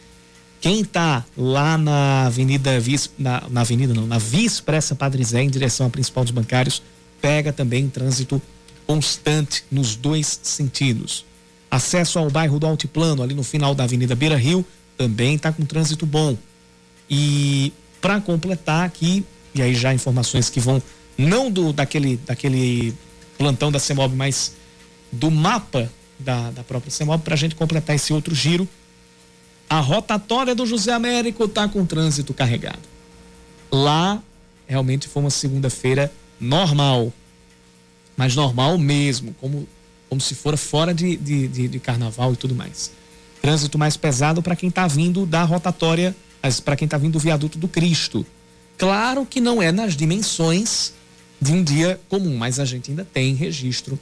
Quem 0.58 0.82
tá 0.82 1.22
lá 1.36 1.76
na 1.76 2.24
Avenida 2.24 2.80
Vis, 2.80 3.10
na, 3.18 3.42
na 3.50 3.60
Avenida 3.60 3.92
não, 3.92 4.06
na 4.06 4.16
Via 4.16 4.46
Expressa 4.46 4.94
Padre 4.94 5.22
Zé, 5.22 5.42
em 5.42 5.50
direção 5.50 5.86
à 5.86 5.90
principal 5.90 6.24
dos 6.24 6.32
bancários, 6.32 6.82
pega 7.20 7.52
também 7.52 7.90
trânsito 7.90 8.40
constante 8.86 9.64
nos 9.70 9.94
dois 9.94 10.40
sentidos. 10.42 11.26
Acesso 11.70 12.18
ao 12.18 12.30
bairro 12.30 12.58
do 12.58 12.66
Altiplano, 12.66 13.22
ali 13.22 13.34
no 13.34 13.42
final 13.42 13.74
da 13.74 13.84
Avenida 13.84 14.14
Beira 14.14 14.38
Rio, 14.38 14.64
também 14.96 15.34
está 15.34 15.52
com 15.52 15.62
trânsito 15.66 16.06
bom. 16.06 16.38
E 17.10 17.70
para 18.00 18.18
completar 18.18 18.86
aqui, 18.86 19.26
e 19.54 19.60
aí 19.60 19.74
já 19.74 19.92
informações 19.92 20.48
que 20.48 20.58
vão 20.58 20.82
não 21.22 21.50
do 21.50 21.72
daquele, 21.72 22.16
daquele 22.18 22.94
plantão 23.38 23.72
da 23.72 23.78
CEMOB, 23.78 24.14
mas 24.14 24.54
do 25.10 25.30
mapa 25.30 25.90
da, 26.18 26.50
da 26.50 26.62
própria 26.62 26.90
CEMOB, 26.90 27.22
para 27.22 27.34
a 27.34 27.36
gente 27.36 27.54
completar 27.54 27.96
esse 27.96 28.12
outro 28.12 28.34
giro. 28.34 28.68
A 29.68 29.80
rotatória 29.80 30.54
do 30.54 30.66
José 30.66 30.92
Américo 30.92 31.44
está 31.44 31.66
com 31.66 31.84
trânsito 31.86 32.34
carregado. 32.34 32.80
Lá, 33.70 34.22
realmente 34.66 35.08
foi 35.08 35.22
uma 35.22 35.30
segunda-feira 35.30 36.12
normal. 36.38 37.12
Mas 38.16 38.36
normal 38.36 38.76
mesmo, 38.76 39.34
como, 39.40 39.66
como 40.08 40.20
se 40.20 40.34
for 40.34 40.56
fora 40.58 40.92
de, 40.92 41.16
de, 41.16 41.48
de, 41.48 41.68
de 41.68 41.80
carnaval 41.80 42.34
e 42.34 42.36
tudo 42.36 42.54
mais. 42.54 42.90
Trânsito 43.40 43.78
mais 43.78 43.96
pesado 43.96 44.42
para 44.42 44.54
quem 44.54 44.68
está 44.68 44.86
vindo 44.86 45.24
da 45.24 45.42
rotatória, 45.42 46.14
para 46.64 46.76
quem 46.76 46.84
está 46.84 46.98
vindo 46.98 47.14
do 47.14 47.18
viaduto 47.18 47.58
do 47.58 47.66
Cristo. 47.66 48.26
Claro 48.76 49.24
que 49.24 49.40
não 49.40 49.62
é 49.62 49.72
nas 49.72 49.96
dimensões 49.96 50.92
de 51.42 51.52
um 51.52 51.64
dia 51.64 51.98
comum, 52.08 52.36
mas 52.36 52.60
a 52.60 52.64
gente 52.64 52.92
ainda 52.92 53.04
tem 53.04 53.34
registro 53.34 53.98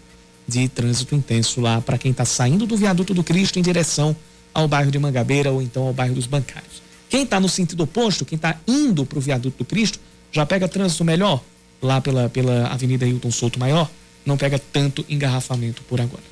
de 0.46 0.68
trânsito 0.68 1.14
intenso 1.14 1.58
lá 1.58 1.80
para 1.80 1.96
quem 1.96 2.10
está 2.10 2.26
saindo 2.26 2.66
do 2.66 2.76
viaduto 2.76 3.14
do 3.14 3.24
Cristo 3.24 3.58
em 3.58 3.62
direção 3.62 4.14
ao 4.52 4.68
bairro 4.68 4.90
de 4.90 4.98
Mangabeira 4.98 5.50
ou 5.50 5.62
então 5.62 5.86
ao 5.86 5.92
bairro 5.94 6.14
dos 6.14 6.26
Bancários. 6.26 6.82
Quem 7.08 7.22
está 7.22 7.40
no 7.40 7.48
sentido 7.48 7.84
oposto, 7.84 8.26
quem 8.26 8.36
está 8.36 8.60
indo 8.68 9.06
para 9.06 9.16
o 9.16 9.22
viaduto 9.22 9.56
do 9.56 9.64
Cristo, 9.64 9.98
já 10.30 10.44
pega 10.44 10.68
trânsito 10.68 11.02
melhor 11.02 11.42
lá 11.80 11.98
pela, 11.98 12.28
pela 12.28 12.66
Avenida 12.66 13.06
Hilton 13.06 13.30
Souto 13.30 13.58
Maior, 13.58 13.90
não 14.26 14.36
pega 14.36 14.58
tanto 14.58 15.02
engarrafamento 15.08 15.82
por 15.84 15.98
agora. 15.98 16.22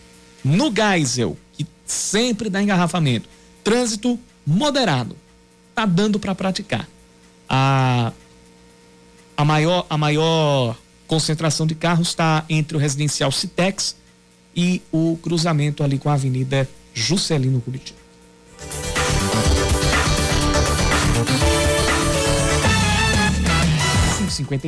No 0.45 0.71
Geisel, 0.71 1.39
que 1.55 1.67
sempre 1.87 2.51
dá 2.51 2.63
engarrafamento, 2.63 3.27
trânsito 3.65 4.21
moderado, 4.47 5.17
tá 5.75 5.87
dando 5.87 6.21
para 6.21 6.35
praticar. 6.35 6.87
A, 7.49 8.13
a 9.35 9.45
maior, 9.45 9.87
a 9.89 9.97
maior 9.97 10.77
concentração 11.09 11.67
de 11.67 11.75
carros 11.75 12.09
está 12.09 12.45
entre 12.49 12.77
o 12.77 12.81
residencial 12.81 13.33
Citex 13.33 13.97
e 14.55 14.81
o 14.93 15.19
cruzamento 15.21 15.83
ali 15.83 15.99
com 15.99 16.09
a 16.09 16.13
Avenida 16.13 16.69
Juscelino 16.95 17.61
Kubitschek. 17.61 17.99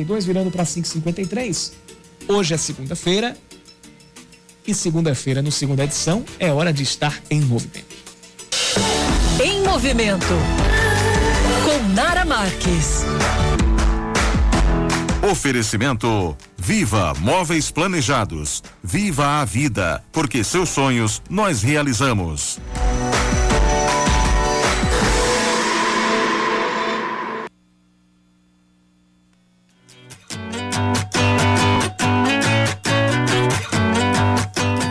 dois 0.05 0.25
virando 0.25 0.51
para 0.51 0.65
5:53. 0.65 1.71
Hoje 2.27 2.53
é 2.53 2.57
segunda-feira 2.57 3.37
e 4.67 4.73
segunda-feira 4.73 5.41
no 5.41 5.51
segunda 5.51 5.83
edição 5.83 6.25
é 6.39 6.51
hora 6.51 6.73
de 6.73 6.83
estar 6.83 7.21
em 7.29 7.41
movimento. 7.41 7.95
Em 9.43 9.63
movimento 9.63 10.25
com 11.63 11.93
Nara 11.93 12.25
Marques. 12.25 13.05
Oferecimento 15.23 16.35
Viva 16.57 17.13
Móveis 17.19 17.69
Planejados. 17.69 18.63
Viva 18.83 19.39
a 19.39 19.45
vida, 19.45 20.03
porque 20.11 20.43
seus 20.43 20.69
sonhos 20.69 21.21
nós 21.29 21.61
realizamos. 21.61 22.59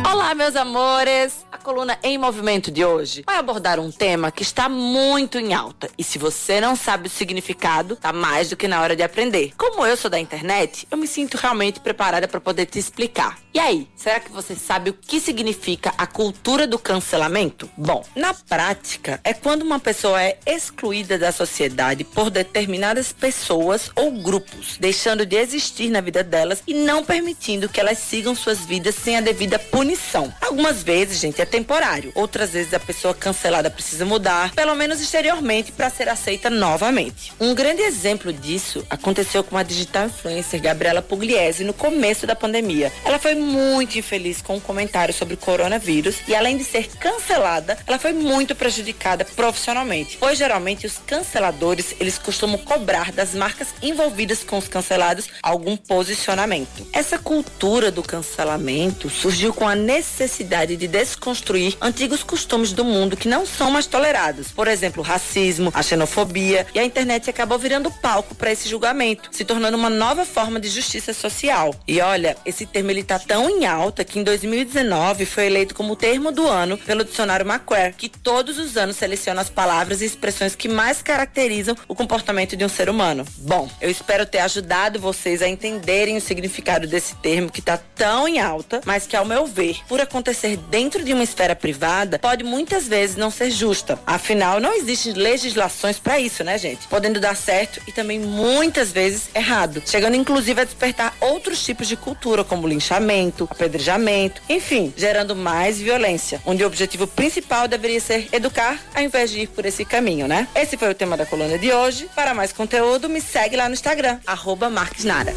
Olá, 0.05 0.33
meus 0.37 0.55
amores. 0.55 1.45
Coluna 1.63 1.99
Em 2.03 2.17
Movimento 2.17 2.71
de 2.71 2.85
hoje 2.85 3.23
vai 3.27 3.37
abordar 3.37 3.79
um 3.79 3.91
tema 3.91 4.31
que 4.31 4.43
está 4.43 4.69
muito 4.69 5.39
em 5.39 5.53
alta. 5.53 5.91
E 5.97 6.03
se 6.03 6.19
você 6.19 6.61
não 6.61 6.75
sabe 6.75 7.07
o 7.07 7.11
significado, 7.11 7.97
tá 7.97 8.13
mais 8.13 8.49
do 8.49 8.57
que 8.57 8.67
na 8.67 8.81
hora 8.81 8.97
de 8.97 9.03
aprender. 9.03 9.53
Como 9.57 9.87
eu 9.87 9.97
sou 9.97 10.11
da 10.11 10.19
internet, 10.19 10.89
eu 10.91 10.97
me 10.97 11.07
sinto 11.07 11.37
realmente 11.37 11.81
preparada 11.81 12.27
para 12.27 12.41
poder 12.41 12.67
te 12.67 12.79
explicar. 12.79 13.39
E 13.53 13.59
aí, 13.59 13.89
será 13.97 14.21
que 14.21 14.31
você 14.31 14.55
sabe 14.55 14.91
o 14.91 14.95
que 14.95 15.21
significa 15.21 15.93
a 15.99 16.07
cultura 16.07 16.67
do 16.67 16.79
cancelamento? 16.79 17.69
Bom, 17.77 18.05
na 18.15 18.33
prática, 18.33 19.21
é 19.23 19.35
quando 19.35 19.63
uma 19.63 19.79
pessoa 19.79 20.23
é 20.23 20.39
excluída 20.47 21.19
da 21.19 21.33
sociedade 21.33 22.05
por 22.05 22.31
determinadas 22.31 23.13
pessoas 23.13 23.91
ou 23.97 24.13
grupos, 24.23 24.77
deixando 24.79 25.27
de 25.27 25.37
existir 25.37 25.91
na 25.91 26.01
vida 26.01 26.23
delas 26.23 26.63
e 26.67 26.73
não 26.73 27.05
permitindo 27.05 27.69
que 27.69 27.81
elas 27.81 27.99
sigam 27.99 28.35
suas 28.35 28.61
vidas 28.61 28.95
sem 28.95 29.17
a 29.17 29.21
devida 29.21 29.59
punição. 29.59 30.33
Algumas 30.41 30.83
vezes, 30.83 31.19
gente, 31.19 31.43
é 31.43 31.49
temporário. 31.51 32.12
Outras 32.14 32.51
vezes 32.51 32.72
a 32.72 32.80
pessoa 32.80 33.12
cancelada 33.12 33.70
precisa 33.70 34.05
mudar, 34.07 34.55
pelo 34.55 34.74
menos 34.74 35.01
exteriormente, 35.01 35.72
para 35.72 35.90
ser 35.90 36.09
aceita 36.09 36.48
novamente. 36.48 37.32
Um 37.40 37.55
grande 37.55 37.82
exemplo 37.82 38.32
disso 38.32 38.86
aconteceu 38.88 39.42
com 39.42 39.57
a 39.59 39.62
digital 39.62 40.07
influencer 40.07 40.62
Gabriela 40.62 41.03
Pugliese 41.03 41.64
no 41.64 41.74
começo 41.74 42.26
da 42.26 42.36
pandemia. 42.36 42.92
Ela 43.05 43.18
foi 43.18 43.34
muito 43.34 43.98
infeliz 43.98 44.40
com 44.40 44.57
um 44.57 44.61
comentário 44.61 45.12
sobre 45.12 45.34
o 45.34 45.36
coronavírus 45.36 46.18
e 46.28 46.34
além 46.34 46.57
de 46.57 46.64
ser 46.64 46.88
cancelada, 46.96 47.76
ela 47.86 47.98
foi 47.98 48.12
muito 48.12 48.55
prejudicada 48.55 49.24
profissionalmente, 49.24 50.16
pois 50.18 50.38
geralmente 50.38 50.86
os 50.86 50.98
canceladores, 50.98 51.94
eles 51.98 52.18
costumam 52.18 52.59
cobrar 52.59 53.11
das 53.12 53.34
marcas 53.34 53.68
envolvidas 53.82 54.44
com 54.44 54.59
os 54.59 54.68
cancelados 54.68 55.28
algum 55.42 55.76
posicionamento. 55.76 56.86
Essa 56.92 57.18
cultura 57.18 57.90
do 57.90 58.03
cancelamento 58.03 59.11
surgiu 59.11 59.53
com 59.53 59.66
a 59.66 59.74
necessidade 59.74 60.76
de 60.76 60.86
desconstruir 60.86 61.39
antigos 61.80 62.22
costumes 62.22 62.72
do 62.72 62.84
mundo 62.84 63.16
que 63.16 63.28
não 63.28 63.47
são 63.47 63.70
mais 63.70 63.86
tolerados. 63.86 64.53
Por 64.53 64.68
exemplo, 64.68 65.03
o 65.03 65.07
racismo, 65.07 65.70
a 65.74 65.82
xenofobia 65.82 66.66
e 66.74 66.78
a 66.78 66.84
internet 66.84 67.28
acabou 67.30 67.59
virando 67.59 67.91
palco 67.91 68.34
para 68.34 68.53
esse 68.53 68.68
julgamento, 68.68 69.28
se 69.32 69.45
tornando 69.45 69.76
uma 69.76 69.91
nova 69.91 70.24
forma 70.24 70.61
de 70.61 70.68
justiça 70.68 71.12
social. 71.12 71.74
E 71.86 72.01
olha, 72.01 72.36
esse 72.45 72.66
termo 72.66 72.91
ele 72.91 73.03
tá 73.03 73.18
tão 73.18 73.49
em 73.49 73.66
alta 73.66 74.05
que 74.05 74.18
em 74.18 74.22
2019 74.22 75.24
foi 75.26 75.47
eleito 75.47 75.74
como 75.74 75.97
termo 75.97 76.32
do 76.32 76.47
ano 76.47 76.78
pelo 76.78 77.05
dicionário 77.05 77.47
Macquarie, 77.47 77.95
que 77.95 78.09
todos 78.09 78.59
os 78.59 78.76
anos 78.76 78.97
seleciona 78.97 79.41
as 79.41 79.51
palavras 79.51 80.01
e 80.01 80.05
expressões 80.05 80.55
que 80.55 80.68
mais 80.68 81.03
caracterizam 81.03 81.76
o 81.88 81.95
comportamento 81.95 82.57
de 82.57 82.64
um 82.64 82.68
ser 82.68 82.88
humano. 82.88 83.24
Bom, 83.38 83.68
eu 83.80 83.91
espero 83.91 84.26
ter 84.26 84.38
ajudado 84.38 84.99
vocês 84.99 85.43
a 85.43 85.49
entenderem 85.49 86.16
o 86.16 86.20
significado 86.20 86.86
desse 86.86 87.14
termo 87.16 87.51
que 87.51 87.61
está 87.61 87.76
tão 87.76 88.28
em 88.28 88.41
alta, 88.41 88.80
mas 88.84 89.07
que 89.07 89.16
ao 89.16 89.24
meu 89.24 89.47
ver, 89.47 89.78
por 89.88 90.01
acontecer 90.01 90.57
dentro 90.57 91.05
de 91.05 91.12
uma 91.12 91.24
esfera 91.31 91.57
privada, 91.57 92.18
pode 92.18 92.45
muitas 92.45 92.87
vezes 92.87 93.16
não 93.16 93.31
ser 93.31 93.51
justa. 93.51 93.99
Afinal, 94.07 94.61
não 94.61 94.74
existem 94.74 95.12
legislações 95.12 95.99
para 95.99 96.18
isso, 96.18 96.45
né, 96.45 96.59
gente? 96.59 96.87
Podendo 96.89 97.20
dar 97.20 97.37
certo 97.37 97.81
e 97.87 97.93
também 97.93 98.18
muitas 98.18 98.93
vezes 98.93 99.31
errado, 99.35 99.83
chegando 99.87 100.16
inclusive 100.16 100.61
a 100.61 100.64
despertar 100.64 101.14
outros 101.20 101.64
tipos 101.64 101.89
de 101.89 101.97
cultura 101.97 102.45
como 102.45 102.66
linchamento 102.66 103.49
apedrejamento, 103.51 104.43
enfim, 104.49 104.93
gerando 104.97 105.37
mais 105.37 105.78
violência, 105.78 106.41
onde 106.45 106.62
o 106.62 106.66
objetivo 106.66 107.07
principal 107.07 107.68
deveria 107.68 108.01
ser 108.01 108.28
educar 108.33 108.78
ao 108.95 109.03
invés 109.03 109.31
de 109.31 109.41
ir 109.41 109.47
por 109.49 109.64
esse 109.66 109.85
caminho, 109.85 110.26
né? 110.26 110.49
Esse 110.55 110.76
foi 110.76 110.91
o 110.91 110.95
tema 110.95 111.16
da 111.16 111.26
coluna 111.26 111.59
de 111.59 111.72
hoje. 111.72 112.09
Para 112.14 112.35
mais 112.35 112.53
conteúdo, 112.53 113.09
me 113.09 113.20
segue 113.20 113.57
lá 113.57 113.68
no 113.68 113.74
Instagram, 113.74 114.18
arroba 114.26 114.70
Marques 114.70 115.05
Nara. 115.05 115.35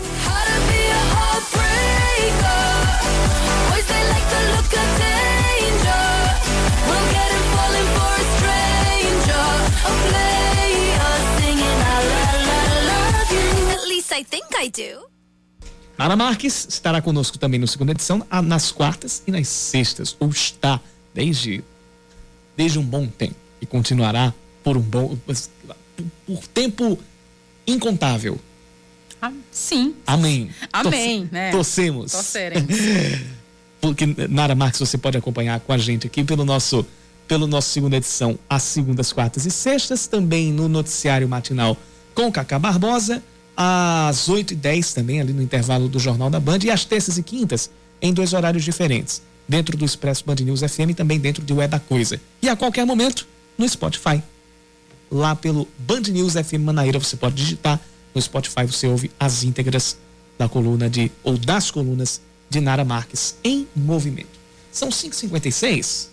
I 14.16 14.24
think 14.24 14.46
I 14.56 14.70
do. 14.70 15.08
Nara 15.98 16.16
Marques 16.16 16.68
estará 16.70 17.02
conosco 17.02 17.40
também 17.40 17.60
no 17.60 17.68
segunda 17.68 17.94
edição, 17.94 18.24
nas 18.44 18.72
quartas 18.72 19.24
e 19.26 19.32
nas 19.32 19.48
sextas, 19.48 20.16
ou 20.20 20.30
está 20.30 20.80
desde, 21.14 21.64
desde 22.56 22.78
um 22.78 22.84
bom 22.84 23.08
tempo 23.08 23.36
e 23.60 23.66
continuará 23.66 24.32
por 24.64 24.78
um 24.78 24.82
bom 24.82 25.18
por 26.28 26.48
tempo 26.48 27.00
incontável. 27.66 28.40
Ah, 29.20 29.32
sim. 29.52 29.96
Amém. 30.06 30.52
Amém, 30.72 31.22
Torce, 31.22 31.34
né? 31.34 31.52
Torcemos. 31.52 32.12
Torceremos. 32.12 32.76
Porque 33.82 34.06
Nara 34.30 34.54
Marques 34.54 34.80
você 34.80 34.98
pode 34.98 35.18
acompanhar 35.18 35.60
com 35.60 35.74
a 35.74 35.78
gente 35.78 36.06
aqui 36.06 36.24
pelo 36.24 36.46
nosso 36.46 36.86
pelo 37.28 37.48
nosso 37.48 37.70
segunda 37.70 37.98
edição 37.98 38.38
às 38.48 38.62
segundas, 38.62 39.12
quartas 39.12 39.46
e 39.48 39.52
sextas, 39.52 40.06
também 40.06 40.52
no 40.52 40.70
noticiário 40.70 41.28
matinal 41.28 41.76
com 42.14 42.32
Cacá 42.32 42.60
Barbosa 42.60 43.24
às 43.56 44.28
8h10 44.28 44.94
também, 44.94 45.22
ali 45.22 45.34
no 45.34 45.42
intervalo 45.42 45.88
do 45.88 46.00
Jornal 46.00 46.30
da 46.30 46.40
Band, 46.40 46.60
e 46.64 46.72
às 46.72 46.86
terças 46.86 47.18
e 47.18 47.24
quintas, 47.24 47.70
em 48.02 48.14
dois 48.14 48.34
horários 48.34 48.64
diferentes. 48.64 49.22
Dentro 49.48 49.78
do 49.78 49.86
Expresso 49.86 50.24
Band 50.26 50.36
News 50.36 50.62
FM 50.62 50.92
e 50.92 50.94
também 50.94 51.20
dentro 51.20 51.44
do 51.44 51.62
É 51.62 51.68
da 51.68 51.80
Coisa. 51.80 52.20
E 52.42 52.50
a 52.50 52.56
qualquer 52.56 52.86
momento, 52.86 53.28
no 53.58 53.68
Spotify. 53.68 54.22
Lá 55.12 55.36
pelo 55.36 55.68
Band 55.78 56.02
News 56.10 56.34
FM 56.34 56.62
Manaíra, 56.62 57.00
você 57.00 57.16
pode 57.16 57.36
digitar. 57.36 57.80
No 58.16 58.22
Spotify 58.22 58.66
você 58.66 58.88
ouve 58.88 59.12
as 59.20 59.44
íntegras 59.44 59.98
da 60.38 60.48
coluna 60.48 60.90
de, 60.90 61.12
ou 61.24 61.38
das 61.38 61.70
colunas 61.70 62.22
de 62.50 62.60
Nara 62.60 62.86
Marques 62.86 63.36
em 63.44 63.68
movimento. 63.76 64.30
São 64.72 64.90
5h56. 64.90 66.08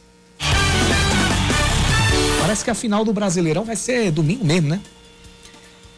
Parece 2.41 2.64
que 2.64 2.70
a 2.70 2.74
final 2.74 3.05
do 3.05 3.12
Brasileirão 3.12 3.64
vai 3.64 3.76
ser 3.76 4.11
domingo 4.11 4.45
mesmo, 4.45 4.68
né? 4.68 4.80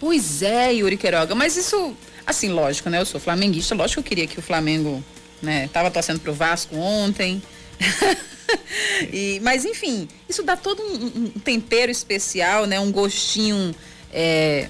Pois 0.03 0.43
é, 0.43 0.75
Yuri 0.75 0.97
Queiroga, 0.97 1.33
mas 1.33 1.57
isso, 1.57 1.95
assim, 2.27 2.49
lógico, 2.49 2.91
né? 2.91 3.01
Eu 3.01 3.07
sou 3.07 3.21
flamenguista, 3.21 3.73
lógico 3.73 4.03
que 4.03 4.09
eu 4.09 4.09
queria 4.09 4.27
que 4.27 4.37
o 4.37 4.43
Flamengo, 4.43 5.01
né, 5.41 5.69
tava 5.73 5.93
torcendo 5.93 6.19
pro 6.19 6.35
Vasco 6.35 6.75
ontem. 6.75 7.41
e, 9.13 9.41
mas 9.45 9.65
enfim, 9.65 10.09
isso 10.29 10.43
dá 10.43 10.57
todo 10.57 10.83
um, 10.83 11.27
um 11.27 11.29
tempero 11.29 11.89
especial, 11.89 12.67
né? 12.67 12.81
Um 12.81 12.91
gostinho 12.91 13.73
é, 14.13 14.67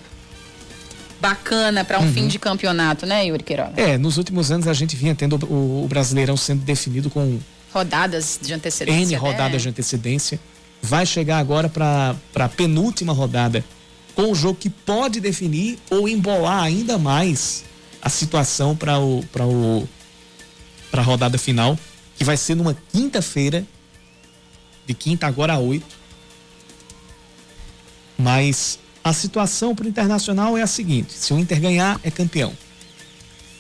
bacana 1.19 1.83
para 1.83 1.99
um 1.99 2.03
uhum. 2.03 2.13
fim 2.13 2.29
de 2.29 2.39
campeonato, 2.39 3.07
né, 3.07 3.25
Yuri 3.25 3.43
Queiroga? 3.43 3.81
É, 3.81 3.97
nos 3.97 4.19
últimos 4.19 4.51
anos 4.53 4.69
a 4.69 4.75
gente 4.75 4.95
vinha 4.97 5.15
tendo 5.15 5.43
o, 5.47 5.85
o 5.85 5.89
Brasileirão 5.89 6.37
sendo 6.37 6.63
definido 6.63 7.09
com 7.09 7.41
rodadas 7.73 8.39
de 8.39 8.53
antecedência. 8.53 9.01
N 9.01 9.13
né? 9.13 9.17
rodadas 9.17 9.63
de 9.63 9.69
antecedência. 9.71 10.39
Vai 10.83 11.07
chegar 11.07 11.39
agora 11.39 11.71
para 11.71 12.17
a 12.35 12.49
penúltima 12.51 13.15
rodada 13.15 13.65
com 14.15 14.31
o 14.31 14.35
jogo 14.35 14.59
que 14.59 14.71
pode 14.71 15.21
definir 15.21 15.79
ou 15.91 16.09
embolar 16.09 16.63
ainda 16.63 16.99
mais 16.99 17.65
a 18.01 18.09
situação 18.09 18.77
para 18.77 18.99
o 18.99 19.25
para 19.33 19.47
o 19.47 19.89
para 20.91 21.01
a 21.01 21.05
rodada 21.05 21.39
final, 21.39 21.79
que 22.17 22.25
vai 22.25 22.37
ser 22.37 22.55
numa 22.55 22.77
quinta-feira, 22.93 23.67
de 24.87 24.93
quinta 24.93 25.27
agora 25.27 25.55
a 25.55 25.59
oito. 25.59 25.97
Mas 28.19 28.79
a 29.03 29.13
situação 29.13 29.75
para 29.75 29.87
o 29.87 29.89
Internacional 29.89 30.57
é 30.57 30.63
a 30.63 30.67
seguinte: 30.67 31.15
se 31.15 31.33
o 31.33 31.39
Inter 31.39 31.61
ganhar, 31.61 31.99
é 32.05 32.11
campeão. 32.11 32.53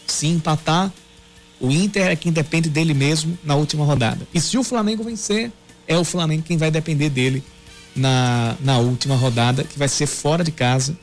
Se 0.07 0.26
empatar, 0.26 0.92
o 1.59 1.70
Inter 1.70 2.09
é 2.09 2.16
quem 2.16 2.30
depende 2.30 2.68
dele 2.68 2.92
mesmo 2.92 3.38
na 3.42 3.55
última 3.55 3.84
rodada. 3.84 4.28
E 4.34 4.40
se 4.40 4.59
o 4.59 4.62
Flamengo 4.62 5.03
vencer, 5.03 5.50
é 5.86 5.96
o 5.96 6.05
Flamengo 6.05 6.42
quem 6.42 6.59
vai 6.59 6.70
depender 6.70 7.09
dele 7.09 7.42
na, 7.95 8.57
na 8.61 8.78
última 8.78 9.16
rodada, 9.16 9.64
que 9.64 9.78
vai 9.78 9.88
ser 9.88 10.07
fora 10.07 10.43
de 10.43 10.51
casa. 10.51 10.97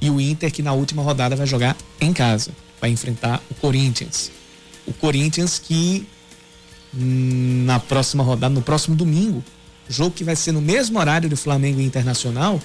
E 0.00 0.10
o 0.10 0.20
Inter, 0.20 0.52
que 0.52 0.62
na 0.62 0.72
última 0.72 1.02
rodada 1.02 1.36
vai 1.36 1.46
jogar 1.46 1.76
em 2.00 2.12
casa, 2.12 2.50
vai 2.80 2.90
enfrentar 2.90 3.42
o 3.50 3.54
Corinthians. 3.54 4.30
O 4.86 4.92
Corinthians 4.92 5.58
que 5.58 6.06
hum, 6.94 7.64
na 7.64 7.78
próxima 7.78 8.22
rodada, 8.22 8.54
no 8.54 8.62
próximo 8.62 8.96
domingo, 8.96 9.42
jogo 9.88 10.10
que 10.10 10.24
vai 10.24 10.36
ser 10.36 10.52
no 10.52 10.60
mesmo 10.60 10.98
horário 10.98 11.28
do 11.28 11.36
Flamengo 11.36 11.80
e 11.80 11.84
Internacional, 11.84 12.60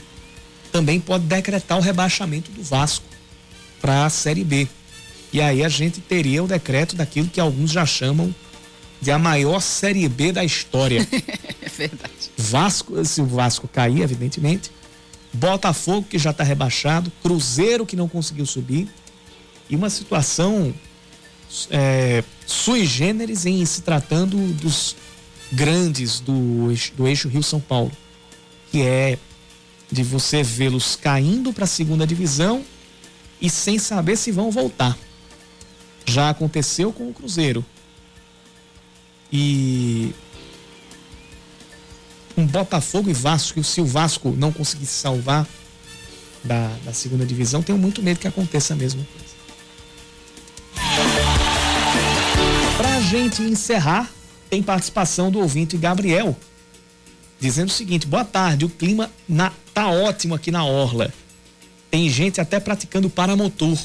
também 0.72 1.00
pode 1.00 1.26
decretar 1.26 1.78
o 1.78 1.82
rebaixamento 1.82 2.52
do 2.52 2.64
Vasco 2.64 3.06
para 3.82 4.06
a 4.06 4.10
Série 4.10 4.44
B. 4.44 4.68
E 5.32 5.42
aí 5.42 5.64
a 5.64 5.70
gente 5.70 6.02
teria 6.02 6.44
o 6.44 6.48
decreto 6.48 6.96
daquilo 6.96 7.28
que 7.28 7.40
alguns 7.40 7.72
já 7.72 7.86
chamam 7.86 8.34
de 9.02 9.12
a 9.12 9.18
maior 9.18 9.62
Série 9.62 10.08
B 10.10 10.32
da 10.32 10.44
história. 10.44 11.08
é 11.62 11.70
verdade. 11.70 12.32
Vasco, 12.38 13.04
se 13.06 13.22
o 13.22 13.26
Vasco 13.26 13.68
cair, 13.68 14.02
evidentemente. 14.02 14.72
Botafogo, 15.32 16.08
que 16.10 16.18
já 16.18 16.32
está 16.32 16.44
rebaixado. 16.44 17.12
Cruzeiro, 17.22 17.86
que 17.86 17.96
não 17.96 18.08
conseguiu 18.08 18.46
subir. 18.46 18.88
E 19.70 19.76
uma 19.76 19.90
situação 19.90 20.74
é, 21.70 22.24
sui 22.46 22.86
generis 22.86 23.46
em 23.46 23.66
se 23.66 23.82
tratando 23.82 24.38
dos 24.54 24.96
grandes 25.52 26.20
do, 26.20 26.74
do 26.96 27.08
eixo 27.08 27.28
Rio-São 27.28 27.60
Paulo. 27.60 27.92
Que 28.72 28.82
é 28.82 29.18
de 29.92 30.04
você 30.04 30.44
vê-los 30.44 30.96
caindo 30.96 31.52
para 31.54 31.64
a 31.64 31.68
segunda 31.68 32.06
divisão 32.06 32.64
e 33.42 33.50
sem 33.50 33.80
saber 33.80 34.18
se 34.18 34.32
vão 34.32 34.52
voltar. 34.52 34.98
Já 36.06 36.30
aconteceu 36.30 36.92
com 36.92 37.10
o 37.10 37.14
Cruzeiro 37.14 37.66
E 39.32 40.14
um 42.36 42.46
Botafogo 42.46 43.10
e 43.10 43.14
Vasco, 43.14 43.64
se 43.64 43.82
o 43.82 43.86
Vasco 43.86 44.30
não 44.32 44.52
conseguisse 44.52 44.94
salvar 44.94 45.48
da, 46.44 46.68
da 46.86 46.94
segunda 46.94 47.26
divisão, 47.26 47.62
tenho 47.62 47.78
muito 47.78 48.02
medo 48.02 48.20
que 48.20 48.28
aconteça 48.28 48.74
a 48.74 48.78
mesma 48.78 49.06
coisa. 49.06 49.30
Pra 52.78 53.02
gente 53.02 53.42
encerrar, 53.42 54.10
tem 54.50 54.64
participação 54.64 55.30
do 55.30 55.40
ouvinte 55.40 55.78
Gabriel, 55.78 56.36
dizendo 57.40 57.70
o 57.70 57.74
seguinte: 57.74 58.08
boa 58.08 58.24
tarde, 58.24 58.66
o 58.66 58.70
clima 58.70 59.12
na, 59.28 59.52
tá 59.74 59.90
ótimo 59.90 60.34
aqui 60.34 60.50
na 60.50 60.64
Orla. 60.64 61.14
Tem 61.92 62.10
gente 62.10 62.40
até 62.40 62.60
praticando 62.60 63.10
paramotor. 63.10 63.78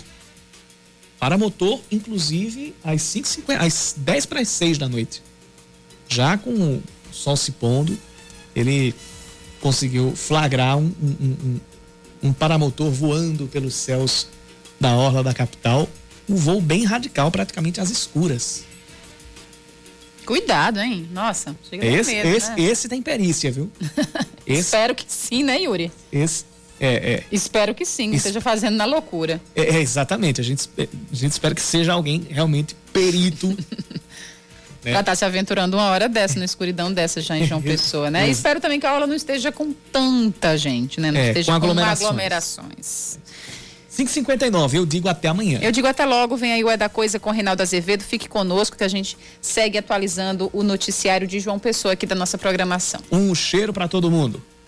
Paramotor, 1.19 1.81
inclusive, 1.91 2.75
às, 2.85 3.01
5, 3.03 3.53
às 3.59 3.95
10 3.97 4.27
para 4.27 4.41
as 4.41 4.49
6 4.49 4.79
da 4.79 4.89
noite. 4.89 5.23
Já 6.09 6.37
com 6.37 6.51
o 6.51 6.83
sol 7.13 7.37
se 7.37 7.53
pondo, 7.53 7.97
ele 8.55 8.95
conseguiu 9.61 10.15
flagrar 10.15 10.77
um, 10.77 10.93
um, 11.03 11.17
um, 11.21 11.61
um 12.25 12.33
paramotor 12.33 12.91
voando 12.91 13.47
pelos 13.47 13.75
céus 13.75 14.29
da 14.79 14.95
orla 14.95 15.23
da 15.23 15.33
capital. 15.33 15.89
Um 16.29 16.37
voo 16.37 16.61
bem 16.61 16.85
radical, 16.85 17.31
praticamente 17.31 17.81
às 17.81 17.91
escuras. 17.91 18.65
Cuidado, 20.25 20.81
hein? 20.81 21.09
Nossa, 21.13 21.55
chega 21.69 21.87
esse, 21.87 22.15
medo, 22.15 22.29
esse, 22.29 22.51
né? 22.51 22.61
esse 22.61 22.89
tem 22.89 23.03
perícia, 23.03 23.53
viu? 23.53 23.71
Esse, 24.47 24.61
Espero 24.61 24.95
que 24.95 25.07
sim, 25.09 25.43
né, 25.43 25.59
Yuri? 25.63 25.91
Esse, 26.13 26.45
é, 26.79 27.15
é. 27.15 27.25
Espero 27.33 27.75
que 27.75 27.87
sim, 27.87 28.11
que 28.11 28.17
esteja 28.17 28.43
fazendo 28.43 28.77
na 28.77 28.85
loucura. 28.85 29.41
É, 29.57 29.77
é, 29.77 29.81
exatamente. 29.81 30.39
A 30.39 30.45
gente, 30.45 30.69
a 30.77 31.15
gente 31.15 31.33
espera 31.33 31.55
que 31.55 31.63
seja 31.63 31.95
alguém 31.95 32.27
realmente 32.29 32.77
perito. 32.93 33.57
né? 34.85 34.91
Pra 34.93 35.01
estar 35.01 35.13
tá 35.13 35.17
se 35.17 35.25
aventurando 35.25 35.77
uma 35.77 35.91
hora 35.91 36.09
dessa, 36.09 36.39
na 36.39 36.45
escuridão 36.45 36.93
dessa 36.93 37.21
já 37.21 37.37
em 37.37 37.47
João 37.47 37.63
Pessoa, 37.63 38.11
né? 38.11 38.29
E 38.29 38.31
espero 38.31 38.61
também 38.61 38.79
que 38.79 38.87
a 38.87 38.91
aula 38.91 39.07
não 39.07 39.15
esteja 39.15 39.51
com 39.51 39.73
tanta 39.93 40.57
gente, 40.57 41.01
né? 41.01 41.11
Não 41.11 41.19
É, 41.21 41.29
esteja 41.29 41.53
com 41.53 41.59
com 41.59 41.65
aglomerações. 41.65 42.03
aglomerações. 42.09 43.19
5h59, 43.97 44.75
eu 44.75 44.85
digo 44.85 45.09
até 45.09 45.29
amanhã. 45.29 45.61
Eu 45.63 45.71
digo 45.71 45.87
até 45.87 46.05
logo, 46.05 46.37
vem 46.37 46.53
aí 46.53 46.65
o 46.65 46.69
É 46.71 46.77
da 46.77 46.89
Coisa 46.89 47.21
com 47.21 47.31
Reinaldo 47.31 47.63
Azevedo. 47.63 48.03
Fique 48.03 48.29
conosco 48.29 48.77
que 48.77 48.83
a 48.83 48.89
gente 48.89 49.17
segue 49.41 49.79
atualizando 49.79 50.51
o 50.53 50.65
noticiário 50.65 51.27
de 51.29 51.39
João 51.39 51.61
Pessoa 51.61 51.95
aqui 51.95 52.05
da 52.05 52.15
nossa 52.17 52.37
programação. 52.37 53.01
Um 53.13 53.33
cheiro 53.35 53.73
para 53.73 53.87
todo 53.87 54.11
mundo. 54.11 54.43